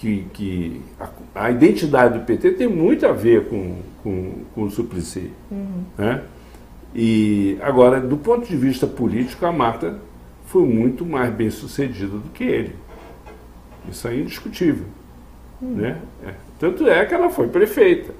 [0.00, 4.70] Que, que a, a identidade do PT tem muito a ver com, com, com o
[4.70, 5.30] Suplicy.
[5.98, 6.22] Né?
[6.94, 9.98] E agora, do ponto de vista político, a Marta
[10.46, 12.74] foi muito mais bem sucedida do que ele.
[13.88, 14.86] Isso é indiscutível.
[15.60, 15.98] Né?
[16.26, 16.32] É.
[16.58, 18.14] Tanto é que ela foi prefeita.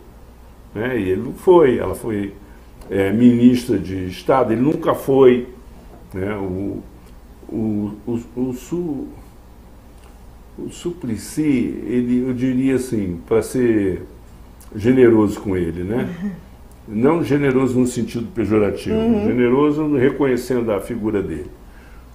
[0.75, 0.99] Né?
[0.99, 1.79] E ele não foi.
[1.79, 2.35] Ela foi
[2.91, 5.49] é, ministra de Estado, ele nunca foi.
[6.13, 6.35] Né?
[6.37, 6.83] O,
[7.49, 9.09] o, o, o,
[10.67, 14.03] o Suplicy, ele, eu diria assim, para ser
[14.75, 16.09] generoso com ele, né?
[16.89, 21.51] Não generoso no sentido pejorativo, generoso no reconhecendo a figura dele.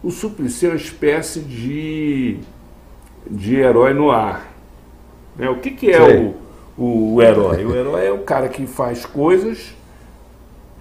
[0.04, 2.38] O Suplicy é uma espécie de,
[3.30, 4.54] de herói no ar.
[5.38, 5.50] Né?
[5.50, 6.36] O que, que é o,
[6.78, 7.64] o, o herói?
[7.64, 9.74] O herói é o cara que faz coisas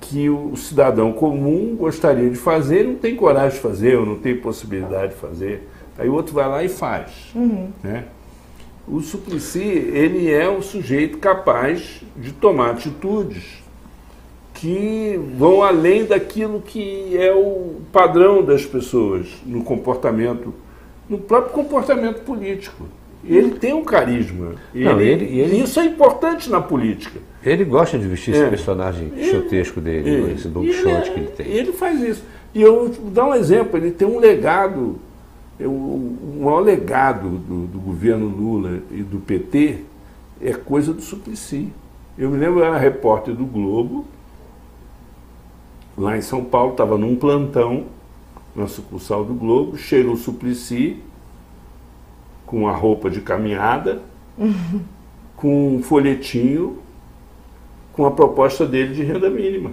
[0.01, 4.37] que o cidadão comum gostaria de fazer não tem coragem de fazer, ou não tem
[4.37, 5.69] possibilidade de fazer.
[5.99, 7.11] Aí o outro vai lá e faz.
[7.83, 8.05] Né?
[8.87, 13.63] O Suplicy, ele é o sujeito capaz de tomar atitudes
[14.55, 20.55] que vão além daquilo que é o padrão das pessoas no comportamento,
[21.09, 22.87] no próprio comportamento político.
[23.27, 24.53] Ele tem um carisma.
[24.75, 27.19] E Não, ele- ele- ele- e isso é importante na política.
[27.43, 28.39] Ele gosta de vestir É.
[28.39, 31.47] esse personagem quixotesco dele, Ele- esse Don ele Quixote é- que ele tem.
[31.47, 32.23] Ele faz isso.
[32.55, 35.14] E eu vou dar um exemplo, ele tem um legado, é,
[35.61, 39.85] o, o maior legado do, do governo Lula e do PT
[40.41, 41.73] é coisa do Suplicy.
[42.19, 44.05] Eu me lembro, eu era repórter do Globo,
[45.97, 47.87] lá em São Paulo, estava num plantão
[48.55, 51.01] na sucursal do Globo, chega o Suplicy
[52.47, 54.03] com a roupa de caminhada,
[55.37, 56.79] com um folhetinho
[57.93, 59.71] com a proposta dele de renda mínima.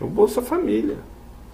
[0.00, 0.96] É o Bolsa Família.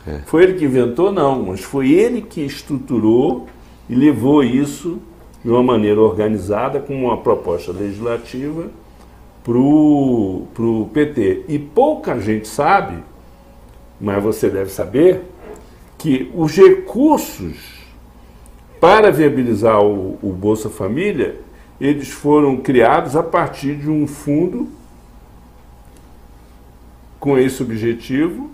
[0.07, 0.21] É.
[0.27, 1.13] Foi ele que inventou?
[1.13, 3.47] Não, mas foi ele que estruturou
[3.89, 4.99] e levou isso
[5.45, 8.71] de uma maneira organizada, com uma proposta legislativa,
[9.43, 11.45] para o PT.
[11.49, 13.03] E pouca gente sabe,
[14.01, 15.23] mas você deve saber,
[15.99, 17.81] que os recursos
[18.81, 21.39] para viabilizar o, o Bolsa Família,
[21.79, 24.69] eles foram criados a partir de um fundo
[27.21, 28.51] com esse objetivo,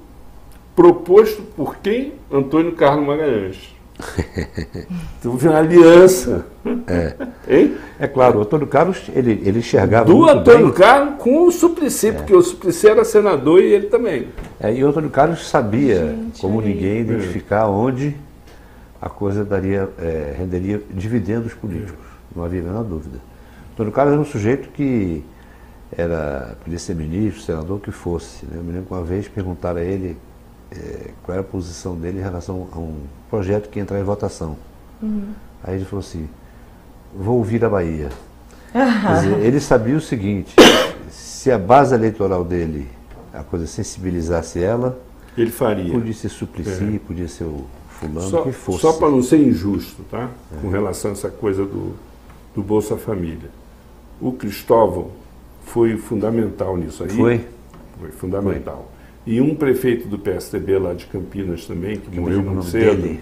[0.76, 2.12] proposto por quem?
[2.30, 3.74] Antônio Carlos Magalhães.
[5.18, 6.46] Então, uma aliança.
[6.86, 7.14] É.
[7.48, 7.76] Hein?
[7.98, 12.12] É claro, o Antônio Carlos, ele, ele enxergava Do Antônio bem, Carlos com o Suplicy,
[12.12, 14.28] porque o Suplicy era senador e ele também.
[14.60, 18.14] é, e o Antônio Carlos sabia, como ninguém, identificar onde
[19.00, 22.04] a coisa daria, é, renderia dividendos políticos,
[22.34, 23.18] não havia a menor dúvida.
[23.70, 25.24] O Antônio Carlos era um sujeito que
[25.96, 28.44] era, podia ser ministro, senador, o que fosse.
[28.46, 28.52] Né?
[28.56, 30.16] Eu me lembro que uma vez perguntaram a ele
[30.70, 32.96] é, qual era a posição dele em relação a um
[33.30, 34.56] projeto que ia entrar em votação.
[35.62, 36.28] Aí ele falou assim,
[37.14, 38.10] vou ouvir a Bahia.
[38.72, 40.54] Quer dizer, ele sabia o seguinte,
[41.10, 42.88] se a base eleitoral dele,
[43.32, 44.98] a coisa sensibilizasse ela,
[45.36, 45.92] Ele faria.
[45.92, 48.80] podia ser Suplicy, podia ser o fulano, Só, que fosse.
[48.80, 50.30] só para não ser injusto, tá?
[50.60, 51.94] Com relação a essa coisa do,
[52.54, 53.50] do Bolsa Família.
[54.20, 55.10] O Cristóvão
[55.64, 57.10] foi fundamental nisso aí.
[57.10, 57.46] Foi?
[58.00, 58.90] Foi fundamental.
[59.26, 62.70] E um prefeito do PSDB lá de Campinas também, que Que morreu o muito nome
[62.70, 63.02] cedo.
[63.02, 63.20] dele.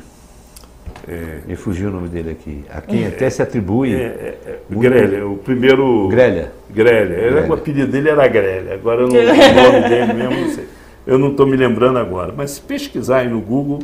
[1.46, 2.64] Me fugiu o nome dele aqui.
[2.70, 3.94] A quem até se atribui.
[3.94, 6.08] É, é, é, Grelha, o primeiro.
[6.08, 6.52] Grelha.
[6.70, 7.14] Grelha.
[7.14, 7.50] Era, Grelha.
[7.50, 8.74] O apelido dele era Grelha.
[8.74, 10.64] Agora eu não, o nome dele mesmo, não sei.
[11.06, 12.32] Eu não estou me lembrando agora.
[12.34, 13.80] Mas se pesquisar aí no Google,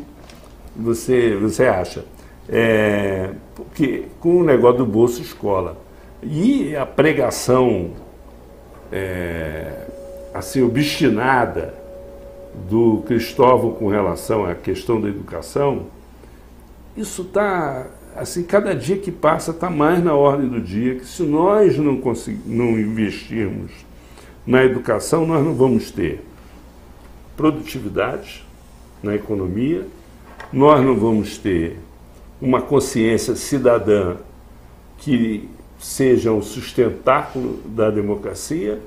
[0.77, 2.05] você, você acha.
[2.49, 5.77] É, porque com o negócio do Bolsa Escola.
[6.23, 7.91] E a pregação
[8.93, 9.87] é,
[10.35, 11.80] assim, obstinada
[12.69, 15.87] do Cristóvão com relação à questão da educação,
[16.97, 17.87] isso está,
[18.17, 22.01] assim, cada dia que passa está mais na ordem do dia, que se nós não,
[22.47, 23.71] não investirmos
[24.47, 26.23] na educação, nós não vamos ter
[27.37, 28.45] produtividade
[29.03, 29.87] na economia,
[30.53, 31.77] nós não vamos ter
[32.41, 34.17] uma consciência cidadã
[34.99, 35.49] que
[35.79, 38.81] seja um sustentáculo da democracia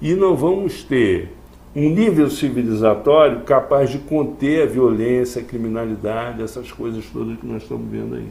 [0.00, 1.30] e não vamos ter
[1.74, 7.62] um nível civilizatório capaz de conter a violência, a criminalidade, essas coisas todas que nós
[7.62, 8.26] estamos vendo aí.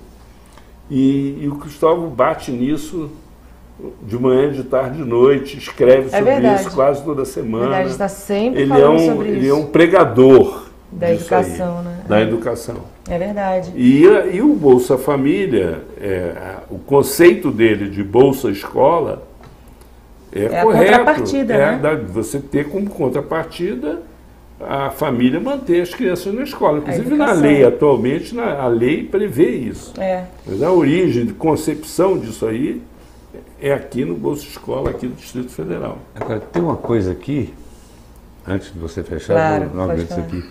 [0.91, 3.09] E, e o Cristóvão bate nisso
[4.03, 6.61] de manhã, de tarde, de noite, escreve É sobre verdade.
[6.61, 7.69] isso quase toda semana.
[7.69, 9.49] Verdade, está sempre ele é falando um, sobre ele isso.
[9.49, 11.99] é um pregador Da disso aí, educação, né?
[12.07, 12.23] Da É.
[12.23, 12.75] educação.
[13.09, 13.71] É verdade.
[13.75, 14.03] E,
[14.33, 19.23] e o Bolsa Família, é, o conceito dele de Bolsa Escola
[20.33, 20.85] é, É a correto.
[20.91, 21.77] contrapartida, é né?
[21.79, 24.01] da- você ter como contrapartida
[24.61, 26.79] a família manter as crianças na escola.
[26.79, 29.93] Inclusive na lei, atualmente, na, a lei prevê isso.
[29.99, 30.25] É.
[30.45, 32.81] Mas a origem de concepção disso aí
[33.61, 35.99] é aqui no Bolsa Escola, aqui do Distrito Federal.
[36.13, 37.53] Agora, tem uma coisa aqui,
[38.45, 40.43] antes de você fechar, Claro, vou- isso aqui.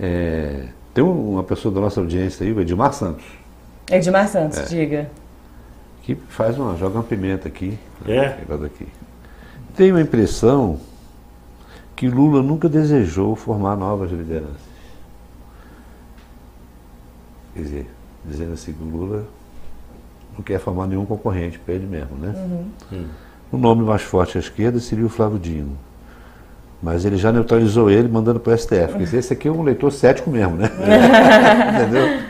[0.00, 0.62] É,
[0.94, 3.24] tem um- uma pessoa da nossa audiência aí, o Edmar Santos,
[3.90, 5.10] Edmar Santos, diga.
[6.02, 7.78] que faz uma, joga uma pimenta aqui.
[8.06, 8.20] É?
[8.64, 8.86] aqui.
[9.76, 10.78] Tenho a impressão
[11.94, 14.66] que Lula nunca desejou formar novas lideranças.
[17.54, 17.90] Quer dizer,
[18.24, 19.24] dizendo assim que o Lula
[20.34, 22.34] não quer formar nenhum concorrente para ele mesmo, né?
[23.50, 25.76] O nome mais forte à esquerda seria o Flávio Dino.
[26.82, 28.88] Mas ele já neutralizou ele mandando para o STF.
[28.98, 30.68] Porque esse aqui é um leitor cético mesmo, né?
[31.80, 32.20] Entendeu?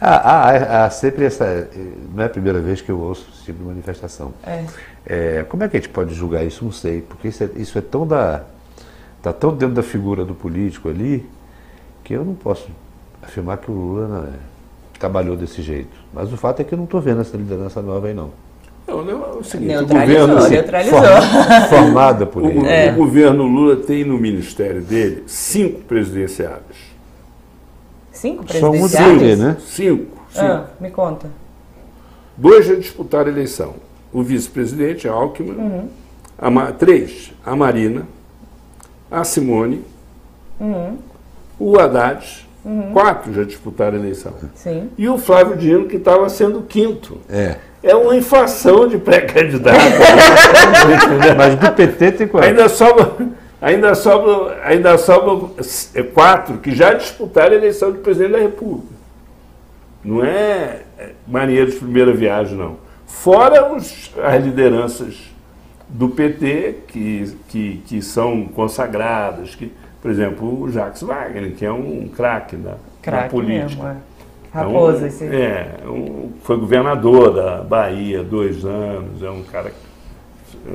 [0.00, 0.14] há,
[0.84, 1.68] há- há sempre essa.
[2.14, 4.32] Não é a primeira vez que eu ouço esse tipo de manifestação.
[4.44, 4.64] É.
[5.06, 6.64] É, como é que a gente pode julgar isso?
[6.64, 8.42] Não sei, porque isso é, isso é tão da.
[9.18, 11.26] Está tão dentro da figura do político ali
[12.02, 12.68] que eu não posso
[13.22, 14.32] afirmar que o Lula né,
[14.98, 15.88] trabalhou desse jeito.
[16.12, 18.30] Mas o fato é que eu não estou vendo essa liderança nova aí, não.
[18.86, 20.98] Não, não, é o seguinte, o Neutralizou, governo, assim, neutralizou.
[21.00, 22.58] Form- formada por o, ele.
[22.60, 22.90] o É.
[22.92, 26.76] governo Lula tem no ministério dele cinco presidenciáveis.
[28.12, 29.20] Cinco Só um de presidenciáveis?
[29.22, 29.56] PT, né?
[29.60, 30.16] Cinco.
[30.30, 30.44] cinco.
[30.44, 31.28] Ah, me conta.
[32.36, 33.74] Dois já disputaram a eleição.
[34.14, 35.50] O vice-presidente, Alckmin.
[35.50, 35.88] Uhum.
[36.38, 38.06] A Ma- três, a Marina.
[39.10, 39.84] A Simone.
[40.58, 40.96] Uhum.
[41.58, 42.44] O Haddad.
[42.94, 44.32] Quatro já disputaram a eleição.
[44.54, 44.88] Sim.
[44.96, 47.18] E o Flávio Dino, que estava sendo o quinto.
[47.28, 47.56] É.
[47.82, 49.76] É uma inflação de pré-candidato.
[51.36, 52.48] Mas do PT tem quatro.
[52.48, 53.12] ainda sobra,
[53.60, 55.50] ainda sobra, ainda sobra
[55.94, 58.94] é, quatro que já disputaram a eleição de presidente da República.
[60.02, 62.76] Não é é, marinheiro de primeira viagem, não.
[63.24, 65.16] Fora os, as lideranças
[65.88, 69.72] do PT que, que, que são consagradas, que,
[70.02, 73.64] por exemplo, o Jacques Wagner, que é um craque da, da Craque política.
[73.66, 73.96] mesmo, é.
[74.52, 75.24] Raposa, É um- esse.
[75.24, 79.72] É, um- foi governador da Bahia dois anos, é um cara,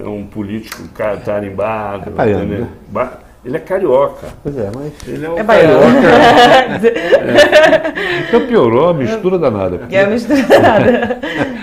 [0.03, 0.81] é um político
[1.23, 2.09] tarimbado.
[2.09, 2.67] É baiano, né?
[2.87, 4.27] Ba- Ele é carioca.
[4.43, 4.91] Pois é, mas.
[5.07, 5.85] Ele é um É carioca.
[5.85, 6.79] baiano.
[8.27, 9.81] Então piorou a mistura danada.
[9.91, 11.19] é misturada.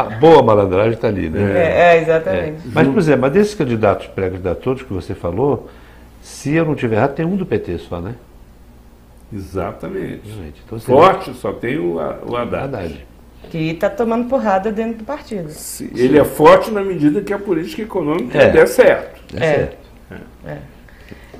[0.00, 1.40] a boa malandragem está ali, né?
[1.58, 2.62] É, é, exatamente.
[2.72, 5.68] Mas, por exemplo, mas desses candidatos, pré-candidatos todos que você falou,
[6.22, 8.14] se eu não tiver errado, tem um do PT só, né?
[9.32, 10.22] Exatamente.
[10.24, 12.64] Gente, então, Forte, só tem o, o Haddad.
[12.64, 13.06] Haddad.
[13.50, 15.48] Que tá tomando porrada dentro do partido.
[15.50, 18.50] Se- Ele é forte na medida que a política econômica É.
[18.50, 19.20] der certo.
[19.34, 19.88] É certo.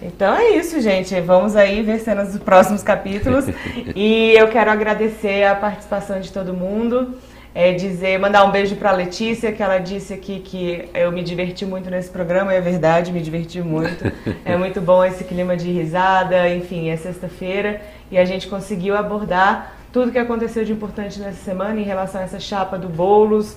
[0.01, 1.19] Então é isso, gente.
[1.21, 3.47] Vamos aí ver cenas dos próximos capítulos.
[3.97, 7.15] e eu quero agradecer a participação de todo mundo.
[7.61, 11.67] É, dizer, mandar um beijo para Letícia, que ela disse aqui que eu me diverti
[11.67, 14.13] muito nesse programa, é verdade, me diverti muito.
[14.45, 17.81] É muito bom esse clima de risada, enfim, é sexta-feira
[18.13, 22.25] e a gente conseguiu abordar tudo que aconteceu de importante nessa semana em relação a
[22.25, 23.57] essa chapa do Boulos,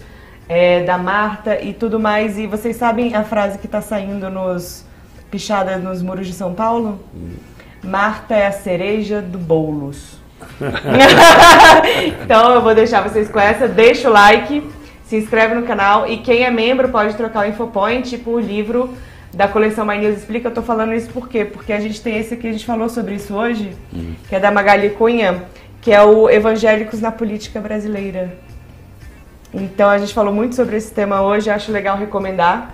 [0.50, 2.40] é, da Marta e tudo mais.
[2.40, 4.84] E vocês sabem a frase que está saindo nos
[5.30, 7.00] pichada nos muros de São Paulo?
[7.84, 10.21] Marta é a cereja do Boulos.
[12.24, 13.68] então eu vou deixar vocês com essa.
[13.68, 14.64] Deixa o like,
[15.06, 18.96] se inscreve no canal e quem é membro pode trocar o Infopoint por livro
[19.34, 20.50] da coleção My News Explica.
[20.50, 21.46] Eu tô falando isso por quê?
[21.46, 23.76] Porque a gente tem esse aqui, a gente falou sobre isso hoje,
[24.28, 25.44] que é da Magali Cunha,
[25.82, 28.38] que é o Evangélicos na Política Brasileira.
[29.54, 32.72] Então a gente falou muito sobre esse tema hoje, acho legal recomendar.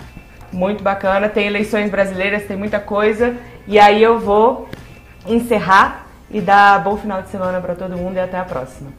[0.51, 3.35] Muito bacana, tem eleições brasileiras, tem muita coisa.
[3.67, 4.69] E aí eu vou
[5.27, 8.91] encerrar e dar bom final de semana para todo mundo e até a próxima.